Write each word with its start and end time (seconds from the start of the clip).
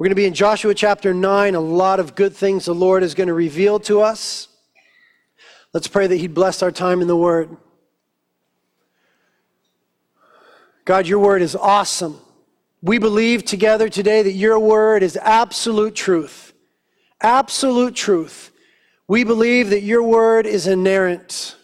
We're 0.00 0.04
going 0.04 0.12
to 0.12 0.22
be 0.22 0.24
in 0.24 0.32
Joshua 0.32 0.72
chapter 0.72 1.12
9. 1.12 1.54
A 1.54 1.60
lot 1.60 2.00
of 2.00 2.14
good 2.14 2.34
things 2.34 2.64
the 2.64 2.74
Lord 2.74 3.02
is 3.02 3.14
going 3.14 3.26
to 3.26 3.34
reveal 3.34 3.78
to 3.80 4.00
us. 4.00 4.48
Let's 5.74 5.88
pray 5.88 6.06
that 6.06 6.16
He'd 6.16 6.32
bless 6.32 6.62
our 6.62 6.70
time 6.70 7.02
in 7.02 7.06
the 7.06 7.14
Word. 7.14 7.54
God, 10.86 11.06
your 11.06 11.18
Word 11.18 11.42
is 11.42 11.54
awesome. 11.54 12.18
We 12.80 12.96
believe 12.96 13.44
together 13.44 13.90
today 13.90 14.22
that 14.22 14.32
your 14.32 14.58
Word 14.58 15.02
is 15.02 15.18
absolute 15.18 15.94
truth. 15.94 16.54
Absolute 17.20 17.94
truth. 17.94 18.52
We 19.06 19.22
believe 19.22 19.68
that 19.68 19.82
your 19.82 20.02
Word 20.02 20.46
is 20.46 20.66
inerrant, 20.66 21.56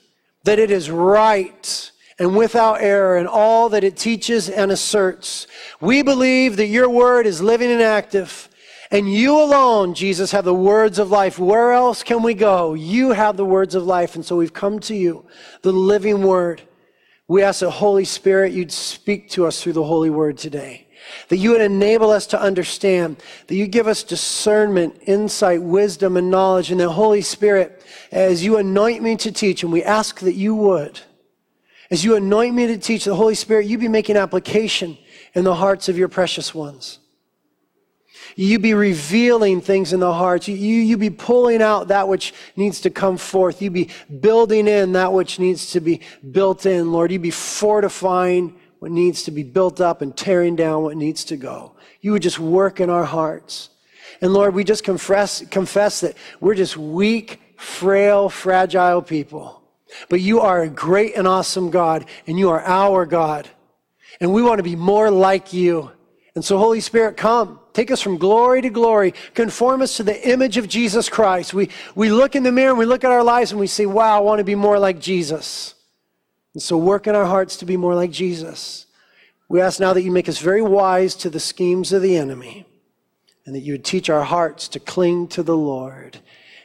that 0.44 0.58
it 0.58 0.70
is 0.70 0.90
right 0.90 1.90
and 2.18 2.36
without 2.36 2.80
error 2.80 3.18
in 3.18 3.26
all 3.26 3.68
that 3.68 3.84
it 3.84 3.96
teaches 3.96 4.48
and 4.48 4.72
asserts. 4.72 5.46
We 5.80 6.02
believe 6.02 6.56
that 6.56 6.66
your 6.66 6.88
word 6.88 7.26
is 7.26 7.42
living 7.42 7.70
and 7.70 7.82
active. 7.82 8.48
And 8.90 9.12
you 9.12 9.38
alone, 9.40 9.94
Jesus, 9.94 10.30
have 10.30 10.44
the 10.44 10.54
words 10.54 10.98
of 10.98 11.10
life. 11.10 11.38
Where 11.38 11.72
else 11.72 12.02
can 12.02 12.22
we 12.22 12.34
go? 12.34 12.74
You 12.74 13.10
have 13.12 13.36
the 13.36 13.44
words 13.44 13.74
of 13.74 13.84
life. 13.84 14.14
And 14.14 14.24
so 14.24 14.36
we've 14.36 14.52
come 14.52 14.78
to 14.80 14.94
you, 14.94 15.26
the 15.62 15.72
living 15.72 16.22
word. 16.22 16.62
We 17.28 17.42
ask 17.42 17.60
the 17.60 17.70
Holy 17.70 18.04
Spirit, 18.04 18.52
you'd 18.52 18.70
speak 18.70 19.28
to 19.30 19.46
us 19.46 19.60
through 19.60 19.72
the 19.72 19.84
Holy 19.84 20.10
Word 20.10 20.38
today. 20.38 20.86
That 21.28 21.38
you 21.38 21.50
would 21.50 21.60
enable 21.60 22.10
us 22.10 22.26
to 22.28 22.40
understand, 22.40 23.16
that 23.48 23.54
you 23.56 23.66
give 23.66 23.88
us 23.88 24.04
discernment, 24.04 25.02
insight, 25.06 25.62
wisdom, 25.62 26.16
and 26.16 26.30
knowledge. 26.30 26.70
And 26.70 26.80
the 26.80 26.88
Holy 26.88 27.22
Spirit, 27.22 27.84
as 28.12 28.44
you 28.44 28.56
anoint 28.56 29.02
me 29.02 29.16
to 29.16 29.32
teach, 29.32 29.64
and 29.64 29.72
we 29.72 29.82
ask 29.82 30.20
that 30.20 30.34
you 30.34 30.54
would, 30.54 31.00
as 31.90 32.04
you 32.04 32.16
anoint 32.16 32.54
me 32.54 32.66
to 32.66 32.78
teach 32.78 33.04
the 33.04 33.14
Holy 33.14 33.34
Spirit, 33.34 33.66
you 33.66 33.78
be 33.78 33.88
making 33.88 34.16
application 34.16 34.98
in 35.34 35.44
the 35.44 35.54
hearts 35.54 35.88
of 35.88 35.96
your 35.96 36.08
precious 36.08 36.54
ones. 36.54 36.98
You 38.34 38.58
be 38.58 38.74
revealing 38.74 39.60
things 39.60 39.92
in 39.92 40.00
the 40.00 40.12
hearts. 40.12 40.48
You, 40.48 40.56
you, 40.56 40.82
you 40.82 40.96
be 40.98 41.10
pulling 41.10 41.62
out 41.62 41.88
that 41.88 42.08
which 42.08 42.34
needs 42.56 42.80
to 42.82 42.90
come 42.90 43.16
forth. 43.16 43.62
You 43.62 43.70
be 43.70 43.90
building 44.20 44.68
in 44.68 44.92
that 44.92 45.12
which 45.12 45.38
needs 45.38 45.70
to 45.72 45.80
be 45.80 46.00
built 46.32 46.66
in, 46.66 46.92
Lord. 46.92 47.12
You 47.12 47.18
be 47.18 47.30
fortifying 47.30 48.58
what 48.78 48.90
needs 48.90 49.22
to 49.24 49.30
be 49.30 49.42
built 49.42 49.80
up 49.80 50.02
and 50.02 50.14
tearing 50.14 50.54
down 50.54 50.82
what 50.82 50.96
needs 50.96 51.24
to 51.26 51.36
go. 51.36 51.76
You 52.00 52.12
would 52.12 52.22
just 52.22 52.38
work 52.38 52.78
in 52.80 52.90
our 52.90 53.04
hearts. 53.04 53.70
And 54.20 54.32
Lord, 54.32 54.54
we 54.54 54.64
just 54.64 54.84
confess, 54.84 55.44
confess 55.46 56.00
that 56.00 56.16
we're 56.40 56.54
just 56.54 56.76
weak, 56.76 57.40
frail, 57.56 58.28
fragile 58.28 59.02
people. 59.02 59.62
But 60.08 60.20
you 60.20 60.40
are 60.40 60.62
a 60.62 60.68
great 60.68 61.16
and 61.16 61.26
awesome 61.26 61.70
God, 61.70 62.06
and 62.26 62.38
you 62.38 62.50
are 62.50 62.62
our 62.62 63.06
God. 63.06 63.48
And 64.20 64.32
we 64.32 64.42
want 64.42 64.58
to 64.58 64.64
be 64.64 64.76
more 64.76 65.10
like 65.10 65.52
you. 65.52 65.90
And 66.34 66.44
so, 66.44 66.58
Holy 66.58 66.80
Spirit, 66.80 67.16
come. 67.16 67.60
Take 67.72 67.90
us 67.90 68.00
from 68.00 68.18
glory 68.18 68.62
to 68.62 68.70
glory. 68.70 69.14
Conform 69.34 69.82
us 69.82 69.96
to 69.98 70.02
the 70.02 70.28
image 70.28 70.56
of 70.56 70.68
Jesus 70.68 71.08
Christ. 71.08 71.52
We, 71.54 71.70
we 71.94 72.10
look 72.10 72.34
in 72.34 72.42
the 72.42 72.52
mirror 72.52 72.70
and 72.70 72.78
we 72.78 72.86
look 72.86 73.04
at 73.04 73.10
our 73.10 73.22
lives 73.22 73.52
and 73.52 73.60
we 73.60 73.66
say, 73.66 73.86
wow, 73.86 74.16
I 74.16 74.20
want 74.20 74.38
to 74.38 74.44
be 74.44 74.54
more 74.54 74.78
like 74.78 74.98
Jesus. 74.98 75.74
And 76.54 76.62
so, 76.62 76.76
work 76.76 77.06
in 77.06 77.14
our 77.14 77.26
hearts 77.26 77.56
to 77.58 77.66
be 77.66 77.76
more 77.76 77.94
like 77.94 78.10
Jesus. 78.10 78.86
We 79.48 79.60
ask 79.60 79.78
now 79.78 79.92
that 79.92 80.02
you 80.02 80.10
make 80.10 80.28
us 80.28 80.38
very 80.38 80.62
wise 80.62 81.14
to 81.16 81.30
the 81.30 81.40
schemes 81.40 81.92
of 81.92 82.02
the 82.02 82.16
enemy 82.16 82.66
and 83.44 83.54
that 83.54 83.60
you 83.60 83.74
would 83.74 83.84
teach 83.84 84.10
our 84.10 84.24
hearts 84.24 84.68
to 84.68 84.80
cling 84.80 85.28
to 85.28 85.42
the 85.42 85.56
Lord 85.56 86.18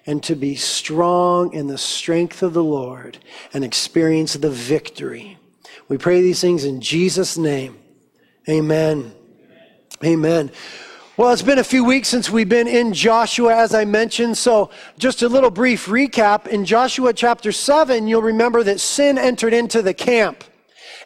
and 0.06 0.24
to 0.24 0.36
be 0.36 0.56
strong 0.56 1.54
in 1.54 1.68
the 1.68 1.78
strength 1.78 2.42
of 2.44 2.54
the 2.54 2.64
Lord 2.64 3.18
and 3.54 3.64
experience 3.64 4.34
the 4.34 4.50
victory. 4.50 5.38
We 5.88 5.98
pray 5.98 6.22
these 6.22 6.42
things 6.42 6.64
in 6.64 6.82
Jesus' 6.82 7.38
name. 7.38 7.78
Amen. 8.50 9.14
Amen. 10.04 10.52
Well, 11.18 11.32
it's 11.32 11.44
been 11.44 11.60
a 11.60 11.64
few 11.64 11.84
weeks 11.84 12.08
since 12.08 12.30
we've 12.30 12.50
been 12.50 12.68
in 12.68 12.94
Joshua, 12.94 13.56
as 13.56 13.76
I 13.76 13.86
mentioned. 13.86 14.38
So, 14.38 14.72
just 14.98 15.22
a 15.22 15.30
little 15.30 15.52
brief 15.52 15.86
recap. 15.86 16.48
In 16.48 16.66
Joshua 16.66 17.14
chapter 17.14 17.52
7, 17.52 18.08
you'll 18.08 18.24
remember 18.24 18.64
that 18.64 18.80
sin 18.80 19.17
entered 19.17 19.54
into 19.54 19.82
the 19.82 19.94
camp. 19.94 20.44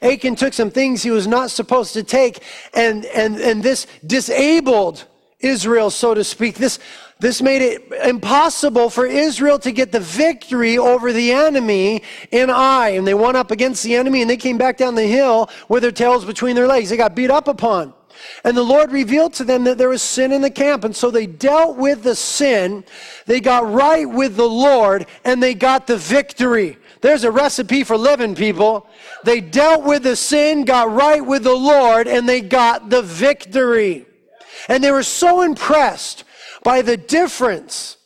Achan 0.01 0.35
took 0.35 0.53
some 0.53 0.71
things 0.71 1.03
he 1.03 1.11
was 1.11 1.27
not 1.27 1.51
supposed 1.51 1.93
to 1.93 2.03
take, 2.03 2.43
and, 2.73 3.05
and, 3.05 3.37
and 3.37 3.63
this 3.63 3.87
disabled 4.05 5.05
Israel, 5.39 5.89
so 5.89 6.13
to 6.13 6.23
speak. 6.23 6.55
This 6.55 6.79
this 7.19 7.41
made 7.41 7.61
it 7.61 7.91
impossible 8.03 8.89
for 8.89 9.05
Israel 9.05 9.57
to 9.59 9.71
get 9.71 9.91
the 9.91 10.01
victory 10.01 10.77
over 10.77 11.13
the 11.13 11.31
enemy 11.31 12.03
in 12.31 12.49
Ai. 12.49 12.89
And 12.89 13.07
they 13.07 13.13
went 13.13 13.37
up 13.37 13.51
against 13.51 13.83
the 13.83 13.95
enemy 13.95 14.21
and 14.21 14.29
they 14.29 14.37
came 14.37 14.57
back 14.57 14.77
down 14.77 14.95
the 14.95 15.07
hill 15.07 15.49
with 15.69 15.83
their 15.83 15.93
tails 15.93 16.25
between 16.25 16.55
their 16.55 16.67
legs. 16.67 16.89
They 16.89 16.97
got 16.97 17.15
beat 17.15 17.31
up 17.31 17.47
upon. 17.47 17.93
And 18.43 18.55
the 18.55 18.63
Lord 18.63 18.91
revealed 18.91 19.33
to 19.35 19.43
them 19.43 19.63
that 19.63 19.77
there 19.77 19.89
was 19.89 20.01
sin 20.01 20.31
in 20.31 20.41
the 20.41 20.49
camp. 20.49 20.83
And 20.83 20.95
so 20.95 21.09
they 21.09 21.25
dealt 21.25 21.77
with 21.77 22.03
the 22.03 22.15
sin, 22.15 22.83
they 23.25 23.39
got 23.39 23.71
right 23.71 24.09
with 24.09 24.35
the 24.35 24.47
Lord, 24.47 25.05
and 25.23 25.41
they 25.41 25.53
got 25.53 25.87
the 25.87 25.97
victory. 25.97 26.77
There's 26.99 27.23
a 27.23 27.31
recipe 27.31 27.83
for 27.83 27.97
living, 27.97 28.35
people. 28.35 28.87
They 29.23 29.39
dealt 29.39 29.83
with 29.83 30.03
the 30.03 30.15
sin, 30.15 30.65
got 30.65 30.91
right 30.91 31.25
with 31.25 31.43
the 31.43 31.55
Lord, 31.55 32.07
and 32.07 32.27
they 32.27 32.41
got 32.41 32.89
the 32.89 33.01
victory. 33.01 34.05
And 34.67 34.83
they 34.83 34.91
were 34.91 35.03
so 35.03 35.43
impressed 35.43 36.24
by 36.65 36.81
the 36.81 36.97
difference 36.97 37.97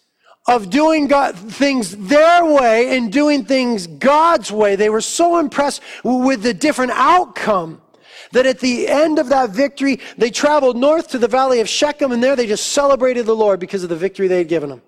of 0.45 0.69
doing 0.69 1.07
God, 1.07 1.35
things 1.35 1.95
their 1.95 2.43
way 2.43 2.97
and 2.97 3.11
doing 3.11 3.45
things 3.45 3.87
God's 3.87 4.51
way. 4.51 4.75
They 4.75 4.89
were 4.89 5.01
so 5.01 5.39
impressed 5.39 5.81
with 6.03 6.43
the 6.43 6.53
different 6.53 6.91
outcome 6.93 7.81
that 8.33 8.45
at 8.45 8.59
the 8.59 8.87
end 8.87 9.17
of 9.17 9.29
that 9.29 9.51
victory, 9.51 9.99
they 10.17 10.29
traveled 10.29 10.75
north 10.75 11.07
to 11.09 11.17
the 11.17 11.27
valley 11.27 11.61
of 11.61 11.69
Shechem, 11.69 12.11
and 12.11 12.21
there 12.21 12.35
they 12.35 12.47
just 12.47 12.73
celebrated 12.73 13.25
the 13.25 13.35
Lord 13.35 13.61
because 13.61 13.81
of 13.81 13.89
the 13.89 13.95
victory 13.95 14.27
they 14.27 14.39
had 14.39 14.49
given 14.49 14.69
them. 14.69 14.81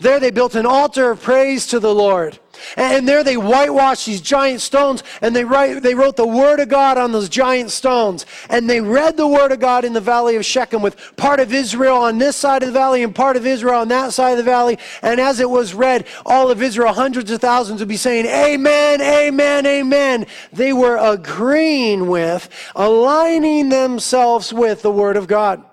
There 0.00 0.20
they 0.20 0.30
built 0.30 0.54
an 0.54 0.66
altar 0.66 1.10
of 1.10 1.22
praise 1.22 1.66
to 1.68 1.80
the 1.80 1.94
Lord. 1.94 2.38
And 2.76 3.08
there 3.08 3.24
they 3.24 3.36
whitewashed 3.36 4.06
these 4.06 4.20
giant 4.20 4.60
stones 4.60 5.02
and 5.22 5.34
they, 5.34 5.44
write, 5.44 5.82
they 5.82 5.94
wrote 5.94 6.16
the 6.16 6.26
Word 6.26 6.60
of 6.60 6.68
God 6.68 6.98
on 6.98 7.12
those 7.12 7.28
giant 7.28 7.70
stones. 7.70 8.26
And 8.48 8.68
they 8.68 8.80
read 8.80 9.16
the 9.16 9.26
Word 9.26 9.52
of 9.52 9.60
God 9.60 9.84
in 9.84 9.92
the 9.92 10.00
valley 10.00 10.36
of 10.36 10.44
Shechem 10.44 10.82
with 10.82 11.16
part 11.16 11.40
of 11.40 11.52
Israel 11.52 11.96
on 11.96 12.18
this 12.18 12.36
side 12.36 12.62
of 12.62 12.68
the 12.68 12.78
valley 12.78 13.02
and 13.02 13.14
part 13.14 13.36
of 13.36 13.46
Israel 13.46 13.80
on 13.80 13.88
that 13.88 14.12
side 14.12 14.32
of 14.32 14.38
the 14.38 14.42
valley. 14.42 14.78
And 15.02 15.20
as 15.20 15.40
it 15.40 15.48
was 15.48 15.74
read, 15.74 16.06
all 16.26 16.50
of 16.50 16.62
Israel, 16.62 16.92
hundreds 16.92 17.30
of 17.30 17.40
thousands, 17.40 17.80
would 17.80 17.88
be 17.88 17.96
saying, 17.96 18.26
Amen, 18.26 19.00
Amen, 19.00 19.66
Amen. 19.66 20.26
They 20.52 20.72
were 20.72 20.96
agreeing 20.96 22.08
with, 22.08 22.48
aligning 22.74 23.68
themselves 23.68 24.52
with 24.52 24.82
the 24.82 24.92
Word 24.92 25.16
of 25.16 25.26
God 25.26 25.64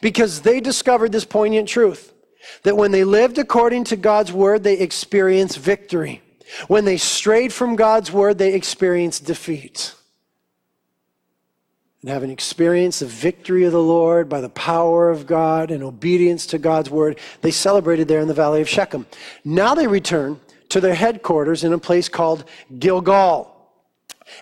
because 0.00 0.42
they 0.42 0.60
discovered 0.60 1.12
this 1.12 1.24
poignant 1.24 1.68
truth 1.68 2.12
that 2.62 2.76
when 2.76 2.90
they 2.90 3.04
lived 3.04 3.38
according 3.38 3.84
to 3.84 3.96
God's 3.96 4.32
Word, 4.32 4.62
they 4.62 4.78
experienced 4.78 5.58
victory. 5.58 6.22
When 6.68 6.84
they 6.84 6.96
strayed 6.96 7.52
from 7.52 7.76
God's 7.76 8.12
word, 8.12 8.38
they 8.38 8.54
experienced 8.54 9.24
defeat. 9.24 9.94
And 12.02 12.10
having 12.10 12.30
experienced 12.30 13.00
the 13.00 13.06
victory 13.06 13.64
of 13.64 13.72
the 13.72 13.82
Lord 13.82 14.28
by 14.28 14.40
the 14.40 14.48
power 14.48 15.10
of 15.10 15.26
God 15.26 15.70
and 15.70 15.82
obedience 15.82 16.46
to 16.46 16.58
God's 16.58 16.90
word, 16.90 17.18
they 17.40 17.50
celebrated 17.50 18.06
there 18.06 18.20
in 18.20 18.28
the 18.28 18.34
valley 18.34 18.60
of 18.60 18.68
Shechem. 18.68 19.06
Now 19.44 19.74
they 19.74 19.86
return 19.86 20.40
to 20.68 20.80
their 20.80 20.94
headquarters 20.94 21.64
in 21.64 21.72
a 21.72 21.78
place 21.78 22.08
called 22.08 22.44
Gilgal. 22.78 23.52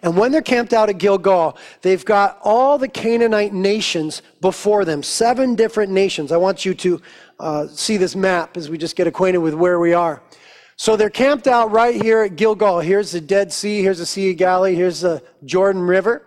And 0.02 0.16
when 0.16 0.32
they're 0.32 0.42
camped 0.42 0.72
out 0.72 0.88
at 0.88 0.98
Gilgal, 0.98 1.56
they've 1.82 2.04
got 2.04 2.38
all 2.42 2.78
the 2.78 2.88
Canaanite 2.88 3.52
nations 3.52 4.22
before 4.40 4.84
them, 4.84 5.02
seven 5.02 5.54
different 5.54 5.92
nations. 5.92 6.32
I 6.32 6.38
want 6.38 6.64
you 6.64 6.74
to 6.74 7.02
uh, 7.40 7.66
see 7.68 7.96
this 7.96 8.14
map 8.16 8.56
as 8.56 8.70
we 8.70 8.78
just 8.78 8.96
get 8.96 9.06
acquainted 9.06 9.38
with 9.38 9.54
where 9.54 9.78
we 9.78 9.92
are. 9.92 10.22
So 10.76 10.96
they're 10.96 11.10
camped 11.10 11.46
out 11.46 11.70
right 11.70 12.00
here 12.00 12.22
at 12.22 12.36
Gilgal. 12.36 12.80
Here's 12.80 13.12
the 13.12 13.20
Dead 13.20 13.52
Sea, 13.52 13.80
here's 13.80 13.98
the 13.98 14.06
Sea 14.06 14.32
of 14.32 14.38
Galilee, 14.38 14.74
here's 14.74 15.00
the 15.00 15.22
Jordan 15.44 15.82
River. 15.82 16.22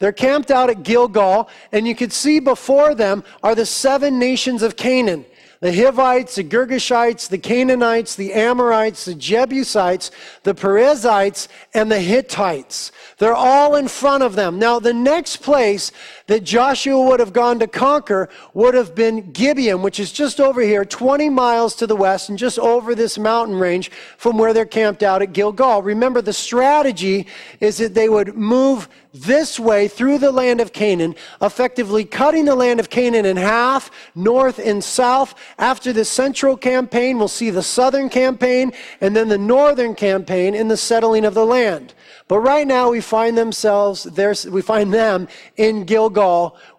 They're 0.00 0.12
camped 0.12 0.50
out 0.50 0.70
at 0.70 0.82
Gilgal, 0.82 1.48
and 1.70 1.86
you 1.86 1.94
can 1.94 2.10
see 2.10 2.40
before 2.40 2.94
them 2.94 3.22
are 3.42 3.54
the 3.54 3.66
seven 3.66 4.18
nations 4.18 4.62
of 4.62 4.76
Canaan 4.76 5.24
the 5.62 5.72
Hivites, 5.72 6.34
the 6.34 6.42
Girgashites, 6.42 7.28
the 7.28 7.38
Canaanites, 7.38 8.16
the 8.16 8.32
Amorites, 8.32 9.04
the 9.04 9.14
Jebusites, 9.14 10.10
the 10.42 10.54
Perizzites, 10.54 11.46
and 11.72 11.88
the 11.88 12.00
Hittites. 12.00 12.90
They're 13.18 13.32
all 13.32 13.76
in 13.76 13.86
front 13.86 14.24
of 14.24 14.34
them. 14.34 14.58
Now, 14.58 14.80
the 14.80 14.92
next 14.92 15.36
place 15.36 15.92
that 16.26 16.44
Joshua 16.44 17.02
would 17.02 17.20
have 17.20 17.32
gone 17.32 17.58
to 17.58 17.66
conquer 17.66 18.28
would 18.54 18.74
have 18.74 18.94
been 18.94 19.32
Gibeon, 19.32 19.82
which 19.82 20.00
is 20.00 20.12
just 20.12 20.40
over 20.40 20.60
here, 20.60 20.84
20 20.84 21.28
miles 21.28 21.74
to 21.76 21.86
the 21.86 21.96
west 21.96 22.28
and 22.28 22.38
just 22.38 22.58
over 22.58 22.94
this 22.94 23.18
mountain 23.18 23.56
range 23.56 23.90
from 24.16 24.38
where 24.38 24.52
they're 24.52 24.64
camped 24.64 25.02
out 25.02 25.22
at 25.22 25.32
Gilgal. 25.32 25.82
Remember, 25.82 26.22
the 26.22 26.32
strategy 26.32 27.26
is 27.60 27.78
that 27.78 27.94
they 27.94 28.08
would 28.08 28.36
move 28.36 28.88
this 29.14 29.60
way 29.60 29.88
through 29.88 30.18
the 30.18 30.32
land 30.32 30.60
of 30.60 30.72
Canaan, 30.72 31.14
effectively 31.42 32.04
cutting 32.04 32.46
the 32.46 32.54
land 32.54 32.80
of 32.80 32.88
Canaan 32.88 33.26
in 33.26 33.36
half, 33.36 33.90
north 34.14 34.58
and 34.58 34.82
south. 34.82 35.34
After 35.58 35.92
the 35.92 36.04
central 36.04 36.56
campaign, 36.56 37.18
we'll 37.18 37.28
see 37.28 37.50
the 37.50 37.62
southern 37.62 38.08
campaign 38.08 38.72
and 39.02 39.14
then 39.14 39.28
the 39.28 39.36
northern 39.36 39.94
campaign 39.94 40.54
in 40.54 40.68
the 40.68 40.78
settling 40.78 41.26
of 41.26 41.34
the 41.34 41.44
land. 41.44 41.92
But 42.26 42.38
right 42.38 42.66
now 42.66 42.90
we 42.90 43.02
find 43.02 43.36
themselves 43.36 44.04
there, 44.04 44.34
we 44.50 44.62
find 44.62 44.94
them 44.94 45.28
in 45.58 45.84
Gilgal 45.84 46.11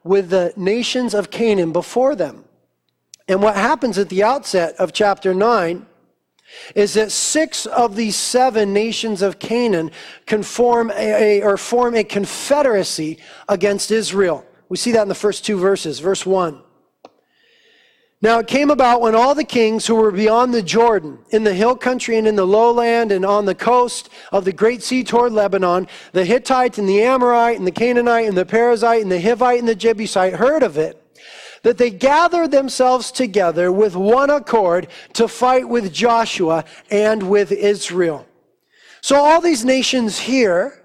with 0.04 0.30
the 0.30 0.54
nations 0.56 1.14
of 1.14 1.32
Canaan 1.32 1.72
before 1.72 2.16
them. 2.16 2.46
And 3.28 3.42
what 3.42 3.56
happens 3.56 3.98
at 3.98 4.10
the 4.10 4.24
outset 4.24 4.76
of 4.76 4.94
chapter 4.94 5.34
9 5.34 5.86
is 6.76 6.94
that 6.94 7.12
six 7.12 7.66
of 7.66 7.96
these 7.96 8.16
seven 8.16 8.74
nations 8.74 9.22
of 9.22 9.40
Canaan 9.40 9.92
conform 10.26 10.92
a, 10.96 11.42
or 11.42 11.58
form 11.58 11.96
a 11.96 12.04
confederacy 12.04 13.20
against 13.50 13.92
Israel. 13.92 14.46
We 14.70 14.78
see 14.78 14.92
that 14.94 15.04
in 15.04 15.08
the 15.08 15.16
first 15.16 15.46
two 15.46 15.58
verses. 15.58 16.00
Verse 16.00 16.26
1. 16.26 16.63
Now 18.24 18.40
it 18.40 18.48
came 18.48 18.72
about 18.72 19.02
when 19.02 19.16
all 19.16 19.36
the 19.36 19.44
kings 19.44 19.86
who 19.86 19.96
were 19.96 20.10
beyond 20.10 20.54
the 20.54 20.62
Jordan, 20.62 21.20
in 21.32 21.44
the 21.44 21.54
hill 21.54 21.76
country 21.76 22.18
and 22.18 22.26
in 22.26 22.38
the 22.38 22.48
lowland 22.48 23.12
and 23.12 23.26
on 23.26 23.44
the 23.44 23.54
coast 23.54 24.08
of 24.32 24.46
the 24.46 24.54
great 24.54 24.82
sea 24.82 25.04
toward 25.04 25.34
Lebanon, 25.34 25.90
the 26.14 26.24
Hittite 26.24 26.78
and 26.78 26.88
the 26.88 27.04
Amorite 27.04 27.58
and 27.58 27.68
the 27.68 27.72
Canaanite 27.72 28.30
and 28.30 28.38
the 28.38 28.46
Perizzite 28.46 29.02
and 29.02 29.12
the 29.12 29.20
Hivite 29.20 29.60
and 29.60 29.68
the 29.68 29.76
Jebusite 29.76 30.36
heard 30.36 30.64
of 30.64 30.78
it, 30.78 31.06
that 31.64 31.78
they 31.78 31.90
gathered 31.90 32.52
themselves 32.52 33.12
together 33.12 33.74
with 33.74 33.94
one 33.94 34.30
accord 34.30 34.88
to 35.16 35.28
fight 35.28 35.68
with 35.68 35.92
Joshua 35.92 36.64
and 36.90 37.24
with 37.24 37.52
Israel. 37.52 38.26
So 39.02 39.18
all 39.18 39.42
these 39.42 39.66
nations 39.66 40.18
here 40.18 40.82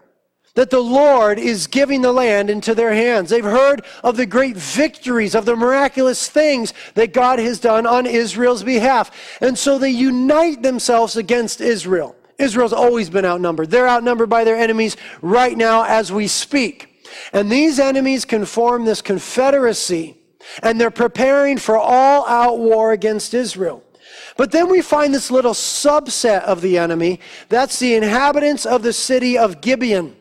that 0.59 0.71
the 0.71 0.81
Lord 0.81 1.39
is 1.39 1.69
giving 1.69 2.03
the 2.03 2.11
land 2.11 2.51
into 2.51 2.75
their 2.75 2.93
hands. 2.93 3.31
They've 3.31 3.45
heard 3.45 3.85
of 4.03 4.17
the 4.17 4.27
great 4.27 4.57
victories, 4.57 5.37
of 5.37 5.45
the 5.45 5.55
miraculous 5.55 6.29
things 6.29 6.75
that 6.95 7.13
God 7.13 7.39
has 7.39 7.61
done 7.61 7.87
on 7.87 8.07
Israel's 8.07 8.65
behalf. 8.65 9.39
And 9.41 9.57
so 9.57 9.79
they 9.79 9.91
unite 9.91 10.65
themselves 10.65 11.17
against 11.17 11.61
Israel. 11.61 12.17
Israel's 12.39 12.73
always 12.73 13.09
been 13.09 13.25
outnumbered. 13.25 13.71
They're 13.71 13.89
outnumbered 13.89 14.31
by 14.31 14.43
their 14.43 14.57
enemies 14.57 14.97
right 15.23 15.57
now 15.57 15.85
as 15.85 16.11
we 16.11 16.27
speak. 16.27 17.05
And 17.33 17.53
these 17.53 17.79
enemies 17.79 18.25
can 18.25 18.45
form 18.45 18.85
this 18.85 19.01
confederacy, 19.01 20.17
and 20.61 20.81
they're 20.81 20.91
preparing 20.91 21.59
for 21.59 21.79
all 21.79 22.27
out 22.27 22.59
war 22.59 22.91
against 22.91 23.33
Israel. 23.33 23.85
But 24.37 24.51
then 24.51 24.69
we 24.69 24.83
find 24.83 25.15
this 25.15 25.31
little 25.31 25.55
subset 25.55 26.43
of 26.43 26.63
the 26.63 26.79
enemy. 26.79 27.21
That's 27.49 27.79
the 27.79 27.95
inhabitants 27.95 28.67
of 28.67 28.83
the 28.83 28.93
city 28.93 29.39
of 29.39 29.61
Gibeon. 29.61 30.17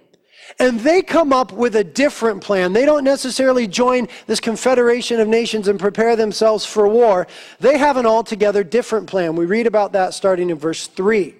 And 0.60 0.80
they 0.80 1.04
come 1.04 1.32
up 1.32 1.52
with 1.52 1.76
a 1.76 1.84
different 1.84 2.44
plan. 2.44 2.74
They 2.74 2.86
don't 2.86 3.04
necessarily 3.04 3.68
join 3.68 4.08
this 4.26 4.40
confederation 4.40 5.20
of 5.20 5.28
nations 5.28 5.68
and 5.68 5.80
prepare 5.80 6.16
themselves 6.16 6.66
for 6.66 6.88
war. 6.88 7.28
They 7.60 7.78
have 7.78 7.98
an 7.98 8.08
altogether 8.08 8.64
different 8.64 9.08
plan. 9.08 9.36
We 9.36 9.46
read 9.46 9.68
about 9.68 9.92
that 9.94 10.16
starting 10.16 10.50
in 10.50 10.58
verse 10.58 10.88
3. 10.88 11.36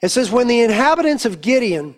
It 0.00 0.08
says, 0.08 0.30
When 0.30 0.48
the 0.48 0.60
inhabitants 0.60 1.26
of 1.26 1.42
Gideon, 1.42 1.96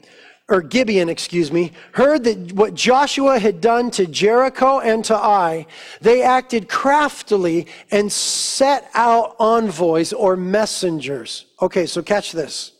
or 0.48 0.60
Gibeon, 0.60 1.08
excuse 1.08 1.52
me, 1.52 1.72
heard 1.92 2.24
that 2.24 2.52
what 2.52 2.74
Joshua 2.74 3.38
had 3.38 3.60
done 3.60 3.90
to 3.92 4.06
Jericho 4.06 4.80
and 4.80 5.04
to 5.06 5.16
Ai, 5.16 5.66
they 6.00 6.22
acted 6.22 6.68
craftily 6.68 7.68
and 7.90 8.10
set 8.10 8.90
out 8.94 9.36
envoys 9.38 10.12
or 10.12 10.36
messengers. 10.36 11.46
Okay, 11.60 11.86
so 11.86 12.02
catch 12.02 12.32
this. 12.32 12.72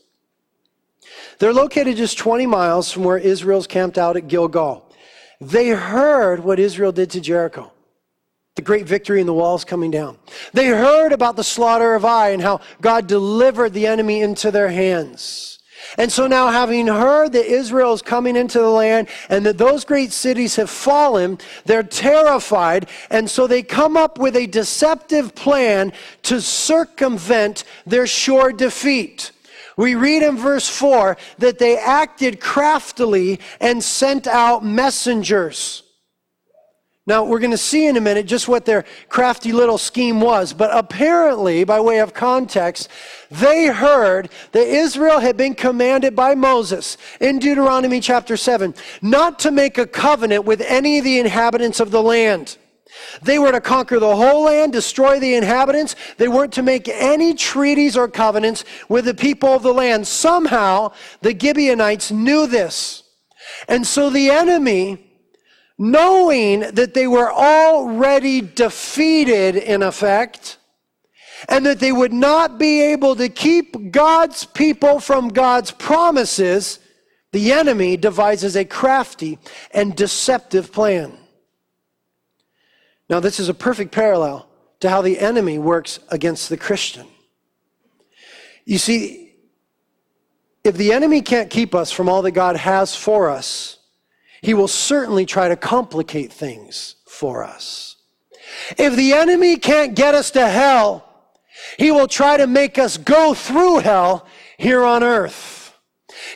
They're 1.38 1.52
located 1.52 1.96
just 1.96 2.18
20 2.18 2.46
miles 2.46 2.90
from 2.90 3.04
where 3.04 3.18
Israel's 3.18 3.66
camped 3.66 3.98
out 3.98 4.16
at 4.16 4.28
Gilgal. 4.28 4.88
They 5.40 5.70
heard 5.70 6.44
what 6.44 6.60
Israel 6.60 6.92
did 6.92 7.10
to 7.10 7.20
Jericho, 7.20 7.72
the 8.54 8.62
great 8.62 8.86
victory 8.86 9.20
in 9.20 9.26
the 9.26 9.34
walls 9.34 9.64
coming 9.64 9.90
down. 9.90 10.18
They 10.52 10.68
heard 10.68 11.12
about 11.12 11.36
the 11.36 11.44
slaughter 11.44 11.94
of 11.94 12.04
Ai 12.04 12.30
and 12.30 12.42
how 12.42 12.60
God 12.80 13.06
delivered 13.06 13.72
the 13.72 13.86
enemy 13.86 14.20
into 14.20 14.50
their 14.50 14.68
hands. 14.68 15.58
And 15.98 16.10
so 16.10 16.26
now, 16.26 16.48
having 16.48 16.86
heard 16.86 17.32
that 17.32 17.46
Israel 17.46 17.92
is 17.92 18.02
coming 18.02 18.36
into 18.36 18.58
the 18.58 18.70
land 18.70 19.08
and 19.28 19.44
that 19.44 19.58
those 19.58 19.84
great 19.84 20.12
cities 20.12 20.56
have 20.56 20.70
fallen, 20.70 21.38
they're 21.64 21.82
terrified. 21.82 22.88
And 23.10 23.28
so 23.28 23.46
they 23.46 23.62
come 23.62 23.96
up 23.96 24.18
with 24.18 24.36
a 24.36 24.46
deceptive 24.46 25.34
plan 25.34 25.92
to 26.22 26.40
circumvent 26.40 27.64
their 27.84 28.06
sure 28.06 28.52
defeat. 28.52 29.32
We 29.82 29.96
read 29.96 30.22
in 30.22 30.36
verse 30.36 30.68
4 30.68 31.16
that 31.38 31.58
they 31.58 31.76
acted 31.76 32.38
craftily 32.38 33.40
and 33.58 33.82
sent 33.82 34.28
out 34.28 34.64
messengers. 34.64 35.82
Now, 37.04 37.24
we're 37.24 37.40
going 37.40 37.50
to 37.50 37.58
see 37.58 37.88
in 37.88 37.96
a 37.96 38.00
minute 38.00 38.26
just 38.26 38.46
what 38.46 38.64
their 38.64 38.84
crafty 39.08 39.50
little 39.50 39.78
scheme 39.78 40.20
was, 40.20 40.52
but 40.52 40.70
apparently, 40.72 41.64
by 41.64 41.80
way 41.80 41.98
of 41.98 42.14
context, 42.14 42.90
they 43.28 43.66
heard 43.66 44.30
that 44.52 44.68
Israel 44.68 45.18
had 45.18 45.36
been 45.36 45.56
commanded 45.56 46.14
by 46.14 46.36
Moses 46.36 46.96
in 47.20 47.40
Deuteronomy 47.40 47.98
chapter 47.98 48.36
7 48.36 48.76
not 49.02 49.40
to 49.40 49.50
make 49.50 49.78
a 49.78 49.86
covenant 49.88 50.44
with 50.44 50.60
any 50.60 50.98
of 50.98 51.04
the 51.04 51.18
inhabitants 51.18 51.80
of 51.80 51.90
the 51.90 52.04
land. 52.04 52.56
They 53.22 53.38
were 53.38 53.52
to 53.52 53.60
conquer 53.60 53.98
the 53.98 54.16
whole 54.16 54.44
land, 54.44 54.72
destroy 54.72 55.18
the 55.18 55.34
inhabitants. 55.34 55.96
They 56.18 56.28
weren't 56.28 56.52
to 56.54 56.62
make 56.62 56.88
any 56.88 57.34
treaties 57.34 57.96
or 57.96 58.08
covenants 58.08 58.64
with 58.88 59.04
the 59.04 59.14
people 59.14 59.50
of 59.50 59.62
the 59.62 59.72
land. 59.72 60.06
Somehow, 60.06 60.92
the 61.20 61.38
Gibeonites 61.38 62.10
knew 62.10 62.46
this. 62.46 63.04
And 63.68 63.86
so 63.86 64.10
the 64.10 64.30
enemy, 64.30 65.10
knowing 65.78 66.60
that 66.60 66.94
they 66.94 67.06
were 67.06 67.32
already 67.32 68.40
defeated 68.40 69.56
in 69.56 69.82
effect, 69.82 70.58
and 71.48 71.66
that 71.66 71.80
they 71.80 71.92
would 71.92 72.12
not 72.12 72.58
be 72.58 72.80
able 72.80 73.16
to 73.16 73.28
keep 73.28 73.90
God's 73.90 74.44
people 74.44 75.00
from 75.00 75.28
God's 75.28 75.72
promises, 75.72 76.78
the 77.32 77.52
enemy 77.52 77.96
devises 77.96 78.56
a 78.56 78.64
crafty 78.64 79.38
and 79.72 79.96
deceptive 79.96 80.72
plan. 80.72 81.18
Now, 83.12 83.20
this 83.20 83.38
is 83.38 83.50
a 83.50 83.54
perfect 83.54 83.92
parallel 83.92 84.48
to 84.80 84.88
how 84.88 85.02
the 85.02 85.18
enemy 85.18 85.58
works 85.58 85.98
against 86.08 86.48
the 86.48 86.56
Christian. 86.56 87.06
You 88.64 88.78
see, 88.78 89.34
if 90.64 90.78
the 90.78 90.94
enemy 90.94 91.20
can't 91.20 91.50
keep 91.50 91.74
us 91.74 91.92
from 91.92 92.08
all 92.08 92.22
that 92.22 92.30
God 92.30 92.56
has 92.56 92.96
for 92.96 93.28
us, 93.28 93.80
he 94.40 94.54
will 94.54 94.66
certainly 94.66 95.26
try 95.26 95.48
to 95.48 95.56
complicate 95.56 96.32
things 96.32 96.96
for 97.06 97.44
us. 97.44 97.96
If 98.78 98.96
the 98.96 99.12
enemy 99.12 99.58
can't 99.58 99.94
get 99.94 100.14
us 100.14 100.30
to 100.30 100.48
hell, 100.48 101.06
he 101.78 101.90
will 101.90 102.08
try 102.08 102.38
to 102.38 102.46
make 102.46 102.78
us 102.78 102.96
go 102.96 103.34
through 103.34 103.80
hell 103.80 104.26
here 104.56 104.86
on 104.86 105.02
earth. 105.02 105.61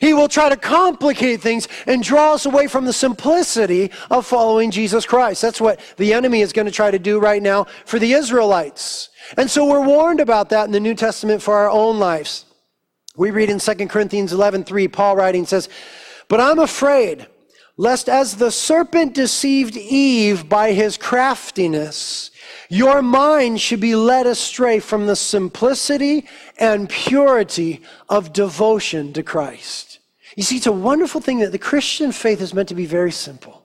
He 0.01 0.13
will 0.15 0.29
try 0.29 0.49
to 0.49 0.57
complicate 0.57 1.41
things 1.41 1.69
and 1.87 2.03
draw 2.03 2.35
us 2.35 2.47
away 2.47 2.67
from 2.67 2.85
the 2.85 2.93
simplicity 2.93 3.91
of 4.11 4.27
following 4.27 4.71
Jesus 4.71 5.07
Christ. 5.07 5.43
That's 5.43 5.61
what 5.61 5.81
the 5.97 6.13
enemy 6.13 6.41
is 6.41 6.53
going 6.53 6.67
to 6.67 6.73
try 6.73 6.91
to 6.91 6.99
do 6.99 7.19
right 7.19 7.43
now 7.43 7.67
for 7.85 7.99
the 7.99 8.13
Israelites. 8.13 9.11
And 9.37 9.51
so 9.51 9.67
we're 9.67 9.85
warned 9.85 10.21
about 10.21 10.51
that 10.51 10.67
in 10.67 10.73
the 10.73 10.81
New 10.81 10.95
Testament 10.95 11.43
for 11.43 11.55
our 11.55 11.71
own 11.71 11.99
lives. 11.99 12.45
We 13.17 13.31
read 13.31 13.51
in 13.51 13.59
2 13.59 13.75
Corinthians 13.89 14.33
11 14.33 14.65
3, 14.65 14.89
Paul 14.89 15.17
writing 15.17 15.47
says, 15.47 15.69
But 16.29 16.41
I'm 16.41 16.59
afraid, 16.59 17.27
lest 17.77 18.09
as 18.09 18.37
the 18.37 18.51
serpent 18.51 19.15
deceived 19.15 19.77
Eve 19.77 20.49
by 20.49 20.73
his 20.73 20.97
craftiness, 20.97 22.31
your 22.69 23.03
mind 23.03 23.61
should 23.61 23.81
be 23.81 23.95
led 23.95 24.27
astray 24.27 24.81
from 24.81 25.07
the 25.07 25.17
simplicity 25.17 26.27
and 26.59 26.89
purity 26.89 27.83
of 28.09 28.33
devotion 28.33 29.13
to 29.13 29.23
Christ. 29.23 29.99
You 30.37 30.43
see, 30.43 30.57
it's 30.57 30.67
a 30.67 30.73
wonderful 30.73 31.21
thing 31.21 31.41
that 31.41 31.53
the 31.53 31.59
Christian 31.59 32.13
faith 32.13 32.41
is 32.41 32.53
meant 32.53 32.69
to 32.69 32.75
be 32.75 32.87
very 32.87 33.13
simple. 33.13 33.63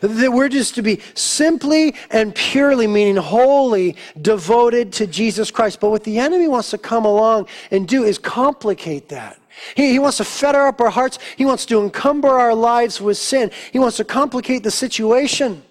That 0.00 0.32
we're 0.32 0.48
just 0.48 0.74
to 0.76 0.82
be 0.82 1.00
simply 1.14 1.94
and 2.10 2.34
purely, 2.34 2.86
meaning 2.86 3.16
wholly 3.16 3.96
devoted 4.20 4.92
to 4.94 5.06
Jesus 5.06 5.50
Christ. 5.50 5.80
But 5.80 5.90
what 5.90 6.04
the 6.04 6.18
enemy 6.18 6.46
wants 6.46 6.70
to 6.70 6.78
come 6.78 7.04
along 7.04 7.48
and 7.70 7.88
do 7.88 8.04
is 8.04 8.18
complicate 8.18 9.08
that. 9.08 9.40
He, 9.74 9.92
he 9.92 9.98
wants 9.98 10.18
to 10.18 10.24
fetter 10.24 10.66
up 10.66 10.80
our 10.80 10.90
hearts. 10.90 11.18
He 11.36 11.44
wants 11.44 11.66
to 11.66 11.82
encumber 11.82 12.28
our 12.28 12.54
lives 12.54 13.00
with 13.00 13.18
sin. 13.18 13.50
He 13.72 13.78
wants 13.78 13.96
to 13.96 14.04
complicate 14.04 14.62
the 14.62 14.70
situation. 14.70 15.62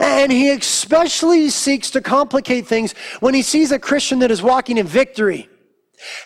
And 0.00 0.32
he 0.32 0.50
especially 0.50 1.50
seeks 1.50 1.90
to 1.92 2.00
complicate 2.00 2.66
things 2.66 2.94
when 3.20 3.34
he 3.34 3.42
sees 3.42 3.72
a 3.72 3.78
Christian 3.78 4.20
that 4.20 4.30
is 4.30 4.42
walking 4.42 4.78
in 4.78 4.86
victory. 4.86 5.48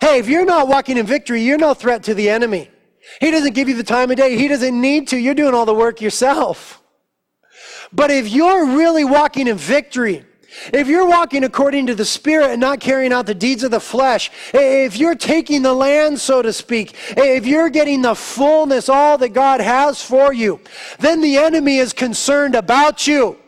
Hey, 0.00 0.18
if 0.18 0.28
you're 0.28 0.44
not 0.44 0.68
walking 0.68 0.96
in 0.96 1.06
victory, 1.06 1.42
you're 1.42 1.58
no 1.58 1.74
threat 1.74 2.02
to 2.04 2.14
the 2.14 2.28
enemy. 2.28 2.70
He 3.20 3.30
doesn't 3.30 3.54
give 3.54 3.68
you 3.68 3.76
the 3.76 3.82
time 3.82 4.10
of 4.10 4.16
day. 4.16 4.36
He 4.36 4.48
doesn't 4.48 4.80
need 4.80 5.08
to. 5.08 5.16
You're 5.16 5.34
doing 5.34 5.54
all 5.54 5.66
the 5.66 5.74
work 5.74 6.00
yourself. 6.00 6.82
But 7.92 8.10
if 8.10 8.28
you're 8.28 8.76
really 8.76 9.04
walking 9.04 9.48
in 9.48 9.56
victory, 9.56 10.24
if 10.72 10.88
you're 10.88 11.06
walking 11.06 11.44
according 11.44 11.86
to 11.86 11.94
the 11.94 12.04
Spirit 12.04 12.50
and 12.50 12.60
not 12.60 12.80
carrying 12.80 13.12
out 13.12 13.26
the 13.26 13.34
deeds 13.34 13.62
of 13.62 13.70
the 13.70 13.80
flesh, 13.80 14.30
if 14.52 14.96
you're 14.96 15.14
taking 15.14 15.62
the 15.62 15.72
land, 15.72 16.20
so 16.20 16.42
to 16.42 16.52
speak, 16.52 16.94
if 17.16 17.46
you're 17.46 17.70
getting 17.70 18.02
the 18.02 18.14
fullness, 18.14 18.88
all 18.88 19.16
that 19.18 19.30
God 19.30 19.60
has 19.60 20.02
for 20.02 20.32
you, 20.32 20.60
then 20.98 21.20
the 21.20 21.36
enemy 21.36 21.78
is 21.78 21.92
concerned 21.92 22.54
about 22.54 23.06
you 23.06 23.39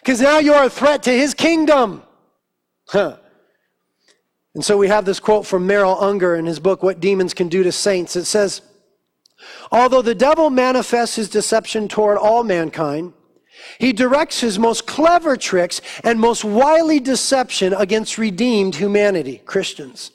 because 0.00 0.20
now 0.20 0.38
you're 0.38 0.64
a 0.64 0.70
threat 0.70 1.02
to 1.04 1.12
his 1.12 1.34
kingdom. 1.34 2.02
Huh. 2.88 3.16
And 4.54 4.64
so 4.64 4.76
we 4.76 4.88
have 4.88 5.04
this 5.04 5.20
quote 5.20 5.46
from 5.46 5.66
Merrill 5.66 6.02
Unger 6.02 6.34
in 6.34 6.46
his 6.46 6.58
book, 6.58 6.82
What 6.82 7.00
Demons 7.00 7.34
Can 7.34 7.48
Do 7.48 7.62
to 7.62 7.70
Saints. 7.70 8.16
It 8.16 8.24
says, 8.24 8.62
Although 9.70 10.02
the 10.02 10.14
devil 10.14 10.50
manifests 10.50 11.16
his 11.16 11.28
deception 11.28 11.86
toward 11.88 12.18
all 12.18 12.42
mankind, 12.42 13.12
He 13.78 13.92
directs 13.92 14.40
his 14.40 14.58
most 14.58 14.86
clever 14.86 15.36
tricks 15.36 15.80
and 16.02 16.18
most 16.18 16.44
wily 16.44 17.00
deception 17.00 17.72
against 17.74 18.18
redeemed 18.18 18.76
humanity, 18.76 19.42
Christians. 19.44 20.12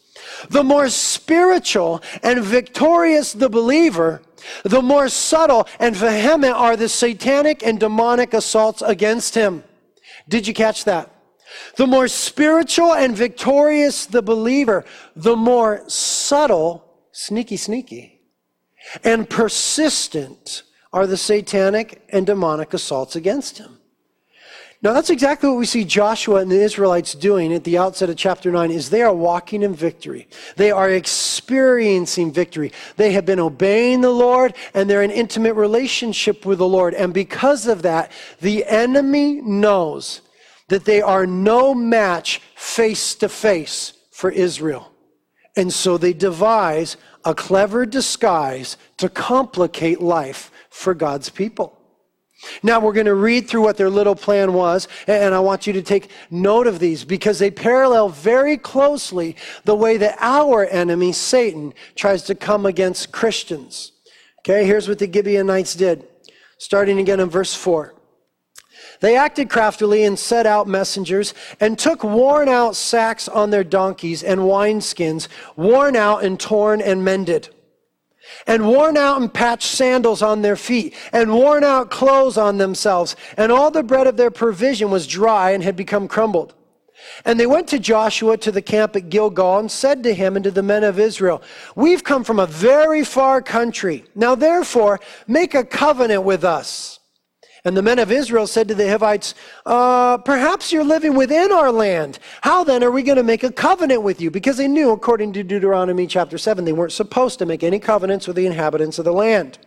The 0.50 0.63
more 0.63 0.89
spiritual 0.89 2.01
and 2.24 2.44
victorious 2.44 3.34
the 3.34 3.50
believer, 3.50 4.22
the 4.63 4.82
more 4.82 5.10
subtle 5.10 5.68
and 5.80 5.96
vehement 5.96 6.56
are 6.56 6.75
the 6.75 6.89
satanic 6.89 7.65
and 7.65 7.80
demonic 7.80 8.34
assaults 8.34 8.82
against 8.82 9.36
him. 9.36 9.63
Did 10.27 10.48
you 10.48 10.53
catch 10.53 10.86
that? 10.86 11.12
The 11.75 11.88
more 11.88 12.08
spiritual 12.08 12.94
and 12.94 13.15
victorious 13.15 14.05
the 14.05 14.22
believer, 14.22 14.84
the 15.15 15.36
more 15.36 15.84
subtle, 15.88 16.84
sneaky, 17.12 17.58
sneaky, 17.58 18.22
and 19.03 19.29
persistent 19.29 20.63
are 20.91 21.05
the 21.05 21.17
satanic 21.17 22.03
and 22.10 22.25
demonic 22.25 22.74
assaults 22.74 23.15
against 23.15 23.58
him. 23.58 23.75
Now 24.86 24.94
that's 24.94 25.10
exactly 25.10 25.50
what 25.50 25.58
we 25.58 25.65
see 25.65 25.84
Joshua 25.84 26.42
and 26.42 26.51
the 26.51 26.62
Israelites 26.62 27.15
doing 27.15 27.51
at 27.51 27.63
the 27.63 27.75
outset 27.75 28.12
of 28.12 28.18
chapter 28.18 28.51
9 28.51 28.70
is 28.70 28.92
they 28.92 29.01
are 29.01 29.15
walking 29.15 29.63
in 29.63 29.74
victory. 29.74 30.27
They 30.58 30.70
are 30.70 30.92
experiencing 30.92 32.32
victory. 32.32 32.72
They 32.96 33.12
have 33.13 33.25
been 33.25 33.39
obeying 33.39 34.01
the 34.01 34.12
Lord 34.12 34.54
and 34.75 34.88
they're 34.88 35.01
in 35.01 35.10
intimate 35.10 35.56
relationship 35.56 36.46
with 36.46 36.60
the 36.60 36.68
Lord. 36.68 36.94
And 36.94 37.15
because 37.15 37.65
of 37.65 37.82
that, 37.82 38.12
the 38.42 38.63
enemy 38.65 39.42
knows 39.42 40.22
that 40.68 40.86
they 40.86 41.01
are 41.01 41.25
no 41.25 41.74
match 41.74 42.39
face 42.54 43.15
to 43.15 43.27
face 43.27 43.94
for 44.12 44.30
Israel. 44.30 44.92
And 45.56 45.74
so 45.74 45.98
they 45.98 46.13
devise 46.13 46.96
a 47.24 47.34
clever 47.34 47.88
disguise 47.88 48.77
to 48.98 49.10
complicate 49.10 50.00
life 50.00 50.51
for 50.70 50.94
God's 50.94 51.32
people. 51.32 51.75
Now 52.62 52.80
we're 52.80 52.94
going 52.94 53.06
to 53.06 53.15
read 53.15 53.48
through 53.48 53.62
what 53.62 53.77
their 53.77 53.89
little 53.89 54.15
plan 54.15 54.54
was, 54.54 54.88
and 55.08 55.34
I 55.34 55.39
want 55.39 55.65
you 55.68 55.74
to 55.74 55.82
take 55.82 56.10
note 56.30 56.68
of 56.68 56.80
these 56.80 57.06
because 57.06 57.39
they 57.39 57.50
parallel 57.50 58.10
very 58.10 58.58
closely 58.58 59.36
the 59.63 59.75
way 59.75 59.98
that 59.98 60.18
our 60.20 60.65
enemy, 60.68 61.13
Satan, 61.13 61.74
tries 61.96 62.24
to 62.24 62.36
come 62.36 62.65
against 62.65 63.12
Christians. 63.12 63.94
Okay, 64.39 64.65
here's 64.65 64.88
what 64.88 65.00
the 65.00 65.12
Gibeonites 65.12 65.75
did, 65.75 66.08
starting 66.58 67.00
again 67.00 67.20
in 67.20 67.30
verse 67.30 67.56
4. 67.56 67.94
They 69.00 69.15
acted 69.15 69.50
craftily 69.50 70.04
and 70.04 70.18
set 70.18 70.46
out 70.46 70.68
messengers 70.68 71.34
and 71.60 71.80
took 71.80 72.04
worn 72.04 72.50
out 72.50 72.75
sacks 72.75 73.27
on 73.27 73.50
their 73.50 73.63
donkeys 73.63 74.24
and 74.24 74.42
wineskins, 74.42 75.27
worn 75.56 75.96
out 75.96 76.24
and 76.24 76.39
torn 76.39 76.82
and 76.82 77.04
mended 77.04 77.55
and 78.48 78.67
worn 78.67 78.98
out 78.98 79.22
and 79.22 79.34
patched 79.34 79.67
sandals 79.67 80.22
on 80.22 80.41
their 80.41 80.55
feet, 80.55 80.94
and 81.12 81.34
worn 81.34 81.63
out 81.63 81.91
clothes 81.91 82.38
on 82.38 82.58
themselves, 82.58 83.15
and 83.38 83.51
all 83.51 83.72
the 83.72 83.84
bread 83.84 84.08
of 84.08 84.17
their 84.17 84.32
provision 84.32 84.89
was 84.89 85.08
dry 85.08 85.51
and 85.51 85.63
had 85.63 85.75
become 85.75 86.08
crumbled. 86.08 86.53
And 87.24 87.39
they 87.39 87.46
went 87.46 87.67
to 87.70 87.79
Joshua 87.79 88.38
to 88.38 88.51
the 88.51 88.62
camp 88.62 88.96
at 88.96 89.10
Gilgal 89.10 89.60
and 89.60 89.72
said 89.72 90.03
to 90.03 90.13
him 90.13 90.36
and 90.36 90.44
to 90.44 90.51
the 90.51 90.63
men 90.63 90.84
of 90.84 91.00
Israel, 91.00 91.41
We've 91.75 92.03
come 92.03 92.24
from 92.24 92.39
a 92.39 92.48
very 92.48 93.03
far 93.03 93.41
country. 93.41 94.05
Now 94.15 94.36
therefore, 94.36 95.00
make 95.27 95.53
a 95.53 95.63
covenant 95.63 96.24
with 96.24 96.44
us 96.44 96.95
and 97.65 97.75
the 97.75 97.81
men 97.81 97.98
of 97.98 98.12
Israel 98.12 98.45
said 98.45 98.67
to 98.67 98.75
the 98.75 98.88
Hivites, 98.88 99.34
uh, 99.65 100.19
Perhaps 100.19 100.72
you're 100.72 100.84
living 100.84 101.15
within 101.15 101.51
our 101.51 101.72
land. 101.72 102.19
How 102.41 102.63
then 102.63 102.84
are 102.84 102.91
we 102.91 103.01
going 103.01 103.17
to 103.17 103.24
make 103.24 103.43
a 103.43 103.51
covenant 103.51 104.03
with 104.03 104.22
you? 104.22 104.29
Because 104.29 104.57
they 104.57 104.67
knew, 104.67 104.91
according 104.91 105.34
to 105.34 105.43
Deuteronomy 105.43 106.05
chapter 106.05 106.38
7, 106.38 106.63
they 106.63 106.74
weren't 106.74 106.91
supposed 106.91 107.39
to 107.39 107.45
make 107.45 107.63
any 107.63 107.79
covenants 107.79 108.27
with 108.27 108.36
the 108.36 108.45
inhabitants 108.45 109.00
of 109.00 109.05
the 109.05 109.12
land. 109.12 109.57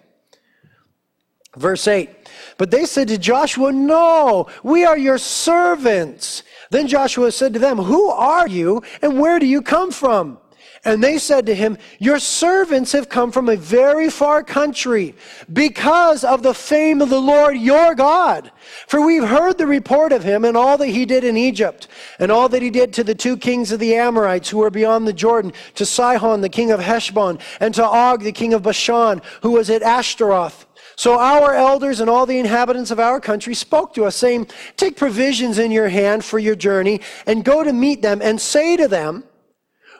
Verse 1.57 1.89
8 1.89 2.09
But 2.57 2.71
they 2.71 2.85
said 2.85 3.09
to 3.09 3.19
Joshua, 3.19 3.73
No, 3.73 4.47
we 4.63 4.85
are 4.85 4.97
your 4.97 5.19
servants. 5.19 6.45
Then 6.71 6.87
Joshua 6.87 7.33
said 7.33 7.53
to 7.55 7.59
them, 7.59 7.79
Who 7.79 8.11
are 8.11 8.47
you 8.47 8.81
and 9.03 9.19
where 9.19 9.41
do 9.41 9.47
you 9.47 9.61
come 9.61 9.91
from? 9.91 10.39
And 10.85 11.03
they 11.03 11.19
said 11.19 11.47
to 11.47 11.55
him, 11.55 11.77
Your 11.99 12.19
servants 12.19 12.93
have 12.93 13.09
come 13.09 13.33
from 13.33 13.49
a 13.49 13.57
very 13.57 14.09
far 14.11 14.43
country 14.45 15.15
because 15.53 16.23
of 16.25 16.43
the 16.43 16.55
fame 16.55 17.03
of 17.03 17.11
the 17.11 17.21
Lord 17.21 17.57
your 17.57 17.95
God. 17.95 18.53
For 18.87 19.05
we've 19.05 19.27
heard 19.27 19.59
the 19.59 19.67
report 19.67 20.13
of 20.13 20.23
him 20.23 20.45
and 20.45 20.57
all 20.57 20.79
that 20.79 20.87
he 20.87 21.05
did 21.05 21.25
in 21.25 21.37
Egypt, 21.37 21.89
and 22.19 22.31
all 22.31 22.49
that 22.51 22.63
he 22.63 22.71
did 22.71 22.93
to 22.95 23.05
the 23.05 23.15
two 23.15 23.37
kings 23.37 23.73
of 23.73 23.81
the 23.81 23.97
Amorites 23.97 24.51
who 24.51 24.59
were 24.59 24.71
beyond 24.71 25.07
the 25.07 25.13
Jordan, 25.13 25.53
to 25.75 25.85
Sihon 25.85 26.41
the 26.41 26.49
king 26.49 26.71
of 26.71 26.81
Heshbon, 26.81 27.39
and 27.61 27.75
to 27.75 27.85
Og 27.85 28.23
the 28.23 28.33
king 28.33 28.55
of 28.55 28.63
Bashan, 28.63 29.21
who 29.43 29.53
was 29.53 29.71
at 29.71 29.83
Ashtaroth. 29.83 30.67
So 30.95 31.19
our 31.19 31.55
elders 31.55 32.01
and 32.01 32.11
all 32.11 32.27
the 32.27 32.39
inhabitants 32.39 32.91
of 32.91 32.99
our 32.99 33.21
country 33.21 33.55
spoke 33.55 33.95
to 33.95 34.05
us, 34.05 34.17
saying, 34.17 34.49
Take 34.77 34.97
provisions 34.97 35.59
in 35.59 35.71
your 35.71 35.89
hand 35.89 36.25
for 36.25 36.39
your 36.39 36.57
journey, 36.57 37.01
and 37.27 37.45
go 37.45 37.63
to 37.63 37.73
meet 37.73 38.03
them, 38.03 38.21
and 38.23 38.41
say 38.41 38.77
to 38.77 38.89
them, 38.89 39.25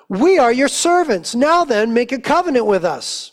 we 0.09 0.39
are 0.39 0.53
your 0.53 0.69
servants. 0.69 1.35
Now 1.35 1.65
then, 1.65 1.93
make 1.93 2.13
a 2.13 2.19
covenant 2.19 2.67
with 2.67 2.85
us. 2.85 3.33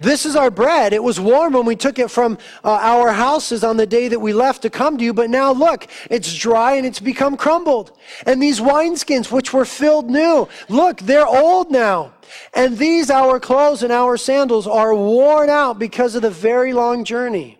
This 0.00 0.24
is 0.24 0.34
our 0.34 0.50
bread. 0.50 0.94
It 0.94 1.02
was 1.02 1.20
warm 1.20 1.52
when 1.52 1.66
we 1.66 1.76
took 1.76 1.98
it 1.98 2.10
from 2.10 2.38
uh, 2.64 2.78
our 2.80 3.12
houses 3.12 3.62
on 3.62 3.76
the 3.76 3.86
day 3.86 4.08
that 4.08 4.18
we 4.18 4.32
left 4.32 4.62
to 4.62 4.70
come 4.70 4.96
to 4.96 5.04
you, 5.04 5.12
but 5.12 5.28
now 5.28 5.52
look, 5.52 5.86
it's 6.10 6.34
dry 6.34 6.74
and 6.74 6.86
it's 6.86 7.00
become 7.00 7.36
crumbled. 7.36 7.92
And 8.24 8.42
these 8.42 8.60
wineskins, 8.60 9.30
which 9.30 9.52
were 9.52 9.66
filled 9.66 10.08
new, 10.08 10.48
look, 10.70 11.00
they're 11.00 11.26
old 11.26 11.70
now. 11.70 12.14
And 12.54 12.78
these 12.78 13.10
our 13.10 13.38
clothes 13.38 13.82
and 13.82 13.92
our 13.92 14.16
sandals 14.16 14.66
are 14.66 14.94
worn 14.94 15.50
out 15.50 15.78
because 15.78 16.14
of 16.14 16.22
the 16.22 16.30
very 16.30 16.72
long 16.72 17.04
journey. 17.04 17.58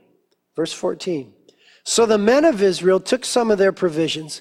Verse 0.56 0.72
14. 0.72 1.34
So 1.84 2.06
the 2.06 2.18
men 2.18 2.46
of 2.46 2.62
Israel 2.62 3.00
took 3.00 3.26
some 3.26 3.50
of 3.50 3.58
their 3.58 3.72
provisions 3.72 4.40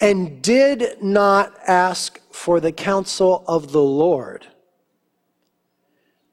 and 0.00 0.42
did 0.42 1.02
not 1.02 1.54
ask 1.66 2.20
for 2.38 2.60
the 2.60 2.70
counsel 2.70 3.42
of 3.48 3.72
the 3.72 3.82
Lord. 3.82 4.46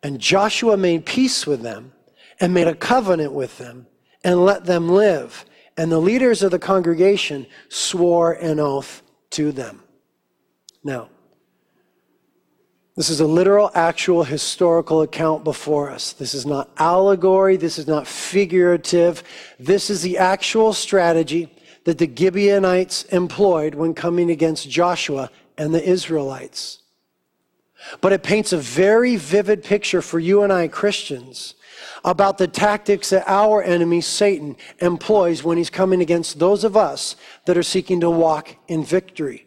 And 0.03 0.19
Joshua 0.19 0.77
made 0.77 1.03
peace 1.03 1.47
with 1.47 1.63
them 1.63 1.93
and 2.39 2.53
made 2.53 2.67
a 2.67 2.75
covenant 2.75 3.33
with 3.33 3.57
them 3.57 3.87
and 4.23 4.45
let 4.45 4.65
them 4.65 4.87
live. 4.87 5.45
And 5.75 5.91
the 5.91 5.99
leaders 5.99 6.43
of 6.43 6.51
the 6.51 6.59
congregation 6.59 7.47
swore 7.69 8.33
an 8.33 8.59
oath 8.59 9.01
to 9.31 9.51
them. 9.51 9.81
Now, 10.83 11.09
this 12.95 13.09
is 13.09 13.19
a 13.19 13.25
literal, 13.25 13.71
actual, 13.73 14.23
historical 14.23 15.01
account 15.01 15.43
before 15.43 15.89
us. 15.89 16.13
This 16.13 16.35
is 16.35 16.45
not 16.45 16.69
allegory. 16.77 17.57
This 17.57 17.79
is 17.79 17.87
not 17.87 18.05
figurative. 18.05 19.23
This 19.59 19.89
is 19.89 20.03
the 20.03 20.19
actual 20.19 20.71
strategy 20.71 21.51
that 21.85 21.97
the 21.97 22.11
Gibeonites 22.15 23.05
employed 23.05 23.73
when 23.73 23.95
coming 23.95 24.29
against 24.29 24.69
Joshua 24.69 25.31
and 25.57 25.73
the 25.73 25.83
Israelites. 25.83 26.79
But 28.01 28.13
it 28.13 28.23
paints 28.23 28.51
a 28.51 28.57
very 28.57 29.15
vivid 29.15 29.63
picture 29.63 30.01
for 30.01 30.19
you 30.19 30.41
and 30.41 30.51
I, 30.51 30.67
Christians, 30.67 31.55
about 32.03 32.37
the 32.37 32.47
tactics 32.47 33.09
that 33.09 33.27
our 33.27 33.61
enemy, 33.61 34.01
Satan, 34.01 34.57
employs 34.79 35.43
when 35.43 35.57
he's 35.57 35.69
coming 35.69 36.01
against 36.01 36.39
those 36.39 36.63
of 36.63 36.75
us 36.75 37.15
that 37.45 37.57
are 37.57 37.63
seeking 37.63 37.99
to 38.01 38.09
walk 38.09 38.55
in 38.67 38.83
victory. 38.83 39.44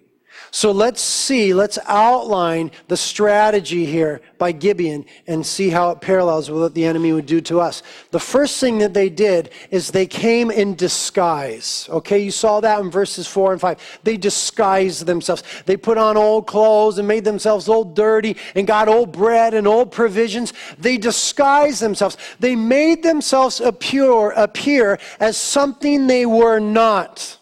So 0.51 0.73
let's 0.73 1.03
see, 1.03 1.53
let's 1.53 1.79
outline 1.87 2.71
the 2.89 2.97
strategy 2.97 3.85
here 3.85 4.23
by 4.39 4.53
Gibeon 4.53 5.05
and 5.27 5.45
see 5.45 5.69
how 5.69 5.91
it 5.91 6.01
parallels 6.01 6.51
with 6.51 6.61
what 6.61 6.75
the 6.75 6.87
enemy 6.87 7.13
would 7.13 7.27
do 7.27 7.41
to 7.43 7.61
us. 7.61 7.83
The 8.13 8.21
first 8.21 8.59
thing 8.59 8.79
that 8.79 8.95
they 8.95 9.11
did 9.11 9.51
is 9.71 9.91
they 9.91 10.07
came 10.07 10.51
in 10.51 10.75
disguise. 10.75 11.87
Okay, 11.91 12.19
you 12.19 12.31
saw 12.31 12.61
that 12.61 12.81
in 12.81 12.91
verses 12.91 13.27
4 13.27 13.53
and 13.53 13.61
5. 13.61 14.01
They 14.05 14.17
disguised 14.17 15.05
themselves. 15.05 15.43
They 15.67 15.77
put 15.77 15.99
on 15.99 16.17
old 16.17 16.47
clothes 16.47 16.99
and 16.99 17.07
made 17.07 17.25
themselves 17.25 17.69
old 17.69 17.95
dirty 17.95 18.37
and 18.55 18.67
got 18.67 18.89
old 18.89 19.13
bread 19.13 19.53
and 19.53 19.67
old 19.67 19.93
provisions. 19.93 20.55
They 20.79 20.97
disguised 20.97 21.83
themselves. 21.83 22.17
They 22.41 22.57
made 22.57 23.03
themselves 23.03 23.61
appear, 23.61 24.31
appear 24.31 24.99
as 25.21 25.37
something 25.37 26.07
they 26.07 26.25
were 26.25 26.59
not. 26.59 27.39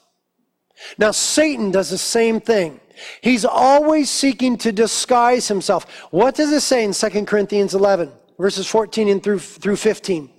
Now, 0.99 1.13
Satan 1.13 1.71
does 1.71 1.91
the 1.91 1.99
same 1.99 2.41
thing. 2.41 2.81
He's 3.21 3.45
always 3.45 4.11
seeking 4.11 4.57
to 4.59 4.73
disguise 4.73 5.49
himself. 5.49 5.89
What 6.11 6.35
does 6.35 6.53
it 6.53 6.61
say 6.61 6.85
in 6.85 6.93
2 6.93 7.25
Corinthians 7.25 7.75
11, 7.75 8.11
verses 8.39 8.67
14 8.67 9.09
and 9.09 9.23
through, 9.23 9.41
through 9.41 9.77
15? 9.77 10.31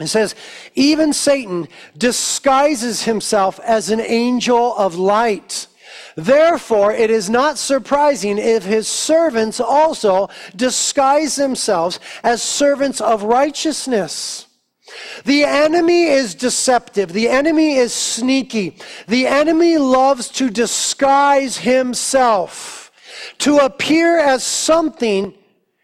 It 0.00 0.06
says, 0.06 0.34
even 0.74 1.12
Satan 1.12 1.68
disguises 1.96 3.02
himself 3.02 3.58
as 3.60 3.90
an 3.90 4.00
angel 4.00 4.76
of 4.76 4.96
light. 4.96 5.66
Therefore, 6.16 6.92
it 6.92 7.10
is 7.10 7.30
not 7.30 7.58
surprising 7.58 8.38
if 8.38 8.64
his 8.64 8.88
servants 8.88 9.60
also 9.60 10.28
disguise 10.56 11.36
themselves 11.36 12.00
as 12.24 12.42
servants 12.42 13.00
of 13.00 13.22
righteousness. 13.22 14.47
The 15.24 15.44
enemy 15.44 16.04
is 16.04 16.34
deceptive. 16.34 17.12
The 17.12 17.28
enemy 17.28 17.76
is 17.76 17.92
sneaky. 17.92 18.76
The 19.06 19.26
enemy 19.26 19.76
loves 19.78 20.28
to 20.30 20.50
disguise 20.50 21.58
himself, 21.58 22.90
to 23.38 23.58
appear 23.58 24.18
as 24.18 24.44
something 24.44 25.34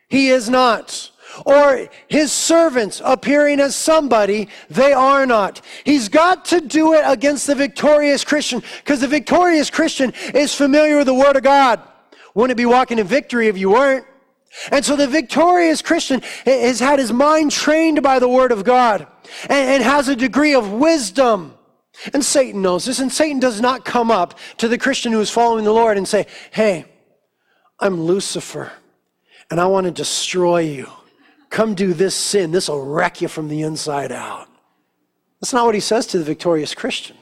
he 0.08 0.28
is 0.28 0.49
not. 0.49 1.11
or 1.44 1.88
his 2.08 2.32
servants 2.32 3.02
appearing 3.04 3.61
as 3.61 3.75
somebody 3.75 4.49
they 4.70 4.92
are 4.92 5.26
not. 5.26 5.61
He's 5.84 6.08
got 6.08 6.44
to 6.46 6.61
do 6.61 6.94
it 6.94 7.02
against 7.06 7.46
the 7.46 7.54
victorious 7.54 8.25
Christian 8.25 8.62
because 8.78 9.00
the 9.00 9.08
victorious 9.08 9.70
Christian 9.70 10.12
is 10.34 10.54
familiar 10.54 10.99
with 10.99 11.06
the 11.06 11.14
Word 11.14 11.37
of 11.37 11.42
God. 11.42 11.80
Wouldn't 12.34 12.52
it 12.52 12.62
be 12.62 12.66
walking 12.66 12.99
in 12.99 13.06
victory 13.06 13.49
if 13.49 13.58
you 13.58 13.70
weren't? 13.70 14.06
And 14.70 14.84
so 14.84 14.96
the 14.96 15.06
victorious 15.06 15.82
Christian 15.82 16.23
has 16.44 16.80
had 16.80 16.99
his 16.99 17.12
mind 17.12 17.50
trained 17.50 18.02
by 18.02 18.18
the 18.18 18.28
Word 18.28 18.52
of 18.52 18.64
God 18.64 19.06
and, 19.49 19.82
has 19.82 20.08
a 20.08 20.16
degree 20.16 20.54
of 20.54 20.73
wisdom. 20.73 21.54
And 22.12 22.25
Satan 22.25 22.62
knows 22.62 22.84
this, 22.84 22.99
and 22.99 23.12
Satan 23.12 23.38
does 23.38 23.61
not 23.61 23.84
come 23.84 24.11
up 24.11 24.38
to 24.58 24.68
the 24.68 24.78
Christian 24.78 25.12
who 25.12 25.20
is 25.20 25.30
following 25.30 25.64
the 25.64 25.73
Lord 25.73 25.96
and 25.96 26.06
say, 26.06 26.26
Hey, 26.50 26.87
I'm 27.78 28.00
Lucifer, 28.00 28.73
and 29.50 29.61
I 29.61 29.66
want 29.66 29.84
to 29.87 29.90
destroy 29.90 30.61
you. 30.61 30.88
Come 31.50 31.75
do 31.75 31.94
this 31.94 32.16
sin. 32.16 32.50
This 32.50 32.68
will 32.68 32.84
wreck 32.84 33.20
you 33.20 33.28
from 33.28 33.49
the 33.49 33.62
inside 33.62 34.11
out. 34.11 34.49
That's 35.40 35.52
not 35.52 35.66
what 35.66 35.75
he 35.75 35.80
says 35.80 36.06
to 36.08 36.18
the 36.18 36.25
victorious 36.25 36.75
Christian. 36.75 37.16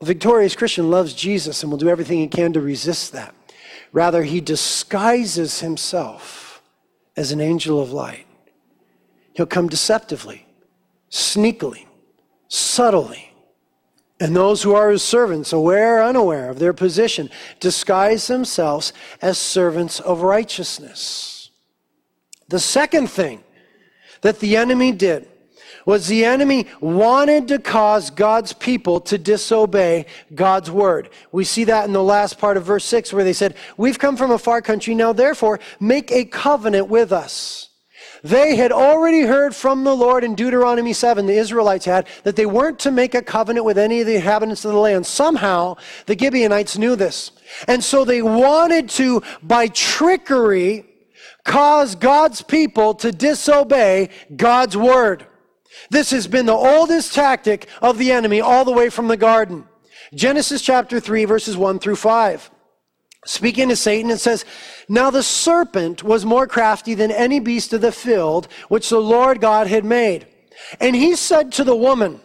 The 0.00 0.06
victorious 0.06 0.56
Christian 0.56 0.90
loves 0.90 1.12
Jesus 1.12 1.62
and 1.62 1.70
will 1.70 1.78
do 1.78 1.88
everything 1.88 2.18
he 2.18 2.28
can 2.28 2.52
to 2.54 2.60
resist 2.60 3.12
that. 3.12 3.34
Rather, 3.92 4.22
he 4.22 4.40
disguises 4.40 5.60
himself 5.60 6.62
as 7.16 7.30
an 7.30 7.40
angel 7.40 7.80
of 7.80 7.92
light. 7.92 8.26
He'll 9.34 9.46
come 9.46 9.68
deceptively, 9.68 10.46
sneakily, 11.10 11.86
subtly. 12.48 13.32
And 14.18 14.34
those 14.34 14.62
who 14.62 14.74
are 14.74 14.90
his 14.90 15.02
servants, 15.02 15.52
aware 15.52 15.98
or 15.98 16.02
unaware 16.04 16.48
of 16.48 16.58
their 16.58 16.72
position, 16.72 17.28
disguise 17.60 18.26
themselves 18.26 18.92
as 19.20 19.36
servants 19.36 20.00
of 20.00 20.22
righteousness. 20.22 21.50
The 22.48 22.60
second 22.60 23.08
thing 23.08 23.42
that 24.20 24.40
the 24.40 24.56
enemy 24.56 24.92
did 24.92 25.28
was 25.86 26.06
the 26.06 26.24
enemy 26.24 26.66
wanted 26.80 27.48
to 27.48 27.58
cause 27.58 28.10
God's 28.10 28.52
people 28.52 29.00
to 29.00 29.18
disobey 29.18 30.06
God's 30.34 30.70
word. 30.70 31.10
We 31.32 31.44
see 31.44 31.64
that 31.64 31.86
in 31.86 31.92
the 31.92 32.02
last 32.02 32.38
part 32.38 32.56
of 32.56 32.64
verse 32.64 32.84
6 32.84 33.12
where 33.12 33.24
they 33.24 33.32
said, 33.32 33.56
We've 33.76 33.98
come 33.98 34.16
from 34.16 34.30
a 34.30 34.38
far 34.38 34.62
country, 34.62 34.94
now 34.94 35.12
therefore 35.12 35.60
make 35.80 36.10
a 36.12 36.24
covenant 36.24 36.88
with 36.88 37.12
us. 37.12 37.68
They 38.22 38.54
had 38.54 38.70
already 38.70 39.22
heard 39.22 39.54
from 39.54 39.82
the 39.82 39.96
Lord 39.96 40.22
in 40.22 40.36
Deuteronomy 40.36 40.92
7, 40.92 41.26
the 41.26 41.36
Israelites 41.36 41.84
had, 41.84 42.06
that 42.22 42.36
they 42.36 42.46
weren't 42.46 42.78
to 42.80 42.92
make 42.92 43.16
a 43.16 43.22
covenant 43.22 43.66
with 43.66 43.76
any 43.76 44.00
of 44.00 44.06
the 44.06 44.14
inhabitants 44.14 44.64
of 44.64 44.72
the 44.72 44.78
land. 44.78 45.06
Somehow, 45.06 45.76
the 46.06 46.16
Gibeonites 46.16 46.78
knew 46.78 46.94
this. 46.94 47.32
And 47.66 47.82
so 47.82 48.04
they 48.04 48.22
wanted 48.22 48.88
to, 48.90 49.22
by 49.42 49.66
trickery, 49.68 50.86
cause 51.44 51.96
God's 51.96 52.42
people 52.42 52.94
to 52.94 53.10
disobey 53.10 54.10
God's 54.36 54.76
word. 54.76 55.26
This 55.90 56.10
has 56.10 56.26
been 56.26 56.46
the 56.46 56.52
oldest 56.52 57.14
tactic 57.14 57.68
of 57.80 57.98
the 57.98 58.12
enemy 58.12 58.40
all 58.40 58.64
the 58.64 58.72
way 58.72 58.88
from 58.88 59.08
the 59.08 59.16
garden. 59.16 59.66
Genesis 60.14 60.62
chapter 60.62 61.00
3, 61.00 61.24
verses 61.24 61.56
1 61.56 61.78
through 61.78 61.96
5. 61.96 62.50
Speaking 63.24 63.68
to 63.68 63.76
Satan, 63.76 64.10
it 64.10 64.18
says, 64.18 64.44
Now 64.88 65.10
the 65.10 65.22
serpent 65.22 66.02
was 66.02 66.24
more 66.24 66.46
crafty 66.46 66.94
than 66.94 67.10
any 67.10 67.38
beast 67.40 67.72
of 67.72 67.80
the 67.80 67.92
field 67.92 68.48
which 68.68 68.88
the 68.88 69.00
Lord 69.00 69.40
God 69.40 69.68
had 69.68 69.84
made. 69.84 70.26
And 70.80 70.96
he 70.96 71.14
said 71.14 71.52
to 71.52 71.64
the 71.64 71.76
woman, 71.76 72.20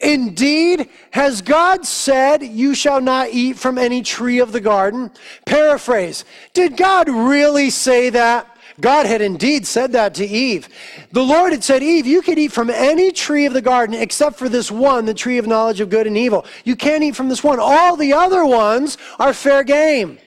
Indeed, 0.00 0.90
has 1.10 1.42
God 1.42 1.86
said, 1.86 2.42
You 2.42 2.74
shall 2.74 3.00
not 3.00 3.30
eat 3.30 3.58
from 3.58 3.78
any 3.78 4.02
tree 4.02 4.40
of 4.40 4.52
the 4.52 4.60
garden? 4.60 5.10
Paraphrase 5.46 6.24
Did 6.52 6.76
God 6.76 7.08
really 7.08 7.70
say 7.70 8.10
that? 8.10 8.55
God 8.80 9.06
had 9.06 9.22
indeed 9.22 9.66
said 9.66 9.92
that 9.92 10.14
to 10.14 10.26
Eve. 10.26 10.68
The 11.12 11.22
Lord 11.22 11.52
had 11.52 11.64
said, 11.64 11.82
Eve, 11.82 12.06
you 12.06 12.20
can 12.20 12.38
eat 12.38 12.52
from 12.52 12.68
any 12.68 13.10
tree 13.10 13.46
of 13.46 13.52
the 13.52 13.62
garden 13.62 13.94
except 13.94 14.36
for 14.36 14.48
this 14.48 14.70
one, 14.70 15.06
the 15.06 15.14
tree 15.14 15.38
of 15.38 15.46
knowledge 15.46 15.80
of 15.80 15.88
good 15.88 16.06
and 16.06 16.16
evil. 16.16 16.44
You 16.64 16.76
can't 16.76 17.02
eat 17.02 17.16
from 17.16 17.28
this 17.28 17.42
one. 17.42 17.58
All 17.58 17.96
the 17.96 18.12
other 18.12 18.44
ones 18.44 18.98
are 19.18 19.32
fair 19.32 19.64
game. 19.64 20.18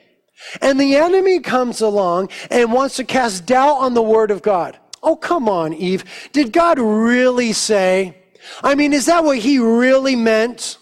And 0.61 0.79
the 0.79 0.95
enemy 0.95 1.39
comes 1.39 1.81
along 1.81 2.29
and 2.49 2.73
wants 2.73 2.95
to 2.95 3.03
cast 3.03 3.45
doubt 3.45 3.75
on 3.75 3.93
the 3.93 4.01
word 4.01 4.31
of 4.31 4.41
God. 4.41 4.79
Oh, 5.03 5.15
come 5.15 5.47
on, 5.47 5.73
Eve. 5.73 6.03
Did 6.31 6.51
God 6.51 6.79
really 6.79 7.53
say? 7.53 8.17
I 8.63 8.75
mean, 8.75 8.93
is 8.93 9.05
that 9.05 9.23
what 9.23 9.37
he 9.37 9.59
really 9.59 10.15
meant? 10.15 10.77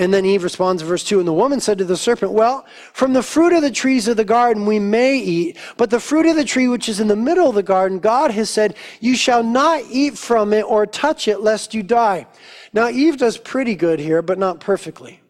And 0.00 0.14
then 0.14 0.24
Eve 0.24 0.44
responds 0.44 0.80
in 0.80 0.88
verse 0.88 1.04
2 1.04 1.18
And 1.18 1.28
the 1.28 1.32
woman 1.32 1.60
said 1.60 1.76
to 1.76 1.84
the 1.84 1.94
serpent, 1.94 2.32
Well, 2.32 2.64
from 2.94 3.12
the 3.12 3.22
fruit 3.22 3.52
of 3.52 3.60
the 3.60 3.70
trees 3.70 4.08
of 4.08 4.16
the 4.16 4.24
garden 4.24 4.64
we 4.64 4.78
may 4.78 5.18
eat, 5.18 5.58
but 5.76 5.90
the 5.90 6.00
fruit 6.00 6.24
of 6.24 6.36
the 6.36 6.44
tree 6.44 6.68
which 6.68 6.88
is 6.88 7.00
in 7.00 7.08
the 7.08 7.14
middle 7.14 7.50
of 7.50 7.54
the 7.54 7.62
garden, 7.62 7.98
God 7.98 8.30
has 8.30 8.48
said, 8.48 8.76
You 9.00 9.14
shall 9.14 9.42
not 9.42 9.84
eat 9.90 10.16
from 10.16 10.54
it 10.54 10.62
or 10.62 10.86
touch 10.86 11.28
it, 11.28 11.42
lest 11.42 11.74
you 11.74 11.82
die. 11.82 12.26
Now, 12.72 12.88
Eve 12.88 13.18
does 13.18 13.36
pretty 13.36 13.74
good 13.74 14.00
here, 14.00 14.22
but 14.22 14.38
not 14.38 14.58
perfectly. 14.58 15.20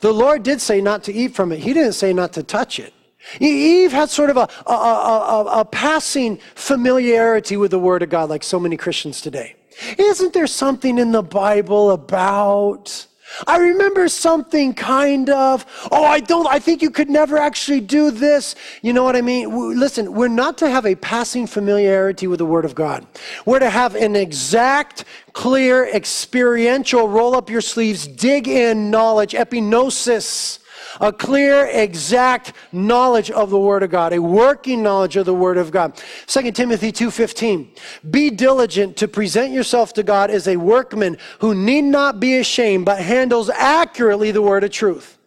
The 0.00 0.14
Lord 0.14 0.42
did 0.42 0.62
say 0.62 0.80
not 0.80 1.04
to 1.04 1.12
eat 1.12 1.34
from 1.34 1.52
it, 1.52 1.58
He 1.58 1.74
didn't 1.74 1.92
say 1.92 2.14
not 2.14 2.32
to 2.32 2.42
touch 2.42 2.80
it. 2.80 2.94
Eve 3.40 3.92
had 3.92 4.08
sort 4.08 4.30
of 4.30 4.38
a, 4.38 4.48
a, 4.66 4.72
a, 4.72 5.44
a 5.60 5.64
passing 5.66 6.38
familiarity 6.54 7.58
with 7.58 7.72
the 7.72 7.78
Word 7.78 8.02
of 8.02 8.08
God, 8.08 8.30
like 8.30 8.42
so 8.42 8.58
many 8.58 8.78
Christians 8.78 9.20
today. 9.20 9.54
Isn't 9.98 10.32
there 10.32 10.46
something 10.46 10.96
in 10.96 11.12
the 11.12 11.22
Bible 11.22 11.90
about? 11.90 13.07
I 13.46 13.58
remember 13.58 14.08
something 14.08 14.74
kind 14.74 15.30
of, 15.30 15.66
oh, 15.90 16.04
I 16.04 16.20
don't, 16.20 16.46
I 16.46 16.58
think 16.58 16.82
you 16.82 16.90
could 16.90 17.10
never 17.10 17.36
actually 17.36 17.80
do 17.80 18.10
this. 18.10 18.54
You 18.82 18.92
know 18.92 19.04
what 19.04 19.16
I 19.16 19.20
mean? 19.20 19.78
Listen, 19.78 20.12
we're 20.14 20.28
not 20.28 20.58
to 20.58 20.70
have 20.70 20.86
a 20.86 20.94
passing 20.94 21.46
familiarity 21.46 22.26
with 22.26 22.38
the 22.38 22.46
Word 22.46 22.64
of 22.64 22.74
God. 22.74 23.06
We're 23.46 23.58
to 23.58 23.70
have 23.70 23.94
an 23.94 24.16
exact, 24.16 25.04
clear, 25.32 25.86
experiential, 25.86 27.08
roll 27.08 27.34
up 27.34 27.50
your 27.50 27.60
sleeves, 27.60 28.06
dig 28.06 28.48
in 28.48 28.90
knowledge, 28.90 29.32
epignosis 29.32 30.58
a 31.00 31.12
clear, 31.12 31.66
exact 31.66 32.52
knowledge 32.72 33.30
of 33.30 33.50
the 33.50 33.58
Word 33.58 33.82
of 33.82 33.90
God, 33.90 34.12
a 34.12 34.20
working 34.20 34.82
knowledge 34.82 35.16
of 35.16 35.26
the 35.26 35.34
Word 35.34 35.58
of 35.58 35.70
God. 35.70 36.00
2 36.26 36.52
Timothy 36.52 36.92
2.15, 36.92 37.68
be 38.10 38.30
diligent 38.30 38.96
to 38.96 39.08
present 39.08 39.52
yourself 39.52 39.92
to 39.94 40.02
God 40.02 40.30
as 40.30 40.48
a 40.48 40.56
workman 40.56 41.18
who 41.40 41.54
need 41.54 41.82
not 41.82 42.20
be 42.20 42.38
ashamed, 42.38 42.84
but 42.84 43.00
handles 43.00 43.50
accurately 43.50 44.30
the 44.30 44.42
Word 44.42 44.64
of 44.64 44.70
truth. 44.70 45.18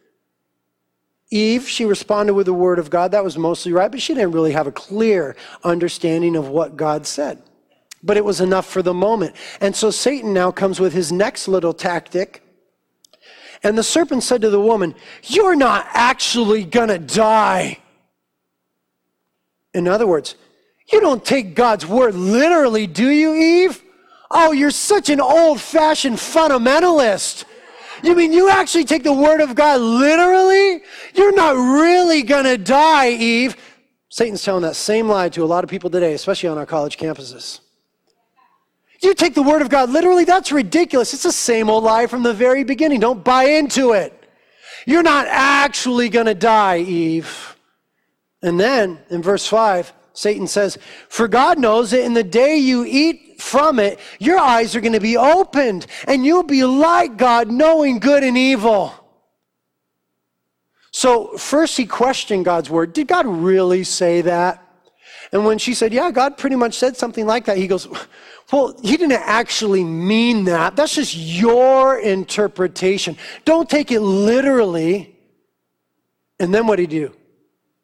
Eve, 1.31 1.67
she 1.67 1.85
responded 1.85 2.33
with 2.33 2.45
the 2.45 2.53
Word 2.53 2.77
of 2.77 2.89
God. 2.89 3.11
That 3.11 3.23
was 3.23 3.37
mostly 3.37 3.71
right, 3.71 3.89
but 3.89 4.01
she 4.01 4.13
didn't 4.13 4.33
really 4.33 4.51
have 4.51 4.67
a 4.67 4.71
clear 4.71 5.35
understanding 5.63 6.35
of 6.35 6.49
what 6.49 6.75
God 6.75 7.07
said. 7.07 7.41
But 8.03 8.17
it 8.17 8.25
was 8.25 8.41
enough 8.41 8.65
for 8.65 8.81
the 8.81 8.93
moment. 8.93 9.35
And 9.61 9.75
so 9.75 9.91
Satan 9.91 10.33
now 10.33 10.51
comes 10.51 10.79
with 10.79 10.91
his 10.91 11.11
next 11.11 11.47
little 11.47 11.73
tactic 11.73 12.43
and 13.63 13.77
the 13.77 13.83
serpent 13.83 14.23
said 14.23 14.41
to 14.41 14.49
the 14.49 14.59
woman, 14.59 14.95
You're 15.23 15.55
not 15.55 15.87
actually 15.93 16.63
gonna 16.63 16.99
die. 16.99 17.79
In 19.73 19.87
other 19.87 20.07
words, 20.07 20.35
you 20.91 20.99
don't 20.99 21.23
take 21.23 21.55
God's 21.55 21.85
word 21.85 22.15
literally, 22.15 22.87
do 22.87 23.09
you, 23.09 23.33
Eve? 23.33 23.81
Oh, 24.29 24.51
you're 24.51 24.71
such 24.71 25.09
an 25.09 25.21
old 25.21 25.61
fashioned 25.61 26.17
fundamentalist. 26.17 27.45
You 28.03 28.15
mean 28.15 28.33
you 28.33 28.49
actually 28.49 28.85
take 28.85 29.03
the 29.03 29.13
word 29.13 29.41
of 29.41 29.55
God 29.55 29.79
literally? 29.79 30.81
You're 31.13 31.35
not 31.35 31.55
really 31.55 32.23
gonna 32.23 32.57
die, 32.57 33.11
Eve. 33.11 33.55
Satan's 34.09 34.43
telling 34.43 34.63
that 34.63 34.75
same 34.75 35.07
lie 35.07 35.29
to 35.29 35.43
a 35.43 35.45
lot 35.45 35.63
of 35.63 35.69
people 35.69 35.89
today, 35.89 36.13
especially 36.13 36.49
on 36.49 36.57
our 36.57 36.65
college 36.65 36.97
campuses. 36.97 37.59
You 39.01 39.15
take 39.15 39.33
the 39.33 39.41
word 39.41 39.61
of 39.61 39.69
God 39.69 39.89
literally, 39.89 40.25
that's 40.25 40.51
ridiculous. 40.51 41.13
It's 41.13 41.23
the 41.23 41.31
same 41.31 41.69
old 41.69 41.83
lie 41.83 42.07
from 42.07 42.23
the 42.23 42.33
very 42.33 42.63
beginning. 42.63 42.99
Don't 42.99 43.23
buy 43.23 43.45
into 43.45 43.93
it. 43.93 44.17
You're 44.85 45.03
not 45.03 45.27
actually 45.27 46.09
going 46.09 46.27
to 46.27 46.35
die, 46.35 46.79
Eve. 46.79 47.57
And 48.41 48.59
then 48.59 48.99
in 49.09 49.21
verse 49.21 49.47
5, 49.47 49.93
Satan 50.13 50.47
says, 50.47 50.77
For 51.09 51.27
God 51.27 51.57
knows 51.57 51.91
that 51.91 52.03
in 52.03 52.13
the 52.13 52.23
day 52.23 52.57
you 52.57 52.85
eat 52.85 53.41
from 53.41 53.79
it, 53.79 53.99
your 54.19 54.37
eyes 54.37 54.75
are 54.75 54.81
going 54.81 54.93
to 54.93 54.99
be 54.99 55.17
opened, 55.17 55.87
and 56.07 56.25
you'll 56.25 56.43
be 56.43 56.63
like 56.63 57.17
God, 57.17 57.49
knowing 57.49 57.99
good 57.99 58.23
and 58.23 58.37
evil. 58.37 58.93
So, 60.91 61.37
first 61.37 61.77
he 61.77 61.85
questioned 61.85 62.45
God's 62.45 62.69
word. 62.69 62.93
Did 62.93 63.07
God 63.07 63.25
really 63.25 63.83
say 63.83 64.21
that? 64.21 64.61
And 65.31 65.45
when 65.45 65.57
she 65.57 65.73
said, 65.73 65.93
Yeah, 65.93 66.11
God 66.11 66.37
pretty 66.37 66.57
much 66.57 66.73
said 66.73 66.97
something 66.97 67.25
like 67.25 67.45
that, 67.45 67.57
he 67.57 67.67
goes, 67.67 67.87
well, 68.51 68.77
he 68.81 68.97
didn't 68.97 69.13
actually 69.13 69.83
mean 69.83 70.45
that. 70.45 70.75
That's 70.75 70.95
just 70.95 71.15
your 71.15 71.99
interpretation. 71.99 73.17
Don't 73.45 73.69
take 73.69 73.91
it 73.91 74.01
literally. 74.01 75.15
And 76.39 76.53
then 76.53 76.67
what 76.67 76.77
did 76.77 76.91
he 76.91 76.99
do? 76.99 77.13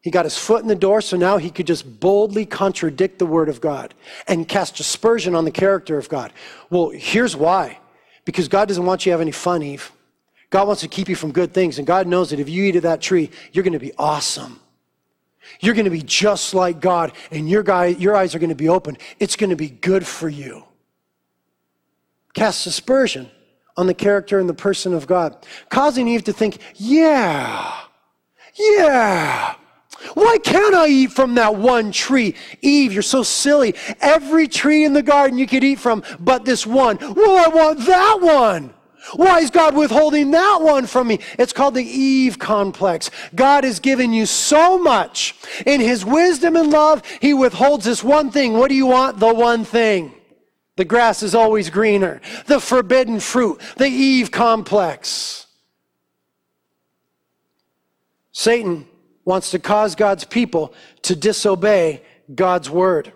He 0.02 0.12
got 0.12 0.26
his 0.26 0.38
foot 0.38 0.62
in 0.62 0.68
the 0.68 0.76
door, 0.76 1.02
so 1.02 1.18
now 1.18 1.38
he 1.38 1.50
could 1.50 1.68
just 1.68 2.00
boldly 2.00 2.46
contradict 2.46 3.20
the 3.20 3.26
word 3.26 3.50
of 3.50 3.60
God 3.60 3.94
and 4.28 4.48
cast 4.48 4.80
aspersion 4.80 5.36
on 5.36 5.44
the 5.44 5.52
character 5.52 5.98
of 5.98 6.08
God. 6.08 6.32
Well, 6.70 6.90
here's 6.90 7.36
why 7.36 7.80
because 8.24 8.50
God 8.50 8.68
doesn't 8.68 8.86
want 8.86 9.06
you 9.06 9.12
to 9.12 9.14
have 9.14 9.22
any 9.22 9.32
fun, 9.32 9.64
Eve. 9.64 9.90
God 10.50 10.68
wants 10.68 10.82
to 10.82 10.88
keep 10.90 11.08
you 11.08 11.16
from 11.16 11.32
good 11.32 11.54
things, 11.54 11.78
and 11.78 11.88
God 11.88 12.08
knows 12.08 12.30
that 12.30 12.40
if 12.40 12.50
you 12.50 12.66
eat 12.66 12.76
of 12.76 12.84
that 12.84 13.02
tree, 13.02 13.32
you're 13.52 13.64
going 13.64 13.74
to 13.74 13.80
be 13.80 13.94
awesome. 13.98 14.60
You're 15.60 15.74
going 15.74 15.86
to 15.86 15.92
be 15.92 16.02
just 16.02 16.54
like 16.54 16.80
God, 16.80 17.14
and 17.32 17.50
your, 17.50 17.64
guy, 17.64 17.88
your 17.88 18.16
eyes 18.16 18.36
are 18.36 18.40
going 18.40 18.50
to 18.50 18.56
be 18.56 18.70
open. 18.70 18.98
It's 19.20 19.36
going 19.36 19.50
to 19.50 19.56
be 19.56 19.70
good 19.70 20.06
for 20.06 20.30
you. 20.30 20.64
Cast 22.34 22.68
aspersion 22.68 23.30
on 23.76 23.88
the 23.88 23.94
character 23.94 24.40
and 24.40 24.50
the 24.50 24.54
person 24.54 24.94
of 24.94 25.08
God, 25.08 25.46
causing 25.70 26.08
Eve 26.08 26.24
to 26.26 26.34
think, 26.34 26.60
yeah, 26.76 27.82
yeah. 28.56 29.56
Why 30.14 30.38
can't 30.38 30.76
I 30.76 30.88
eat 30.88 31.12
from 31.12 31.36
that 31.36 31.56
one 31.56 31.92
tree? 31.92 32.36
Eve, 32.62 32.94
you're 32.94 33.02
so 33.02 33.24
silly. 33.24 33.76
Every 34.00 34.48
tree 34.48 34.86
in 34.86 34.94
the 34.94 35.02
garden 35.02 35.38
you 35.38 35.48
could 35.48 35.64
eat 35.64 35.80
from, 35.80 36.04
but 36.20 36.46
this 36.46 36.68
one. 36.68 36.98
Well, 37.00 37.38
I 37.38 37.48
want 37.48 37.86
that 37.86 38.20
one. 38.22 38.74
Why 39.16 39.40
is 39.40 39.52
God 39.52 39.76
withholding 39.76 40.32
that 40.32 40.60
one 40.62 40.86
from 40.86 41.08
me? 41.08 41.20
It's 41.40 41.54
called 41.54 41.76
the 41.76 41.84
Eve 41.84 42.40
complex. 42.40 43.10
God 43.34 43.64
has 43.64 43.80
given 43.80 44.14
you 44.14 44.26
so 44.26 44.78
much. 44.78 45.36
In 45.66 45.80
His 45.80 46.06
wisdom 46.06 46.56
and 46.56 46.70
love, 46.70 47.04
He 47.22 47.34
withholds 47.34 47.86
this 47.86 48.04
one 48.04 48.32
thing. 48.32 48.54
What 48.54 48.70
do 48.70 48.76
you 48.76 48.88
want? 48.88 49.20
The 49.20 49.34
one 49.34 49.64
thing. 49.64 50.14
The 50.76 50.86
grass 50.86 51.24
is 51.24 51.34
always 51.34 51.70
greener. 51.70 52.22
The 52.46 52.60
forbidden 52.60 53.20
fruit. 53.20 53.62
The 53.78 53.88
Eve 53.88 54.30
complex. 54.32 55.48
Satan 58.32 58.88
wants 59.26 59.52
to 59.52 59.60
cause 59.60 59.96
God's 59.96 60.24
people 60.24 60.74
to 61.02 61.16
disobey 61.16 62.04
God's 62.34 62.70
word. 62.70 63.12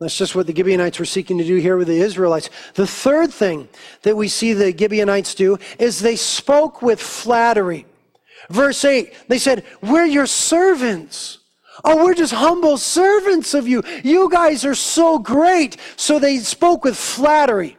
That's 0.00 0.16
just 0.16 0.36
what 0.36 0.46
the 0.46 0.54
Gibeonites 0.54 0.98
were 0.98 1.04
seeking 1.04 1.38
to 1.38 1.44
do 1.44 1.56
here 1.56 1.76
with 1.76 1.88
the 1.88 2.00
Israelites. 2.00 2.50
The 2.74 2.86
third 2.86 3.32
thing 3.32 3.68
that 4.02 4.16
we 4.16 4.28
see 4.28 4.52
the 4.52 4.76
Gibeonites 4.76 5.34
do 5.34 5.58
is 5.78 5.98
they 5.98 6.14
spoke 6.14 6.82
with 6.82 7.00
flattery. 7.00 7.84
Verse 8.48 8.84
8, 8.84 9.12
they 9.26 9.38
said, 9.38 9.64
We're 9.82 10.04
your 10.04 10.26
servants. 10.26 11.38
Oh, 11.84 12.04
we're 12.04 12.14
just 12.14 12.32
humble 12.32 12.76
servants 12.76 13.54
of 13.54 13.66
you. 13.66 13.82
You 14.02 14.30
guys 14.30 14.64
are 14.64 14.74
so 14.74 15.18
great. 15.18 15.76
So 15.96 16.18
they 16.18 16.38
spoke 16.38 16.84
with 16.84 16.96
flattery. 16.96 17.76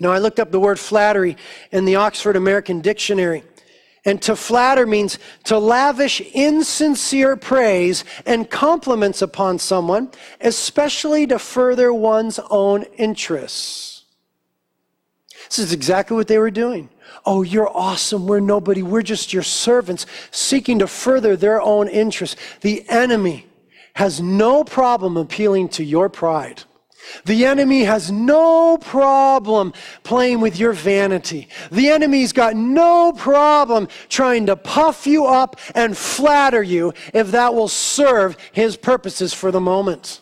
Now, 0.00 0.12
I 0.12 0.18
looked 0.18 0.40
up 0.40 0.50
the 0.50 0.60
word 0.60 0.80
flattery 0.80 1.36
in 1.72 1.84
the 1.84 1.96
Oxford 1.96 2.34
American 2.34 2.80
Dictionary. 2.80 3.44
And 4.04 4.20
to 4.22 4.34
flatter 4.34 4.86
means 4.86 5.18
to 5.44 5.58
lavish 5.58 6.20
insincere 6.32 7.36
praise 7.36 8.04
and 8.24 8.48
compliments 8.48 9.20
upon 9.20 9.58
someone, 9.58 10.10
especially 10.40 11.26
to 11.26 11.38
further 11.38 11.92
one's 11.92 12.40
own 12.50 12.84
interests. 12.96 14.04
This 15.48 15.58
is 15.58 15.72
exactly 15.72 16.16
what 16.16 16.28
they 16.28 16.38
were 16.38 16.50
doing. 16.50 16.88
Oh, 17.26 17.42
you're 17.42 17.68
awesome. 17.76 18.26
We're 18.26 18.40
nobody. 18.40 18.82
We're 18.82 19.02
just 19.02 19.32
your 19.32 19.42
servants 19.42 20.06
seeking 20.30 20.78
to 20.78 20.86
further 20.86 21.36
their 21.36 21.60
own 21.60 21.88
interests. 21.88 22.36
The 22.60 22.88
enemy 22.88 23.46
has 23.94 24.20
no 24.20 24.64
problem 24.64 25.16
appealing 25.16 25.68
to 25.70 25.84
your 25.84 26.08
pride. 26.08 26.62
The 27.24 27.44
enemy 27.44 27.84
has 27.84 28.10
no 28.10 28.78
problem 28.78 29.72
playing 30.02 30.40
with 30.40 30.58
your 30.58 30.72
vanity. 30.72 31.48
The 31.70 31.88
enemy's 31.88 32.32
got 32.32 32.56
no 32.56 33.12
problem 33.12 33.88
trying 34.08 34.46
to 34.46 34.56
puff 34.56 35.06
you 35.06 35.26
up 35.26 35.58
and 35.74 35.96
flatter 35.96 36.62
you 36.62 36.92
if 37.12 37.32
that 37.32 37.54
will 37.54 37.68
serve 37.68 38.36
his 38.52 38.76
purposes 38.76 39.34
for 39.34 39.50
the 39.50 39.60
moment. 39.60 40.20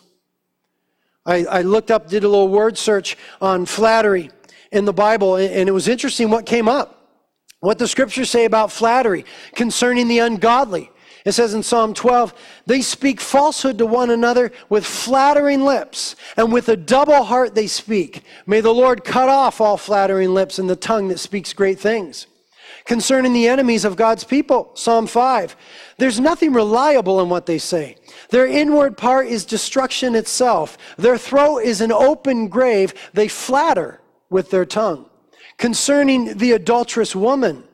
I, 1.25 1.45
I 1.45 1.61
looked 1.61 1.91
up, 1.91 2.09
did 2.09 2.23
a 2.23 2.29
little 2.29 2.47
word 2.47 2.77
search 2.77 3.17
on 3.41 3.65
flattery 3.65 4.31
in 4.71 4.85
the 4.85 4.93
Bible, 4.93 5.35
and 5.35 5.69
it 5.69 5.71
was 5.71 5.87
interesting 5.87 6.29
what 6.29 6.45
came 6.45 6.67
up. 6.67 6.95
What 7.59 7.77
the 7.77 7.87
scriptures 7.87 8.29
say 8.29 8.45
about 8.45 8.71
flattery 8.71 9.25
concerning 9.53 10.07
the 10.07 10.19
ungodly. 10.19 10.91
It 11.29 11.33
says 11.33 11.53
in 11.53 11.61
Psalm 11.61 11.93
12, 11.93 12.33
they 12.65 12.81
speak 12.81 13.21
falsehood 13.21 13.77
to 13.77 13.85
one 13.85 14.09
another 14.09 14.51
with 14.67 14.83
flattering 14.83 15.63
lips, 15.63 16.15
and 16.35 16.51
with 16.51 16.69
a 16.69 16.75
double 16.75 17.23
heart 17.23 17.53
they 17.53 17.67
speak. 17.67 18.23
May 18.47 18.61
the 18.61 18.73
Lord 18.73 19.03
cut 19.03 19.29
off 19.29 19.61
all 19.61 19.77
flattering 19.77 20.33
lips 20.33 20.57
and 20.57 20.67
the 20.67 20.75
tongue 20.75 21.07
that 21.09 21.19
speaks 21.19 21.53
great 21.53 21.79
things. 21.79 22.25
Concerning 22.85 23.31
the 23.31 23.47
enemies 23.47 23.85
of 23.85 23.95
God's 23.95 24.23
people, 24.23 24.71
Psalm 24.73 25.05
5, 25.05 25.55
there's 25.99 26.19
nothing 26.19 26.51
reliable 26.51 27.21
in 27.21 27.29
what 27.29 27.45
they 27.45 27.59
say. 27.59 27.97
Their 28.31 28.47
inward 28.47 28.97
part 28.97 29.27
is 29.27 29.45
destruction 29.45 30.15
itself. 30.15 30.79
Their 30.97 31.19
throat 31.19 31.59
is 31.59 31.79
an 31.79 31.91
open 31.91 32.47
grave. 32.47 32.95
They 33.13 33.27
flatter 33.27 34.01
with 34.31 34.49
their 34.49 34.65
tongue. 34.65 35.05
Concerning 35.57 36.39
the 36.39 36.53
adulterous 36.53 37.15
woman, 37.15 37.65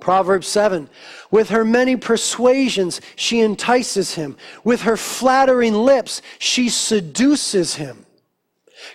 Proverbs 0.00 0.46
7. 0.46 0.88
With 1.30 1.50
her 1.50 1.64
many 1.64 1.96
persuasions, 1.96 3.00
she 3.16 3.40
entices 3.40 4.14
him. 4.14 4.36
With 4.64 4.82
her 4.82 4.96
flattering 4.96 5.74
lips, 5.74 6.22
she 6.38 6.68
seduces 6.68 7.74
him. 7.74 8.06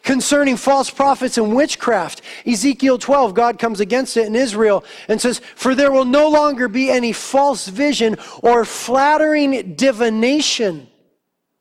Concerning 0.01 0.55
false 0.55 0.89
prophets 0.89 1.37
and 1.37 1.55
witchcraft, 1.55 2.21
Ezekiel 2.45 2.97
12, 2.97 3.33
God 3.33 3.59
comes 3.59 3.79
against 3.79 4.15
it 4.15 4.27
in 4.27 4.35
Israel 4.35 4.83
and 5.07 5.19
says, 5.19 5.39
For 5.55 5.75
there 5.75 5.91
will 5.91 6.05
no 6.05 6.29
longer 6.29 6.67
be 6.67 6.89
any 6.89 7.11
false 7.11 7.67
vision 7.67 8.17
or 8.41 8.63
flattering 8.63 9.75
divination 9.75 10.87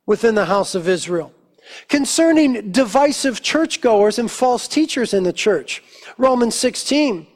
within 0.07 0.35
the 0.35 0.47
house 0.47 0.75
of 0.75 0.89
Israel. 0.89 1.33
Concerning 1.89 2.71
divisive 2.71 3.43
churchgoers 3.43 4.19
and 4.19 4.31
false 4.31 4.69
teachers 4.69 5.15
in 5.15 5.25
the 5.25 5.33
church, 5.33 5.83
Romans 6.17 6.55
16. 6.55 7.27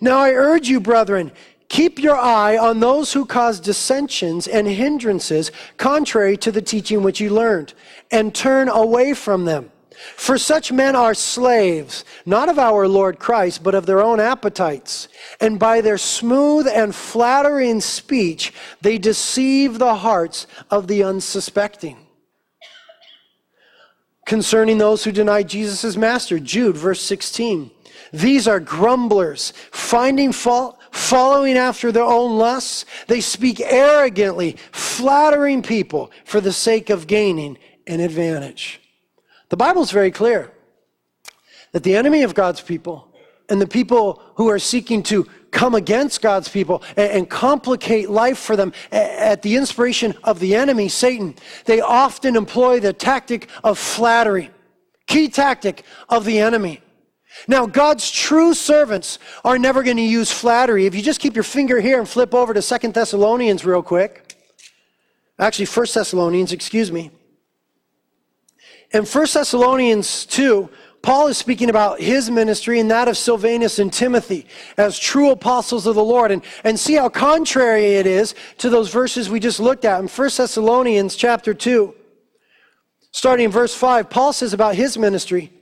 Now 0.00 0.18
I 0.18 0.32
urge 0.32 0.68
you, 0.68 0.80
brethren, 0.80 1.32
keep 1.68 1.98
your 1.98 2.16
eye 2.16 2.56
on 2.56 2.80
those 2.80 3.12
who 3.12 3.24
cause 3.24 3.60
dissensions 3.60 4.46
and 4.46 4.66
hindrances 4.66 5.50
contrary 5.76 6.36
to 6.38 6.52
the 6.52 6.62
teaching 6.62 7.02
which 7.02 7.20
you 7.20 7.30
learned, 7.30 7.74
and 8.10 8.34
turn 8.34 8.68
away 8.68 9.14
from 9.14 9.44
them. 9.44 9.70
For 10.16 10.36
such 10.36 10.72
men 10.72 10.94
are 10.94 11.14
slaves, 11.14 12.04
not 12.26 12.48
of 12.48 12.58
our 12.58 12.86
Lord 12.86 13.18
Christ, 13.18 13.62
but 13.62 13.74
of 13.74 13.86
their 13.86 14.02
own 14.02 14.20
appetites. 14.20 15.08
And 15.40 15.58
by 15.58 15.80
their 15.80 15.98
smooth 15.98 16.68
and 16.68 16.94
flattering 16.94 17.80
speech, 17.80 18.52
they 18.82 18.98
deceive 18.98 19.78
the 19.78 19.94
hearts 19.94 20.46
of 20.70 20.86
the 20.86 21.02
unsuspecting. 21.02 21.96
Concerning 24.26 24.78
those 24.78 25.04
who 25.04 25.12
deny 25.12 25.42
Jesus 25.42 25.84
as 25.84 25.96
master, 25.96 26.38
Jude, 26.38 26.76
verse 26.76 27.00
16. 27.00 27.70
These 28.12 28.48
are 28.48 28.60
grumblers, 28.60 29.52
finding 29.70 30.32
fault, 30.32 30.78
following 30.90 31.56
after 31.56 31.92
their 31.92 32.04
own 32.04 32.38
lusts. 32.38 32.84
They 33.06 33.20
speak 33.20 33.60
arrogantly, 33.60 34.56
flattering 34.72 35.62
people 35.62 36.10
for 36.24 36.40
the 36.40 36.52
sake 36.52 36.90
of 36.90 37.06
gaining 37.06 37.58
an 37.86 38.00
advantage. 38.00 38.80
The 39.48 39.56
Bible 39.56 39.82
is 39.82 39.90
very 39.90 40.10
clear 40.10 40.50
that 41.72 41.82
the 41.82 41.96
enemy 41.96 42.22
of 42.22 42.34
God's 42.34 42.60
people 42.60 43.12
and 43.48 43.60
the 43.60 43.66
people 43.66 44.22
who 44.34 44.48
are 44.48 44.58
seeking 44.58 45.02
to 45.04 45.26
come 45.50 45.74
against 45.74 46.20
God's 46.20 46.48
people 46.48 46.82
and, 46.96 47.28
complicate 47.30 48.10
life 48.10 48.38
for 48.38 48.56
them 48.56 48.72
at 48.90 49.42
the 49.42 49.56
inspiration 49.56 50.14
of 50.24 50.38
the 50.40 50.54
enemy, 50.54 50.88
Satan, 50.88 51.34
they 51.64 51.80
often 51.80 52.36
employ 52.36 52.80
the 52.80 52.92
tactic 52.92 53.48
of 53.64 53.78
flattery, 53.78 54.50
key 55.06 55.28
tactic 55.28 55.84
of 56.08 56.24
the 56.24 56.40
enemy. 56.40 56.80
Now, 57.48 57.66
God's 57.66 58.10
true 58.10 58.54
servants 58.54 59.18
are 59.44 59.58
never 59.58 59.82
going 59.82 59.96
to 59.98 60.02
use 60.02 60.32
flattery. 60.32 60.86
If 60.86 60.94
you 60.94 61.02
just 61.02 61.20
keep 61.20 61.34
your 61.34 61.44
finger 61.44 61.80
here 61.80 61.98
and 61.98 62.08
flip 62.08 62.34
over 62.34 62.54
to 62.54 62.62
Second 62.62 62.94
Thessalonians 62.94 63.64
real 63.64 63.82
quick. 63.82 64.34
Actually, 65.38 65.66
First 65.66 65.94
Thessalonians, 65.94 66.52
excuse 66.52 66.90
me. 66.90 67.10
In 68.92 69.04
First 69.04 69.34
Thessalonians 69.34 70.24
2, 70.26 70.70
Paul 71.02 71.28
is 71.28 71.38
speaking 71.38 71.70
about 71.70 72.00
his 72.00 72.30
ministry 72.30 72.80
and 72.80 72.90
that 72.90 73.06
of 73.06 73.16
Silvanus 73.16 73.78
and 73.78 73.92
Timothy 73.92 74.46
as 74.76 74.98
true 74.98 75.30
apostles 75.30 75.86
of 75.86 75.94
the 75.94 76.02
Lord. 76.02 76.32
And, 76.32 76.42
and 76.64 76.80
see 76.80 76.94
how 76.94 77.08
contrary 77.08 77.94
it 77.94 78.06
is 78.06 78.34
to 78.58 78.68
those 78.68 78.90
verses 78.90 79.30
we 79.30 79.38
just 79.38 79.60
looked 79.60 79.84
at 79.84 80.00
in 80.00 80.08
1 80.08 80.30
Thessalonians 80.36 81.14
chapter 81.14 81.54
2. 81.54 81.94
Starting 83.12 83.44
in 83.44 83.50
verse 83.50 83.74
5, 83.74 84.10
Paul 84.10 84.32
says 84.32 84.52
about 84.52 84.74
his 84.74 84.98
ministry, 84.98 85.52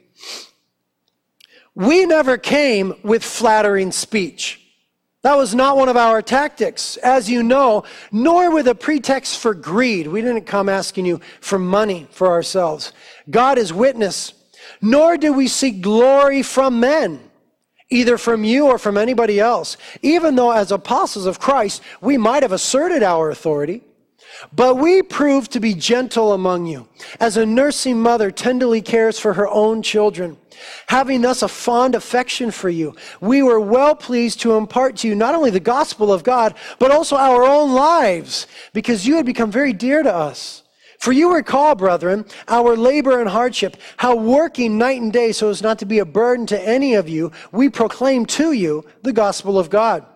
we 1.74 2.06
never 2.06 2.36
came 2.36 2.94
with 3.02 3.24
flattering 3.24 3.92
speech. 3.92 4.60
That 5.22 5.36
was 5.36 5.54
not 5.54 5.78
one 5.78 5.88
of 5.88 5.96
our 5.96 6.20
tactics, 6.20 6.98
as 6.98 7.30
you 7.30 7.42
know, 7.42 7.84
nor 8.12 8.52
with 8.52 8.68
a 8.68 8.74
pretext 8.74 9.38
for 9.38 9.54
greed. 9.54 10.06
We 10.06 10.20
didn't 10.20 10.44
come 10.44 10.68
asking 10.68 11.06
you 11.06 11.20
for 11.40 11.58
money 11.58 12.06
for 12.10 12.28
ourselves. 12.28 12.92
God 13.30 13.56
is 13.56 13.72
witness. 13.72 14.34
Nor 14.82 15.16
do 15.16 15.32
we 15.32 15.48
seek 15.48 15.80
glory 15.80 16.42
from 16.42 16.78
men, 16.78 17.30
either 17.88 18.18
from 18.18 18.44
you 18.44 18.66
or 18.66 18.78
from 18.78 18.98
anybody 18.98 19.40
else, 19.40 19.78
even 20.02 20.34
though 20.36 20.50
as 20.50 20.70
apostles 20.72 21.26
of 21.26 21.40
Christ, 21.40 21.82
we 22.00 22.18
might 22.18 22.42
have 22.42 22.52
asserted 22.52 23.02
our 23.02 23.30
authority. 23.30 23.82
But 24.52 24.76
we 24.76 25.02
proved 25.02 25.52
to 25.52 25.60
be 25.60 25.74
gentle 25.74 26.32
among 26.32 26.66
you, 26.66 26.88
as 27.20 27.36
a 27.36 27.46
nursing 27.46 28.00
mother 28.00 28.30
tenderly 28.30 28.82
cares 28.82 29.18
for 29.18 29.34
her 29.34 29.48
own 29.48 29.82
children. 29.82 30.36
Having 30.86 31.22
thus 31.22 31.42
a 31.42 31.48
fond 31.48 31.94
affection 31.94 32.50
for 32.50 32.68
you, 32.68 32.94
we 33.20 33.42
were 33.42 33.60
well 33.60 33.94
pleased 33.94 34.40
to 34.40 34.54
impart 34.54 34.96
to 34.98 35.08
you 35.08 35.14
not 35.14 35.34
only 35.34 35.50
the 35.50 35.60
gospel 35.60 36.12
of 36.12 36.24
God, 36.24 36.54
but 36.78 36.90
also 36.90 37.16
our 37.16 37.44
own 37.44 37.74
lives, 37.74 38.46
because 38.72 39.06
you 39.06 39.16
had 39.16 39.26
become 39.26 39.50
very 39.50 39.72
dear 39.72 40.02
to 40.02 40.14
us. 40.14 40.62
For 40.98 41.12
you 41.12 41.34
recall, 41.34 41.74
brethren, 41.74 42.24
our 42.48 42.76
labor 42.76 43.20
and 43.20 43.28
hardship, 43.28 43.76
how 43.98 44.16
working 44.16 44.78
night 44.78 45.02
and 45.02 45.12
day 45.12 45.32
so 45.32 45.50
as 45.50 45.62
not 45.62 45.78
to 45.80 45.86
be 45.86 45.98
a 45.98 46.04
burden 46.06 46.46
to 46.46 46.68
any 46.68 46.94
of 46.94 47.08
you, 47.08 47.30
we 47.52 47.68
proclaim 47.68 48.24
to 48.26 48.52
you 48.52 48.86
the 49.02 49.12
gospel 49.12 49.58
of 49.58 49.68
God. 49.68 50.06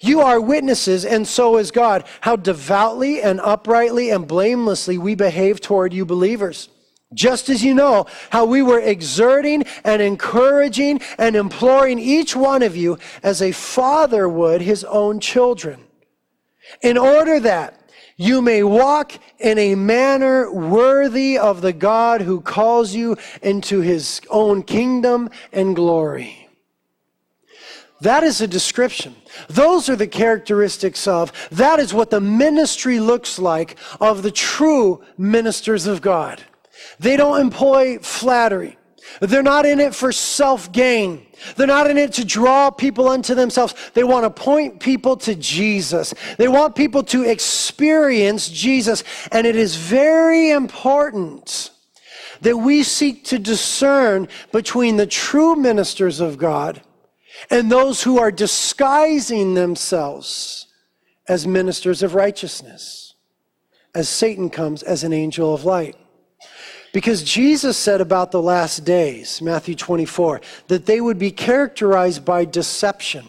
You 0.00 0.20
are 0.20 0.40
witnesses, 0.40 1.04
and 1.04 1.26
so 1.26 1.56
is 1.58 1.70
God, 1.70 2.04
how 2.22 2.36
devoutly 2.36 3.22
and 3.22 3.40
uprightly 3.40 4.10
and 4.10 4.26
blamelessly 4.26 4.98
we 4.98 5.14
behave 5.14 5.60
toward 5.60 5.92
you 5.92 6.04
believers. 6.04 6.68
Just 7.12 7.48
as 7.48 7.64
you 7.64 7.74
know 7.74 8.06
how 8.30 8.44
we 8.44 8.62
were 8.62 8.80
exerting 8.80 9.64
and 9.84 10.00
encouraging 10.00 11.00
and 11.18 11.34
imploring 11.34 11.98
each 11.98 12.36
one 12.36 12.62
of 12.62 12.76
you 12.76 12.98
as 13.22 13.42
a 13.42 13.52
father 13.52 14.28
would 14.28 14.60
his 14.60 14.84
own 14.84 15.18
children, 15.18 15.80
in 16.82 16.96
order 16.96 17.40
that 17.40 17.76
you 18.16 18.42
may 18.42 18.62
walk 18.62 19.12
in 19.38 19.58
a 19.58 19.74
manner 19.74 20.52
worthy 20.52 21.38
of 21.38 21.62
the 21.62 21.72
God 21.72 22.20
who 22.20 22.40
calls 22.40 22.94
you 22.94 23.16
into 23.42 23.80
his 23.80 24.20
own 24.28 24.62
kingdom 24.62 25.30
and 25.52 25.74
glory. 25.74 26.48
That 28.02 28.22
is 28.22 28.40
a 28.40 28.46
description. 28.46 29.16
Those 29.48 29.88
are 29.88 29.96
the 29.96 30.06
characteristics 30.06 31.06
of, 31.06 31.32
that 31.50 31.78
is 31.78 31.94
what 31.94 32.10
the 32.10 32.20
ministry 32.20 33.00
looks 33.00 33.38
like 33.38 33.78
of 34.00 34.22
the 34.22 34.30
true 34.30 35.02
ministers 35.16 35.86
of 35.86 36.00
God. 36.00 36.42
They 36.98 37.16
don't 37.16 37.40
employ 37.40 37.98
flattery. 37.98 38.76
They're 39.20 39.42
not 39.42 39.66
in 39.66 39.80
it 39.80 39.94
for 39.94 40.12
self 40.12 40.70
gain. 40.70 41.26
They're 41.56 41.66
not 41.66 41.90
in 41.90 41.98
it 41.98 42.12
to 42.14 42.24
draw 42.24 42.70
people 42.70 43.08
unto 43.08 43.34
themselves. 43.34 43.74
They 43.94 44.04
want 44.04 44.24
to 44.24 44.30
point 44.30 44.78
people 44.78 45.16
to 45.18 45.34
Jesus. 45.34 46.14
They 46.38 46.48
want 46.48 46.76
people 46.76 47.02
to 47.04 47.24
experience 47.24 48.48
Jesus. 48.48 49.02
And 49.32 49.46
it 49.46 49.56
is 49.56 49.74
very 49.76 50.50
important 50.50 51.70
that 52.42 52.56
we 52.56 52.82
seek 52.82 53.24
to 53.24 53.38
discern 53.38 54.28
between 54.52 54.96
the 54.96 55.06
true 55.06 55.56
ministers 55.56 56.20
of 56.20 56.38
God 56.38 56.82
and 57.48 57.70
those 57.70 58.02
who 58.02 58.18
are 58.18 58.30
disguising 58.30 59.54
themselves 59.54 60.66
as 61.28 61.46
ministers 61.46 62.02
of 62.02 62.14
righteousness, 62.14 63.14
as 63.94 64.08
Satan 64.08 64.50
comes 64.50 64.82
as 64.82 65.04
an 65.04 65.12
angel 65.12 65.54
of 65.54 65.64
light. 65.64 65.96
Because 66.92 67.22
Jesus 67.22 67.76
said 67.76 68.00
about 68.00 68.32
the 68.32 68.42
last 68.42 68.84
days, 68.84 69.40
Matthew 69.40 69.76
24, 69.76 70.40
that 70.66 70.86
they 70.86 71.00
would 71.00 71.18
be 71.18 71.30
characterized 71.30 72.24
by 72.24 72.44
deception. 72.44 73.28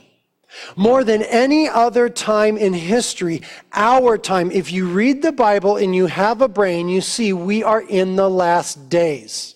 More 0.75 1.03
than 1.03 1.21
any 1.23 1.69
other 1.69 2.09
time 2.09 2.57
in 2.57 2.73
history, 2.73 3.41
our 3.71 4.17
time, 4.17 4.51
if 4.51 4.71
you 4.71 4.87
read 4.87 5.21
the 5.21 5.31
Bible 5.31 5.77
and 5.77 5.95
you 5.95 6.07
have 6.07 6.41
a 6.41 6.47
brain, 6.47 6.89
you 6.89 7.01
see 7.01 7.33
we 7.33 7.63
are 7.63 7.81
in 7.81 8.15
the 8.15 8.29
last 8.29 8.89
days. 8.89 9.55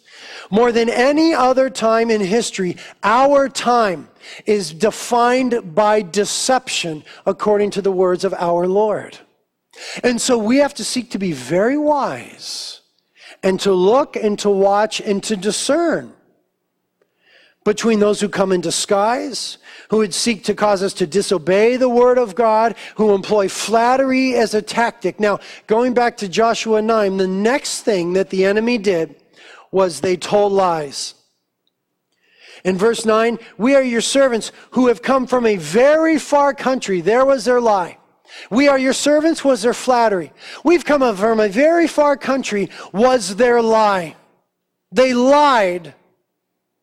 More 0.50 0.72
than 0.72 0.90
any 0.90 1.34
other 1.34 1.70
time 1.70 2.10
in 2.10 2.22
history, 2.22 2.78
our 3.04 3.50
time 3.50 4.08
is 4.46 4.74
defined 4.74 5.76
by 5.76 6.02
deception 6.02 7.04
according 7.26 7.72
to 7.72 7.82
the 7.82 7.92
words 7.92 8.24
of 8.24 8.34
our 8.36 8.68
Lord. 8.68 9.18
And 10.04 10.22
so 10.22 10.38
we 10.38 10.58
have 10.58 10.74
to 10.76 10.84
seek 10.84 11.12
to 11.12 11.20
be 11.20 11.32
very 11.32 11.78
wise 11.78 12.82
and 13.44 13.60
to 13.62 13.74
look 13.74 14.16
and 14.16 14.40
to 14.40 14.50
watch 14.50 15.00
and 15.02 15.24
to 15.24 15.36
discern 15.36 16.14
between 17.66 18.00
those 18.00 18.22
who 18.22 18.30
come 18.30 18.52
in 18.52 18.62
disguise, 18.62 19.58
who 19.90 19.98
would 19.98 20.14
seek 20.14 20.44
to 20.44 20.54
cause 20.54 20.84
us 20.84 20.94
to 20.94 21.08
disobey 21.08 21.76
the 21.76 21.90
word 21.90 22.20
of 22.20 22.36
God, 22.36 22.76
who 22.96 23.14
employ 23.14 23.50
flattery 23.50 24.36
as 24.36 24.54
a 24.54 24.62
tactic. 24.62 25.20
Now, 25.20 25.40
going 25.66 25.96
back 25.96 26.16
to 26.18 26.30
Joshua 26.30 26.82
9, 26.82 27.18
the 27.18 27.28
next 27.28 27.82
thing 27.82 28.14
that 28.14 28.30
the 28.30 28.46
enemy 28.46 28.78
did 28.78 29.16
was 29.72 30.00
they 30.00 30.16
told 30.16 30.54
lies. 30.54 31.16
In 32.66 32.80
verse 32.80 33.06
9, 33.06 33.38
we 33.60 33.76
are 33.76 33.84
your 33.84 34.02
servants 34.02 34.52
who 34.72 34.88
have 34.88 35.04
come 35.04 35.28
from 35.28 35.46
a 35.46 35.56
very 35.56 36.18
far 36.18 36.52
country. 36.52 37.00
There 37.00 37.24
was 37.24 37.46
their 37.46 37.62
lie. 37.62 38.00
We 38.50 38.68
are 38.68 38.80
your 38.80 38.92
servants 38.92 39.46
was 39.46 39.62
their 39.62 39.74
flattery. 39.76 40.34
We've 40.64 40.84
come 40.84 41.16
from 41.16 41.40
a 41.40 41.48
very 41.48 41.88
far 41.88 42.18
country 42.18 42.72
was 42.92 43.36
their 43.36 43.62
lie. 43.62 44.16
They 44.92 45.14
lied 45.14 45.94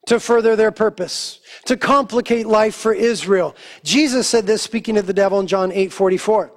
to 0.06 0.20
further 0.20 0.54
their 0.54 0.70
purpose, 0.70 1.40
to 1.66 1.76
complicate 1.76 2.46
life 2.46 2.76
for 2.76 2.92
Israel. 2.92 3.56
Jesus 3.82 4.28
said 4.28 4.46
this 4.46 4.62
speaking 4.62 4.96
of 4.96 5.08
the 5.08 5.12
devil 5.12 5.40
in 5.40 5.48
John 5.48 5.72
8 5.72 5.92
44. 5.92 6.52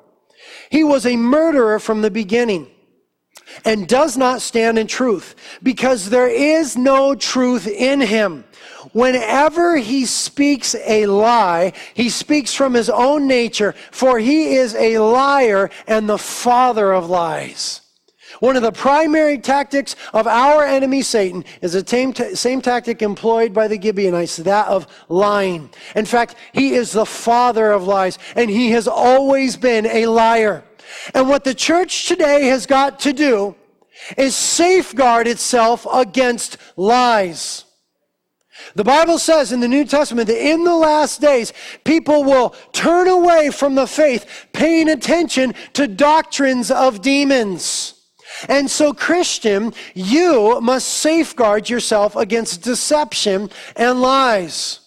He 0.70 0.84
was 0.84 1.08
a 1.08 1.16
murderer 1.16 1.80
from 1.80 2.04
the 2.04 2.12
beginning 2.12 2.68
and 3.64 3.88
does 3.88 4.18
not 4.18 4.42
stand 4.42 4.78
in 4.78 4.88
truth 4.88 5.36
because 5.64 6.10
there 6.10 6.30
is 6.30 6.78
no 6.78 7.16
truth 7.16 7.68
in 7.68 8.02
him. 8.02 8.44
Whenever 8.95 9.75
he 9.75 10.05
speaks 10.05 10.73
a 10.73 11.05
lie, 11.05 11.73
he 11.93 12.08
speaks 12.08 12.53
from 12.53 12.73
his 12.73 12.89
own 12.89 13.27
nature, 13.27 13.75
for 13.91 14.19
he 14.19 14.55
is 14.55 14.73
a 14.73 14.99
liar 14.99 15.69
and 15.86 16.08
the 16.08 16.17
father 16.17 16.93
of 16.93 17.10
lies. 17.10 17.81
One 18.39 18.55
of 18.55 18.62
the 18.62 18.71
primary 18.71 19.38
tactics 19.38 19.97
of 20.13 20.27
our 20.27 20.63
enemy 20.63 21.01
Satan 21.01 21.43
is 21.62 21.73
the 21.73 21.86
same, 21.86 22.13
t- 22.13 22.36
same 22.36 22.62
tactic 22.62 23.01
employed 23.01 23.53
by 23.53 23.67
the 23.67 23.81
Gibeonites, 23.81 24.38
that 24.38 24.67
of 24.67 24.88
lying. 25.10 25.71
In 25.93 26.05
fact, 26.05 26.36
he 26.53 26.75
is 26.75 26.93
the 26.93 27.05
father 27.05 27.73
of 27.73 27.86
lies, 27.86 28.17
and 28.38 28.49
he 28.49 28.71
has 28.71 28.88
always 28.88 29.58
been 29.58 29.88
a 29.88 30.05
liar. 30.05 30.63
And 31.13 31.27
what 31.27 31.43
the 31.43 31.53
church 31.53 32.08
today 32.08 32.45
has 32.45 32.65
got 32.65 33.01
to 33.01 33.12
do 33.12 33.55
is 34.17 34.38
safeguard 34.38 35.27
itself 35.27 35.86
against 35.91 36.55
lies. 36.77 37.64
The 38.76 38.84
Bible 38.84 39.20
says 39.20 39.52
in 39.52 39.60
the 39.60 39.68
New 39.68 39.86
Testament 39.86 40.28
that 40.28 40.46
in 40.46 40.63
the 40.63 40.76
last 40.76 41.22
days, 41.22 41.54
people 41.84 42.24
will 42.24 42.56
turn 42.72 43.08
away 43.08 43.50
from 43.52 43.76
the 43.76 43.88
faith, 43.88 44.48
paying 44.54 44.89
attention 44.89 45.54
to 45.74 45.88
doctrines 45.88 46.72
of 46.72 47.02
demons. 47.02 47.94
And 48.50 48.70
so, 48.70 48.94
Christian, 48.94 49.74
you 49.94 50.60
must 50.62 50.88
safeguard 50.88 51.70
yourself 51.70 52.15
against 52.15 52.63
deception 52.63 53.50
and 53.76 54.02
lies. 54.02 54.82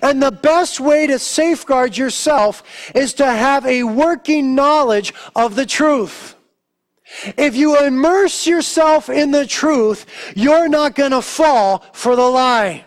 And 0.00 0.22
the 0.22 0.32
best 0.32 0.80
way 0.80 1.06
to 1.06 1.18
safeguard 1.18 1.96
yourself 1.96 2.62
is 2.94 3.14
to 3.14 3.26
have 3.26 3.66
a 3.66 3.82
working 3.82 4.54
knowledge 4.54 5.12
of 5.34 5.54
the 5.54 5.66
truth. 5.66 6.36
If 7.36 7.56
you 7.56 7.78
immerse 7.78 8.46
yourself 8.46 9.08
in 9.08 9.32
the 9.32 9.46
truth, 9.46 10.06
you're 10.34 10.68
not 10.68 10.94
going 10.94 11.10
to 11.10 11.22
fall 11.22 11.84
for 11.92 12.16
the 12.16 12.22
lie. 12.22 12.84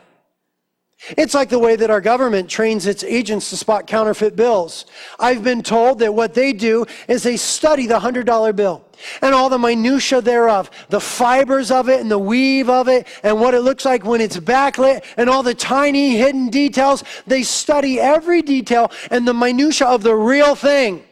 It's 1.09 1.33
like 1.33 1.49
the 1.49 1.59
way 1.59 1.75
that 1.75 1.89
our 1.89 2.01
government 2.01 2.49
trains 2.49 2.87
its 2.87 3.03
agents 3.03 3.49
to 3.51 3.57
spot 3.57 3.85
counterfeit 3.85 4.35
bills. 4.35 4.85
I've 5.19 5.43
been 5.43 5.61
told 5.61 5.99
that 5.99 6.13
what 6.13 6.33
they 6.33 6.51
do 6.53 6.85
is 7.07 7.23
they 7.23 7.37
study 7.37 7.85
the 7.85 7.99
$100 7.99 8.55
bill 8.55 8.83
and 9.21 9.35
all 9.35 9.49
the 9.49 9.59
minutia 9.59 10.21
thereof, 10.21 10.71
the 10.89 11.01
fibers 11.01 11.69
of 11.69 11.89
it 11.89 11.99
and 11.99 12.09
the 12.09 12.19
weave 12.19 12.69
of 12.69 12.87
it 12.87 13.07
and 13.23 13.39
what 13.39 13.53
it 13.53 13.61
looks 13.61 13.85
like 13.85 14.03
when 14.03 14.21
it's 14.21 14.37
backlit 14.37 15.03
and 15.17 15.29
all 15.29 15.43
the 15.43 15.53
tiny 15.53 16.15
hidden 16.15 16.49
details. 16.49 17.03
They 17.27 17.43
study 17.43 17.99
every 17.99 18.41
detail 18.41 18.91
and 19.11 19.27
the 19.27 19.33
minutia 19.33 19.87
of 19.87 20.01
the 20.01 20.15
real 20.15 20.55
thing. 20.55 21.03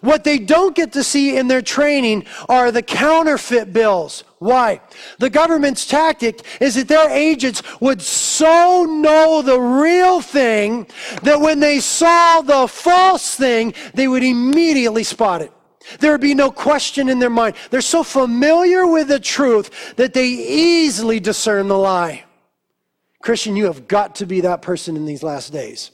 What 0.00 0.24
they 0.24 0.38
don't 0.38 0.74
get 0.74 0.92
to 0.92 1.04
see 1.04 1.36
in 1.36 1.48
their 1.48 1.62
training 1.62 2.26
are 2.48 2.70
the 2.70 2.82
counterfeit 2.82 3.72
bills. 3.72 4.24
Why? 4.42 4.80
The 5.20 5.30
government's 5.30 5.86
tactic 5.86 6.44
is 6.60 6.74
that 6.74 6.88
their 6.88 7.08
agents 7.08 7.62
would 7.80 8.02
so 8.02 8.84
know 8.84 9.40
the 9.40 9.60
real 9.60 10.20
thing 10.20 10.88
that 11.22 11.40
when 11.40 11.60
they 11.60 11.78
saw 11.78 12.40
the 12.40 12.66
false 12.66 13.36
thing, 13.36 13.72
they 13.94 14.08
would 14.08 14.24
immediately 14.24 15.04
spot 15.04 15.42
it. 15.42 15.52
There 16.00 16.10
would 16.10 16.20
be 16.20 16.34
no 16.34 16.50
question 16.50 17.08
in 17.08 17.20
their 17.20 17.30
mind. 17.30 17.54
They're 17.70 17.80
so 17.80 18.02
familiar 18.02 18.84
with 18.84 19.06
the 19.06 19.20
truth 19.20 19.94
that 19.94 20.12
they 20.12 20.26
easily 20.26 21.20
discern 21.20 21.68
the 21.68 21.78
lie. 21.78 22.24
Christian, 23.22 23.54
you 23.54 23.66
have 23.66 23.86
got 23.86 24.16
to 24.16 24.26
be 24.26 24.40
that 24.40 24.60
person 24.60 24.96
in 24.96 25.06
these 25.06 25.22
last 25.22 25.52
days. 25.52 25.91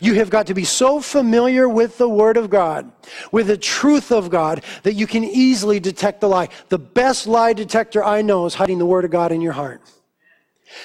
You 0.00 0.14
have 0.14 0.30
got 0.30 0.46
to 0.48 0.54
be 0.54 0.64
so 0.64 1.00
familiar 1.00 1.68
with 1.68 1.98
the 1.98 2.08
Word 2.08 2.36
of 2.36 2.50
God, 2.50 2.92
with 3.30 3.46
the 3.46 3.56
truth 3.56 4.12
of 4.12 4.30
God, 4.30 4.64
that 4.82 4.94
you 4.94 5.06
can 5.06 5.24
easily 5.24 5.80
detect 5.80 6.20
the 6.20 6.28
lie. 6.28 6.48
The 6.68 6.78
best 6.78 7.26
lie 7.26 7.52
detector 7.52 8.04
I 8.04 8.22
know 8.22 8.46
is 8.46 8.54
hiding 8.54 8.78
the 8.78 8.86
Word 8.86 9.04
of 9.04 9.10
God 9.10 9.32
in 9.32 9.40
your 9.40 9.52
heart. 9.52 9.80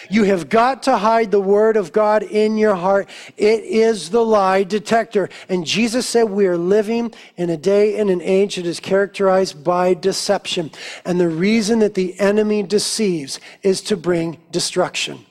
You 0.09 0.23
have 0.23 0.49
got 0.49 0.83
to 0.83 0.97
hide 0.97 1.31
the 1.31 1.41
word 1.41 1.77
of 1.77 1.91
God 1.91 2.23
in 2.23 2.57
your 2.57 2.75
heart. 2.75 3.09
It 3.37 3.63
is 3.63 4.09
the 4.09 4.25
lie 4.25 4.63
detector. 4.63 5.29
And 5.49 5.65
Jesus 5.65 6.07
said 6.07 6.25
we 6.25 6.47
are 6.47 6.57
living 6.57 7.13
in 7.35 7.49
a 7.49 7.57
day 7.57 7.97
and 7.97 8.09
an 8.09 8.21
age 8.21 8.57
that 8.57 8.65
is 8.65 8.79
characterized 8.79 9.63
by 9.63 9.93
deception. 9.93 10.71
And 11.05 11.19
the 11.19 11.29
reason 11.29 11.79
that 11.79 11.93
the 11.93 12.19
enemy 12.19 12.63
deceives 12.63 13.39
is 13.63 13.81
to 13.83 13.97
bring 13.97 14.39
destruction. 14.51 15.25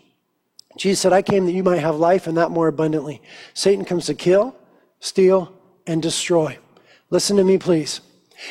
Jesus 0.77 1.01
said, 1.01 1.13
I 1.13 1.23
came 1.23 1.47
that 1.47 1.53
you 1.53 1.63
might 1.63 1.79
have 1.79 1.97
life 1.97 2.27
and 2.27 2.37
that 2.37 2.51
more 2.51 2.69
abundantly. 2.69 3.23
Satan 3.55 3.85
comes 3.85 4.07
to 4.07 4.15
kill, 4.15 4.55
steal, 5.01 5.53
and 5.87 6.03
destroy. 6.03 6.59
Listen 7.11 7.37
to 7.37 7.45
me, 7.45 7.59
please. 7.59 8.01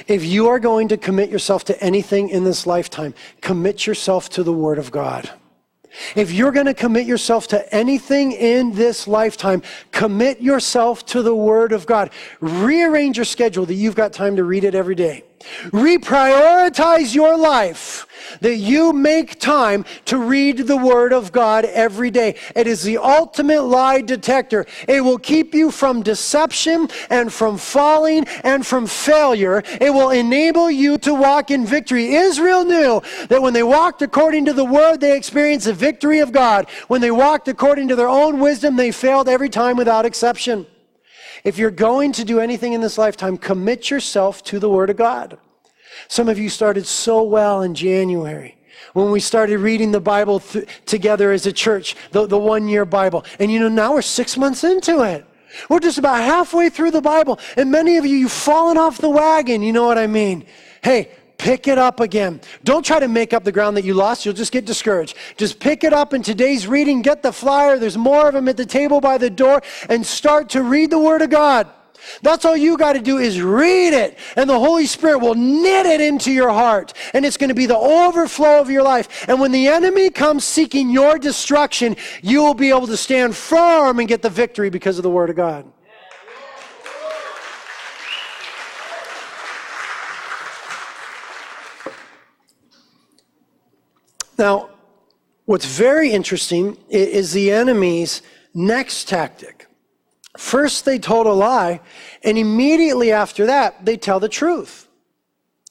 If 0.08 0.26
you 0.26 0.48
are 0.48 0.60
going 0.60 0.88
to 0.88 0.98
commit 0.98 1.30
yourself 1.30 1.64
to 1.66 1.84
anything 1.84 2.30
in 2.30 2.44
this 2.44 2.66
lifetime, 2.66 3.14
commit 3.42 3.86
yourself 3.86 4.30
to 4.30 4.44
the 4.44 4.54
Word 4.54 4.80
of 4.80 4.92
God. 4.92 5.30
If 6.16 6.32
you're 6.32 6.52
going 6.52 6.66
to 6.66 6.74
commit 6.74 7.06
yourself 7.06 7.48
to 7.50 7.74
anything 7.74 8.32
in 8.32 8.74
this 8.74 9.08
lifetime, 9.08 9.62
commit 9.92 10.42
yourself 10.42 11.06
to 11.08 11.22
the 11.22 11.36
Word 11.36 11.72
of 11.72 11.86
God. 11.86 12.10
Rearrange 12.42 13.18
your 13.18 13.26
schedule 13.26 13.66
that 13.68 13.76
you've 13.76 13.96
got 13.96 14.12
time 14.12 14.36
to 14.36 14.44
read 14.44 14.64
it 14.64 14.76
every 14.76 14.96
day. 14.96 15.24
Reprioritize 15.72 17.14
your 17.14 17.38
life 17.38 18.08
that 18.42 18.56
you 18.56 18.94
make 18.94 19.40
time 19.40 19.86
to 20.06 20.18
read 20.18 20.60
the 20.60 20.78
Word 20.78 21.14
of 21.14 21.32
God 21.32 21.66
every 21.66 22.10
day. 22.10 22.36
It 22.56 22.68
is 22.68 22.84
the 22.84 22.98
ultimate 22.98 23.62
lie 23.62 24.02
detector. 24.02 24.66
It 24.88 25.02
will 25.02 25.18
keep 25.18 25.54
you 25.54 25.72
from 25.72 26.02
deception 26.02 26.90
and 27.10 27.32
from 27.32 27.58
falling 27.58 28.26
and 28.44 28.66
from 28.66 28.88
failure. 28.88 29.64
It 29.80 29.94
will 29.94 30.10
enable 30.10 30.72
you 30.72 30.98
to 31.00 31.14
walk 31.14 31.52
in 31.52 31.66
victory. 31.66 32.16
Israel 32.16 32.66
knew 32.66 33.02
that 33.28 33.42
when 33.42 33.54
they 33.54 33.64
walked 33.64 34.02
according 34.02 34.46
to 34.46 34.54
the 34.54 34.66
Word, 34.66 35.02
they 35.02 35.16
experienced 35.16 35.68
the 35.68 35.74
victory 35.74 36.20
of 36.20 36.32
God. 36.32 36.70
When 36.88 37.02
they 37.02 37.12
walked 37.12 37.48
according 37.48 37.90
to 37.90 37.96
their 37.96 38.10
own 38.10 38.40
wisdom, 38.40 38.76
they 38.76 38.92
failed 38.92 39.30
every 39.30 39.50
time 39.50 39.78
without 39.78 40.06
exception. 40.06 40.66
If 41.46 41.60
you're 41.60 41.72
going 41.72 42.12
to 42.14 42.26
do 42.26 42.40
anything 42.40 42.74
in 42.74 42.82
this 42.82 42.98
lifetime, 42.98 43.38
commit 43.38 43.92
yourself 43.92 44.44
to 44.46 44.60
the 44.60 44.70
Word 44.70 44.90
of 44.90 44.98
God. 44.98 45.38
Some 46.08 46.28
of 46.28 46.40
you 46.40 46.50
started 46.50 46.86
so 46.88 47.24
well 47.24 47.62
in 47.62 47.76
January 47.76 48.58
when 48.94 49.12
we 49.12 49.20
started 49.20 49.60
reading 49.60 49.92
the 49.92 50.02
Bible 50.02 50.40
th- 50.40 50.68
together 50.86 51.32
as 51.32 51.46
a 51.46 51.54
church, 51.54 51.96
the, 52.12 52.26
the 52.26 52.38
one 52.38 52.68
year 52.68 52.84
Bible. 52.84 53.24
And 53.40 53.52
you 53.52 53.60
know, 53.60 53.70
now 53.70 53.94
we're 53.94 54.02
six 54.02 54.38
months 54.38 54.64
into 54.64 55.04
it. 55.04 55.26
We're 55.70 55.80
just 55.80 56.00
about 56.00 56.18
halfway 56.18 56.70
through 56.70 56.92
the 56.92 57.02
Bible. 57.02 57.40
And 57.56 57.72
many 57.72 57.98
of 57.98 58.06
you, 58.06 58.18
you've 58.18 58.32
fallen 58.32 58.78
off 58.78 58.98
the 58.98 59.10
wagon. 59.10 59.62
You 59.62 59.72
know 59.72 59.86
what 59.86 59.98
I 59.98 60.08
mean? 60.08 60.46
Hey, 60.84 61.12
pick 61.38 61.68
it 61.68 61.78
up 61.78 62.00
again. 62.00 62.42
Don't 62.64 62.86
try 62.86 63.00
to 63.00 63.08
make 63.08 63.34
up 63.34 63.44
the 63.44 63.52
ground 63.52 63.78
that 63.78 63.86
you 63.86 63.94
lost. 63.94 64.26
You'll 64.26 64.34
just 64.34 64.52
get 64.52 64.66
discouraged. 64.66 65.18
Just 65.38 65.60
pick 65.60 65.84
it 65.84 65.94
up 65.94 66.14
in 66.14 66.22
today's 66.22 66.68
reading. 66.68 67.02
Get 67.02 67.24
the 67.24 67.34
flyer. 67.34 67.78
There's 67.78 67.98
more 67.98 68.28
of 68.28 68.34
them 68.34 68.48
at 68.48 68.58
the 68.58 68.66
table 68.66 69.02
by 69.02 69.18
the 69.18 69.30
door 69.30 69.62
and 69.90 70.06
start 70.06 70.50
to 70.50 70.64
read 70.64 70.90
the 70.90 71.00
Word 71.00 71.22
of 71.22 71.30
God. 71.30 71.68
That's 72.22 72.46
all 72.46 72.56
you 72.56 72.78
got 72.78 72.94
to 72.94 73.02
do 73.02 73.18
is 73.18 73.42
read 73.42 73.94
it, 73.94 74.18
and 74.36 74.50
the 74.50 74.60
Holy 74.60 74.86
Spirit 74.86 75.20
will 75.20 75.36
knit 75.36 75.86
it 75.86 76.02
into 76.02 76.32
your 76.32 76.50
heart, 76.50 76.94
and 77.14 77.26
it's 77.26 77.38
going 77.38 77.50
to 77.50 77.56
be 77.56 77.66
the 77.66 77.78
overflow 77.78 78.60
of 78.60 78.70
your 78.70 78.84
life. 78.84 79.28
And 79.28 79.40
when 79.40 79.52
the 79.52 79.68
enemy 79.68 80.10
comes 80.10 80.44
seeking 80.44 80.90
your 80.90 81.18
destruction, 81.18 81.96
you 82.22 82.44
will 82.44 82.54
be 82.54 82.70
able 82.70 82.88
to 82.88 82.98
stand 82.98 83.36
firm 83.36 84.00
and 84.00 84.08
get 84.08 84.22
the 84.22 84.30
victory 84.30 84.70
because 84.70 84.98
of 84.98 85.04
the 85.04 85.10
Word 85.10 85.30
of 85.30 85.36
God. 85.36 85.66
Now, 94.38 94.70
what's 95.46 95.66
very 95.66 96.12
interesting 96.12 96.78
is 96.90 97.34
the 97.34 97.52
enemy's 97.52 98.22
next 98.54 99.08
tactic. 99.08 99.68
First, 100.38 100.84
they 100.84 101.00
told 101.00 101.28
a 101.28 101.32
lie, 101.32 101.80
and 102.24 102.38
immediately 102.38 103.12
after 103.12 103.46
that, 103.46 103.86
they 103.86 103.96
tell 103.96 104.20
the 104.20 104.30
truth. 104.30 104.88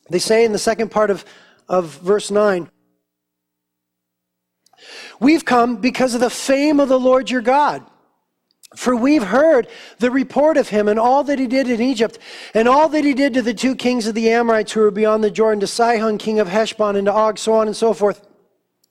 They 0.08 0.18
say 0.18 0.44
in 0.44 0.52
the 0.52 0.58
second 0.58 0.90
part 0.90 1.10
of, 1.10 1.24
of 1.68 1.98
verse 1.98 2.30
9, 2.30 2.70
We've 5.20 5.44
come 5.44 5.76
because 5.76 6.14
of 6.14 6.20
the 6.20 6.30
fame 6.30 6.80
of 6.80 6.88
the 6.88 6.98
Lord 6.98 7.30
your 7.30 7.40
God. 7.40 7.84
For 8.76 8.96
we've 8.96 9.22
heard 9.22 9.68
the 9.98 10.10
report 10.10 10.56
of 10.56 10.68
him 10.68 10.88
and 10.88 10.98
all 10.98 11.22
that 11.24 11.38
he 11.38 11.46
did 11.46 11.70
in 11.70 11.80
Egypt, 11.80 12.18
and 12.54 12.66
all 12.66 12.88
that 12.88 13.04
he 13.04 13.14
did 13.14 13.34
to 13.34 13.42
the 13.42 13.54
two 13.54 13.76
kings 13.76 14.06
of 14.06 14.14
the 14.14 14.30
Amorites 14.30 14.72
who 14.72 14.80
were 14.80 14.90
beyond 14.90 15.22
the 15.22 15.30
Jordan, 15.30 15.60
to 15.60 15.66
Sihon, 15.66 16.18
king 16.18 16.40
of 16.40 16.48
Heshbon, 16.48 16.96
and 16.96 17.06
to 17.06 17.12
Og, 17.12 17.38
so 17.38 17.52
on 17.52 17.68
and 17.68 17.76
so 17.76 17.94
forth. 17.94 18.26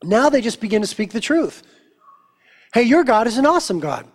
Now 0.03 0.29
they 0.29 0.41
just 0.41 0.61
begin 0.61 0.81
to 0.81 0.87
speak 0.87 1.11
the 1.11 1.21
truth. 1.21 1.63
Hey, 2.73 2.83
your 2.83 3.03
God 3.03 3.27
is 3.27 3.37
an 3.37 3.45
awesome 3.45 3.79
God. 3.79 4.07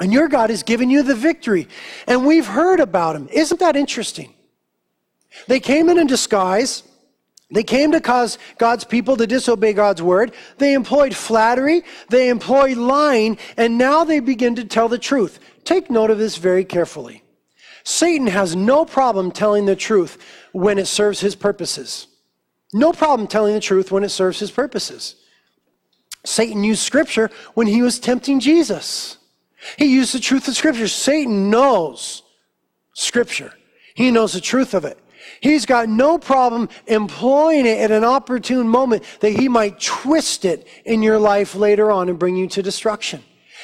And 0.00 0.12
your 0.12 0.28
God 0.28 0.50
has 0.50 0.62
given 0.62 0.90
you 0.90 1.02
the 1.02 1.14
victory. 1.14 1.68
And 2.06 2.26
we've 2.26 2.46
heard 2.46 2.80
about 2.80 3.14
him. 3.14 3.28
Isn't 3.32 3.60
that 3.60 3.76
interesting? 3.76 4.34
They 5.46 5.60
came 5.60 5.88
in 5.88 5.98
in 5.98 6.06
disguise. 6.06 6.82
They 7.50 7.62
came 7.62 7.92
to 7.92 8.00
cause 8.00 8.38
God's 8.58 8.84
people 8.84 9.16
to 9.18 9.26
disobey 9.26 9.74
God's 9.74 10.02
word. 10.02 10.32
They 10.58 10.72
employed 10.72 11.14
flattery. 11.14 11.82
They 12.08 12.30
employed 12.30 12.78
lying. 12.78 13.38
And 13.56 13.76
now 13.78 14.04
they 14.04 14.20
begin 14.20 14.56
to 14.56 14.64
tell 14.64 14.88
the 14.88 14.98
truth. 14.98 15.38
Take 15.64 15.90
note 15.90 16.10
of 16.10 16.18
this 16.18 16.36
very 16.36 16.64
carefully. 16.64 17.22
Satan 17.84 18.26
has 18.28 18.56
no 18.56 18.84
problem 18.84 19.30
telling 19.30 19.66
the 19.66 19.76
truth 19.76 20.18
when 20.52 20.78
it 20.78 20.86
serves 20.86 21.20
his 21.20 21.34
purposes. 21.34 22.06
No 22.72 22.92
problem 22.92 23.28
telling 23.28 23.54
the 23.54 23.60
truth 23.60 23.90
when 23.90 24.04
it 24.04 24.08
serves 24.10 24.38
his 24.38 24.50
purposes. 24.50 25.16
Satan 26.24 26.62
used 26.62 26.82
scripture 26.82 27.30
when 27.54 27.66
he 27.66 27.82
was 27.82 27.98
tempting 27.98 28.40
Jesus. 28.40 29.18
He 29.78 29.86
used 29.86 30.14
the 30.14 30.20
truth 30.20 30.48
of 30.48 30.56
Scripture. 30.56 30.88
Satan 30.88 31.50
knows 31.50 32.22
Scripture. 32.94 33.52
He 33.94 34.10
knows 34.10 34.32
the 34.32 34.40
truth 34.40 34.74
of 34.74 34.84
it. 34.84 34.98
He's 35.40 35.66
got 35.66 35.88
no 35.88 36.18
problem 36.18 36.68
employing 36.86 37.66
it 37.66 37.78
at 37.78 37.90
an 37.90 38.04
opportune 38.04 38.68
moment 38.68 39.04
that 39.20 39.30
he 39.30 39.48
might 39.48 39.80
twist 39.80 40.44
it 40.44 40.66
in 40.84 41.02
your 41.02 41.18
life 41.18 41.54
later 41.54 41.90
on 41.90 42.08
and 42.08 42.18
bring 42.18 42.36
you 42.36 42.48
to 42.48 42.62
destruction. 42.62 43.22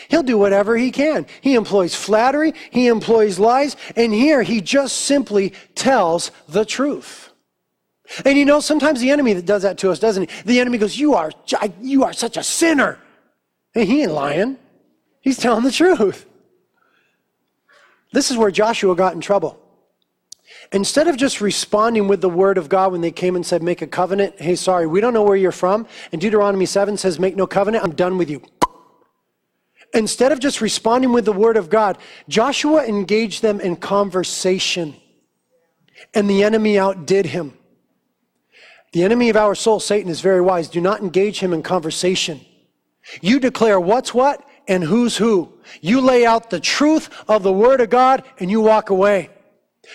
He'll 0.08 0.22
do 0.22 0.38
whatever 0.38 0.76
he 0.76 0.90
can. 0.92 1.26
He 1.40 1.54
employs 1.54 1.94
flattery, 1.94 2.54
he 2.70 2.86
employs 2.86 3.38
lies, 3.38 3.76
and 3.96 4.12
here 4.12 4.42
he 4.42 4.60
just 4.60 5.00
simply 5.00 5.52
tells 5.74 6.30
the 6.48 6.64
truth. 6.64 7.27
And 8.24 8.38
you 8.38 8.44
know, 8.44 8.60
sometimes 8.60 9.00
the 9.00 9.10
enemy 9.10 9.34
that 9.34 9.46
does 9.46 9.62
that 9.62 9.78
to 9.78 9.90
us, 9.90 9.98
doesn't 9.98 10.30
he? 10.30 10.42
The 10.44 10.60
enemy 10.60 10.78
goes, 10.78 10.98
You 10.98 11.14
are, 11.14 11.30
you 11.80 12.04
are 12.04 12.12
such 12.12 12.36
a 12.36 12.42
sinner. 12.42 12.98
And 13.74 13.86
he 13.86 14.02
ain't 14.02 14.12
lying. 14.12 14.56
He's 15.20 15.36
telling 15.36 15.64
the 15.64 15.70
truth. 15.70 16.26
This 18.12 18.30
is 18.30 18.36
where 18.36 18.50
Joshua 18.50 18.96
got 18.96 19.14
in 19.14 19.20
trouble. 19.20 19.60
Instead 20.72 21.08
of 21.08 21.16
just 21.16 21.40
responding 21.40 22.08
with 22.08 22.20
the 22.20 22.28
word 22.28 22.58
of 22.58 22.68
God 22.68 22.92
when 22.92 23.00
they 23.00 23.10
came 23.10 23.36
and 23.36 23.44
said, 23.44 23.62
Make 23.62 23.82
a 23.82 23.86
covenant, 23.86 24.40
hey, 24.40 24.56
sorry, 24.56 24.86
we 24.86 25.00
don't 25.00 25.12
know 25.12 25.22
where 25.22 25.36
you're 25.36 25.52
from. 25.52 25.86
And 26.12 26.20
Deuteronomy 26.20 26.66
7 26.66 26.96
says, 26.96 27.18
Make 27.18 27.36
no 27.36 27.46
covenant, 27.46 27.84
I'm 27.84 27.94
done 27.94 28.16
with 28.16 28.30
you. 28.30 28.42
Instead 29.94 30.32
of 30.32 30.38
just 30.38 30.60
responding 30.60 31.12
with 31.12 31.24
the 31.24 31.32
word 31.32 31.56
of 31.56 31.70
God, 31.70 31.98
Joshua 32.28 32.84
engaged 32.84 33.42
them 33.42 33.60
in 33.60 33.76
conversation. 33.76 34.96
And 36.14 36.28
the 36.28 36.42
enemy 36.44 36.78
outdid 36.78 37.26
him. 37.26 37.57
The 38.92 39.04
enemy 39.04 39.28
of 39.28 39.36
our 39.36 39.54
soul, 39.54 39.80
Satan, 39.80 40.10
is 40.10 40.20
very 40.20 40.40
wise. 40.40 40.68
Do 40.68 40.80
not 40.80 41.00
engage 41.00 41.40
him 41.40 41.52
in 41.52 41.62
conversation. 41.62 42.40
You 43.20 43.40
declare 43.40 43.78
what's 43.78 44.14
what 44.14 44.44
and 44.66 44.82
who's 44.82 45.16
who. 45.16 45.52
You 45.80 46.00
lay 46.00 46.24
out 46.24 46.50
the 46.50 46.60
truth 46.60 47.10
of 47.28 47.42
the 47.42 47.52
Word 47.52 47.80
of 47.80 47.90
God 47.90 48.24
and 48.38 48.50
you 48.50 48.60
walk 48.60 48.90
away. 48.90 49.30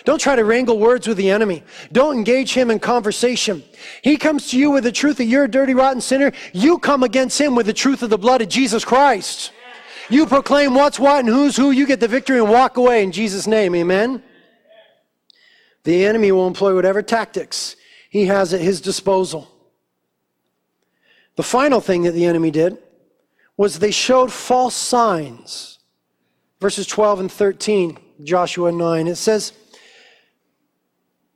Don't 0.06 0.20
try 0.20 0.36
to 0.36 0.44
wrangle 0.44 0.80
words 0.80 1.08
with 1.08 1.18
the 1.18 1.30
enemy. 1.30 1.64
Don't 1.92 2.18
engage 2.18 2.54
him 2.54 2.72
in 2.72 2.80
conversation. 2.80 3.64
He 4.02 4.18
comes 4.18 4.50
to 4.50 4.58
you 4.58 4.72
with 4.72 4.84
the 4.84 4.92
truth 4.92 5.18
that 5.18 5.26
you're 5.26 5.44
a 5.44 5.52
dirty, 5.52 5.76
rotten 5.76 6.02
sinner. 6.02 6.32
You 6.52 6.80
come 6.80 7.04
against 7.04 7.40
him 7.40 7.54
with 7.54 7.68
the 7.68 7.74
truth 7.74 8.02
of 8.02 8.10
the 8.10 8.18
blood 8.18 8.42
of 8.42 8.50
Jesus 8.50 8.84
Christ. 8.84 9.52
You 10.10 10.26
proclaim 10.26 10.74
what's 10.74 11.00
what 11.00 11.20
and 11.20 11.30
who's 11.30 11.56
who. 11.56 11.72
You 11.72 11.86
get 11.86 12.00
the 12.00 12.08
victory 12.08 12.40
and 12.40 12.50
walk 12.50 12.78
away 12.78 13.04
in 13.04 13.12
Jesus' 13.12 13.46
name. 13.46 13.76
Amen. 13.76 14.24
The 15.84 16.06
enemy 16.06 16.32
will 16.32 16.48
employ 16.48 16.74
whatever 16.74 17.02
tactics 17.02 17.76
he 18.14 18.28
has 18.28 18.54
at 18.54 18.62
his 18.62 18.80
disposal. 18.80 19.50
The 21.36 21.42
final 21.42 21.82
thing 21.82 22.04
that 22.04 22.12
the 22.12 22.26
enemy 22.26 22.52
did 22.52 22.78
was 23.58 23.80
they 23.80 23.90
showed 23.90 24.32
false 24.32 24.76
signs. 24.76 25.80
Verses 26.60 26.86
12 26.86 27.22
and 27.22 27.32
13, 27.32 27.98
Joshua 28.24 28.72
9. 28.72 29.08
It 29.08 29.16
says, 29.16 29.54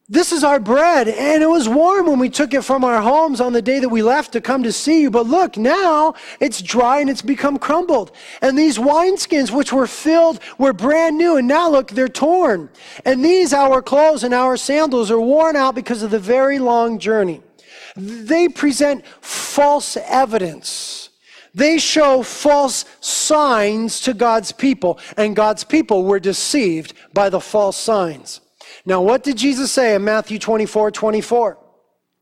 This 0.09 0.31
is 0.31 0.41
our 0.41 0.59
bread, 0.59 1.09
and 1.09 1.43
it 1.43 1.49
was 1.49 1.67
warm 1.67 2.07
when 2.07 2.17
we 2.17 2.29
took 2.29 2.53
it 2.53 2.61
from 2.61 2.85
our 2.85 3.01
homes 3.01 3.41
on 3.41 3.51
the 3.51 3.61
day 3.61 3.79
that 3.79 3.89
we 3.89 4.01
left 4.01 4.31
to 4.31 4.41
come 4.41 4.63
to 4.63 4.71
see 4.71 5.01
you. 5.01 5.11
But 5.11 5.25
look, 5.25 5.57
now 5.57 6.13
it's 6.39 6.61
dry 6.61 7.01
and 7.01 7.09
it's 7.09 7.21
become 7.21 7.59
crumbled. 7.59 8.13
And 8.41 8.57
these 8.57 8.77
wineskins, 8.77 9.51
which 9.51 9.73
were 9.73 9.85
filled, 9.85 10.39
were 10.57 10.71
brand 10.71 11.17
new, 11.17 11.35
and 11.35 11.45
now 11.45 11.69
look, 11.69 11.91
they're 11.91 12.07
torn. 12.07 12.69
And 13.03 13.23
these, 13.23 13.51
our 13.53 13.81
clothes 13.81 14.23
and 14.23 14.33
our 14.33 14.55
sandals, 14.55 15.11
are 15.11 15.19
worn 15.19 15.57
out 15.57 15.75
because 15.75 16.03
of 16.03 16.11
the 16.11 16.19
very 16.19 16.57
long 16.57 16.99
journey. 16.99 17.41
They 17.97 18.47
present 18.47 19.05
false 19.21 19.97
evidence 19.97 21.09
They 21.57 21.79
show 21.79 22.21
false 22.21 22.85
signs 23.01 23.99
to 24.01 24.13
God's 24.13 24.51
people, 24.51 24.99
and 25.17 25.35
God's 25.35 25.63
people 25.63 26.05
were 26.05 26.19
deceived 26.19 26.93
by 27.13 27.29
the 27.29 27.39
false 27.41 27.77
signs. 27.77 28.41
Now, 28.87 29.01
what 29.01 29.21
did 29.21 29.35
Jesus 29.35 29.69
say 29.69 29.95
in 29.95 30.05
Matthew 30.05 30.39
24 30.39 30.91
24? 30.91 31.57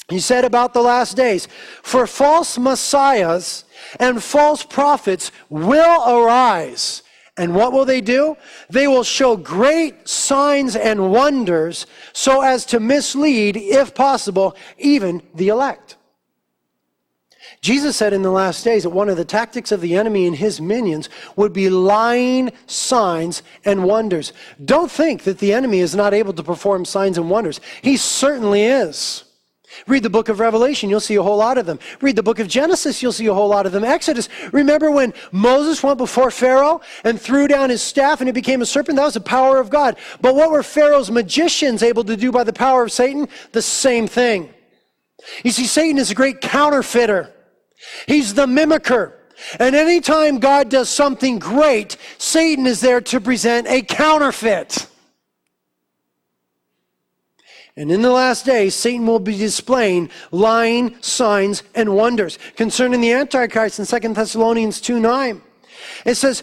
He 0.10 0.20
said 0.20 0.46
about 0.46 0.74
the 0.74 0.82
last 0.82 1.16
days, 1.16 1.48
For 1.84 2.08
false 2.08 2.58
messiahs 2.58 3.66
and 4.00 4.24
false 4.24 4.64
prophets 4.64 5.32
will 5.48 6.10
arise. 6.10 7.04
And 7.38 7.54
what 7.54 7.72
will 7.72 7.86
they 7.86 8.02
do? 8.02 8.36
They 8.68 8.88
will 8.88 9.04
show 9.04 9.38
great 9.38 10.08
signs 10.10 10.76
and 10.76 11.12
wonders 11.12 11.86
so 12.14 12.42
as 12.42 12.66
to 12.68 12.80
mislead, 12.80 13.58
if 13.58 13.94
possible, 13.94 14.56
even 14.80 15.22
the 15.36 15.50
elect. 15.50 15.95
Jesus 17.62 17.96
said 17.96 18.14
in 18.14 18.22
the 18.22 18.32
last 18.32 18.64
days 18.64 18.84
that 18.84 18.92
one 18.92 19.10
of 19.10 19.18
the 19.18 19.26
tactics 19.26 19.72
of 19.72 19.82
the 19.82 19.96
enemy 19.96 20.28
and 20.28 20.36
his 20.36 20.62
minions 20.62 21.10
would 21.36 21.54
be 21.54 21.70
lying 21.70 22.52
signs 22.68 23.42
and 23.64 23.84
wonders. 23.84 24.34
Don't 24.64 24.92
think 24.92 25.24
that 25.24 25.40
the 25.40 25.54
enemy 25.54 25.80
is 25.80 25.96
not 25.96 26.14
able 26.14 26.34
to 26.34 26.44
perform 26.44 26.86
signs 26.86 27.18
and 27.18 27.30
wonders. 27.30 27.60
He 27.82 27.98
certainly 27.98 28.64
is. 28.64 29.24
Read 29.88 30.04
the 30.04 30.10
book 30.10 30.30
of 30.30 30.40
Revelation, 30.40 30.90
you'll 30.90 31.00
see 31.00 31.16
a 31.16 31.24
whole 31.24 31.38
lot 31.38 31.58
of 31.58 31.66
them. 31.66 31.80
Read 32.02 32.16
the 32.16 32.24
book 32.24 32.40
of 32.40 32.48
Genesis, 32.48 33.02
you'll 33.02 33.12
see 33.12 33.26
a 33.28 33.34
whole 33.34 33.50
lot 33.50 33.66
of 33.66 33.72
them. 33.72 33.84
Exodus, 33.84 34.30
remember 34.52 34.90
when 34.90 35.14
Moses 35.32 35.84
went 35.84 35.98
before 35.98 36.32
Pharaoh 36.32 36.82
and 37.04 37.20
threw 37.20 37.48
down 37.48 37.70
his 37.70 37.82
staff 37.82 38.22
and 38.22 38.30
it 38.30 38.34
became 38.34 38.62
a 38.62 38.66
serpent? 38.66 38.98
That 38.98 39.06
was 39.06 39.16
the 39.16 39.22
power 39.22 39.58
of 39.58 39.70
God. 39.70 39.98
But 40.22 40.36
what 40.36 40.52
were 40.52 40.64
Pharaoh's 40.64 41.12
magicians 41.12 41.84
able 41.84 42.04
to 42.06 42.16
do 42.16 42.32
by 42.32 42.44
the 42.44 42.54
power 42.54 42.84
of 42.84 42.92
Satan? 42.92 43.28
The 43.52 43.62
same 43.62 44.08
thing. 44.08 44.54
You 45.44 45.52
see, 45.52 45.66
Satan 45.66 45.98
is 45.98 46.12
a 46.12 46.16
great 46.16 46.42
counterfeiter, 46.42 47.34
he's 48.08 48.34
the 48.34 48.46
mimicker. 48.46 49.14
And 49.60 49.76
anytime 49.76 50.40
God 50.40 50.70
does 50.70 50.90
something 50.90 51.40
great, 51.40 51.98
Satan 52.18 52.66
is 52.66 52.82
there 52.82 53.02
to 53.02 53.20
present 53.20 53.68
a 53.68 53.82
counterfeit. 53.82 54.88
And 57.78 57.92
in 57.92 58.02
the 58.02 58.12
last 58.12 58.46
days, 58.46 58.74
Satan 58.74 59.06
will 59.06 59.20
be 59.20 59.38
displaying 59.38 60.10
lying 60.32 60.96
signs 61.02 61.64
and 61.76 61.94
wonders. 61.94 62.40
Concerning 62.56 63.02
the 63.02 63.12
Antichrist 63.12 63.80
in 63.80 63.86
2 63.86 64.14
Thessalonians 64.14 64.80
2 64.80 65.00
9, 65.00 65.42
it 66.06 66.16
says, 66.16 66.42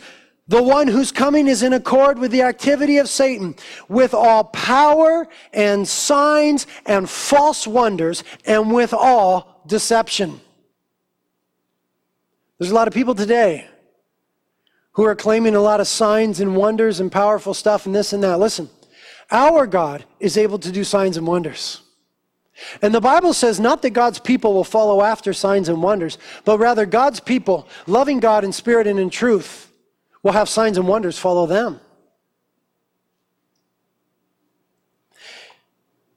the 0.49 0.63
one 0.63 0.89
whose 0.89 1.13
coming 1.13 1.47
is 1.47 1.63
in 1.63 1.73
accord 1.73 2.19
with 2.19 2.33
the 2.33 2.43
activity 2.43 2.99
of 2.99 3.09
Satan, 3.09 3.55
with 3.89 4.13
all 4.13 4.45
power 4.45 5.29
and 5.53 5.89
signs 5.89 6.67
and 6.85 7.09
false 7.09 7.67
wonders, 7.67 8.25
and 8.45 8.75
with 8.75 8.93
all 8.93 9.63
deception. 9.67 10.41
There's 12.63 12.71
a 12.71 12.77
lot 12.77 12.87
of 12.87 12.95
people 12.95 13.17
today 13.17 13.67
who 14.93 15.05
are 15.05 15.17
claiming 15.17 15.57
a 15.57 15.61
lot 15.61 15.81
of 15.81 15.89
signs 15.89 16.39
and 16.39 16.55
wonders 16.55 17.01
and 17.01 17.11
powerful 17.11 17.55
stuff 17.55 17.87
and 17.87 17.95
this 17.95 18.13
and 18.13 18.23
that. 18.23 18.39
Listen. 18.39 18.71
Our 19.33 19.67
God 19.67 20.05
is 20.21 20.37
able 20.37 20.61
to 20.61 20.71
do 20.71 20.85
signs 20.85 21.17
and 21.17 21.27
wonders. 21.27 21.81
And 22.81 22.95
the 22.95 23.01
Bible 23.01 23.33
says 23.33 23.59
not 23.59 23.83
that 23.83 23.91
God's 23.91 24.21
people 24.21 24.55
will 24.55 24.63
follow 24.63 25.03
after 25.03 25.33
signs 25.33 25.69
and 25.69 25.83
wonders, 25.83 26.19
but 26.45 26.59
rather 26.59 26.87
God's 26.87 27.19
people, 27.19 27.67
loving 27.89 28.21
God 28.21 28.45
in 28.45 28.53
spirit 28.53 28.87
and 28.87 29.01
in 29.01 29.11
truth, 29.11 29.73
will 30.23 30.33
have 30.33 30.49
signs 30.49 30.79
and 30.79 30.87
wonders 30.87 31.19
follow 31.19 31.47
them. 31.47 31.81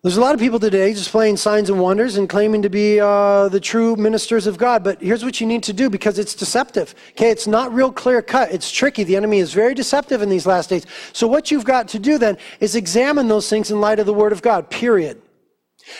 There's 0.05 0.17
a 0.17 0.21
lot 0.21 0.35
of 0.35 0.39
people 0.39 0.59
today 0.59 0.93
displaying 0.93 1.35
signs 1.35 1.71
and 1.71 1.79
wonders 1.79 2.17
and 2.17 2.29
claiming 2.29 2.61
to 2.61 2.69
be 2.69 2.99
uh, 2.99 3.49
the 3.49 3.59
true 3.59 3.95
ministers 3.95 4.45
of 4.45 4.55
God. 4.55 4.83
But 4.83 5.01
here's 5.01 5.25
what 5.25 5.41
you 5.41 5.47
need 5.47 5.63
to 5.63 5.73
do 5.73 5.89
because 5.89 6.19
it's 6.19 6.35
deceptive. 6.35 6.93
Okay, 7.13 7.31
it's 7.31 7.47
not 7.47 7.73
real 7.73 7.91
clear 7.91 8.21
cut. 8.21 8.51
It's 8.51 8.69
tricky. 8.69 9.03
The 9.03 9.15
enemy 9.15 9.39
is 9.39 9.51
very 9.51 9.73
deceptive 9.73 10.21
in 10.21 10.29
these 10.29 10.45
last 10.45 10.69
days. 10.69 10.85
So 11.11 11.27
what 11.27 11.49
you've 11.49 11.65
got 11.65 11.87
to 11.87 11.97
do 11.97 12.19
then 12.19 12.37
is 12.59 12.75
examine 12.75 13.27
those 13.27 13.49
things 13.49 13.71
in 13.71 13.81
light 13.81 13.97
of 13.97 14.05
the 14.05 14.13
Word 14.13 14.31
of 14.31 14.43
God. 14.43 14.69
Period. 14.69 15.19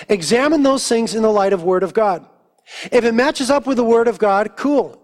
Examine 0.08 0.62
those 0.62 0.88
things 0.88 1.16
in 1.16 1.24
the 1.24 1.32
light 1.32 1.52
of 1.52 1.64
Word 1.64 1.82
of 1.82 1.96
God. 1.96 2.28
If 2.92 3.06
it 3.06 3.16
matches 3.16 3.50
up 3.50 3.66
with 3.66 3.78
the 3.78 3.84
Word 3.84 4.08
of 4.08 4.20
God, 4.20 4.56
cool. 4.56 5.02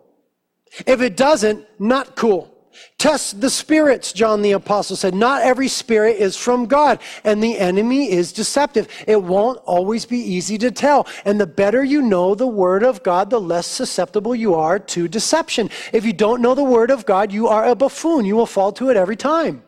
If 0.86 1.02
it 1.02 1.18
doesn't, 1.18 1.66
not 1.80 2.16
cool. 2.16 2.51
Test 2.97 3.41
the 3.41 3.49
spirits, 3.49 4.13
John 4.13 4.41
the 4.41 4.51
Apostle 4.53 4.95
said. 4.95 5.13
Not 5.15 5.41
every 5.41 5.67
spirit 5.67 6.17
is 6.17 6.38
from 6.38 6.65
God, 6.65 6.99
and 7.24 7.41
the 7.41 7.57
enemy 7.57 8.11
is 8.11 8.32
deceptive. 8.32 8.88
It 9.07 9.22
won't 9.22 9.59
always 9.65 10.05
be 10.05 10.19
easy 10.19 10.57
to 10.59 10.72
tell. 10.72 11.07
And 11.26 11.39
the 11.39 11.47
better 11.47 11.84
you 11.84 12.01
know 12.01 12.36
the 12.36 12.47
Word 12.47 12.84
of 12.84 13.03
God, 13.03 13.30
the 13.30 13.41
less 13.41 13.67
susceptible 13.67 14.36
you 14.36 14.55
are 14.55 14.80
to 14.80 15.07
deception. 15.07 15.69
If 15.93 16.05
you 16.05 16.13
don't 16.13 16.41
know 16.41 16.55
the 16.55 16.63
Word 16.63 16.91
of 16.91 17.05
God, 17.05 17.32
you 17.32 17.47
are 17.47 17.65
a 17.65 17.76
buffoon. 17.76 18.26
You 18.26 18.36
will 18.36 18.45
fall 18.45 18.72
to 18.74 18.89
it 18.89 18.97
every 18.97 19.15
time. 19.15 19.63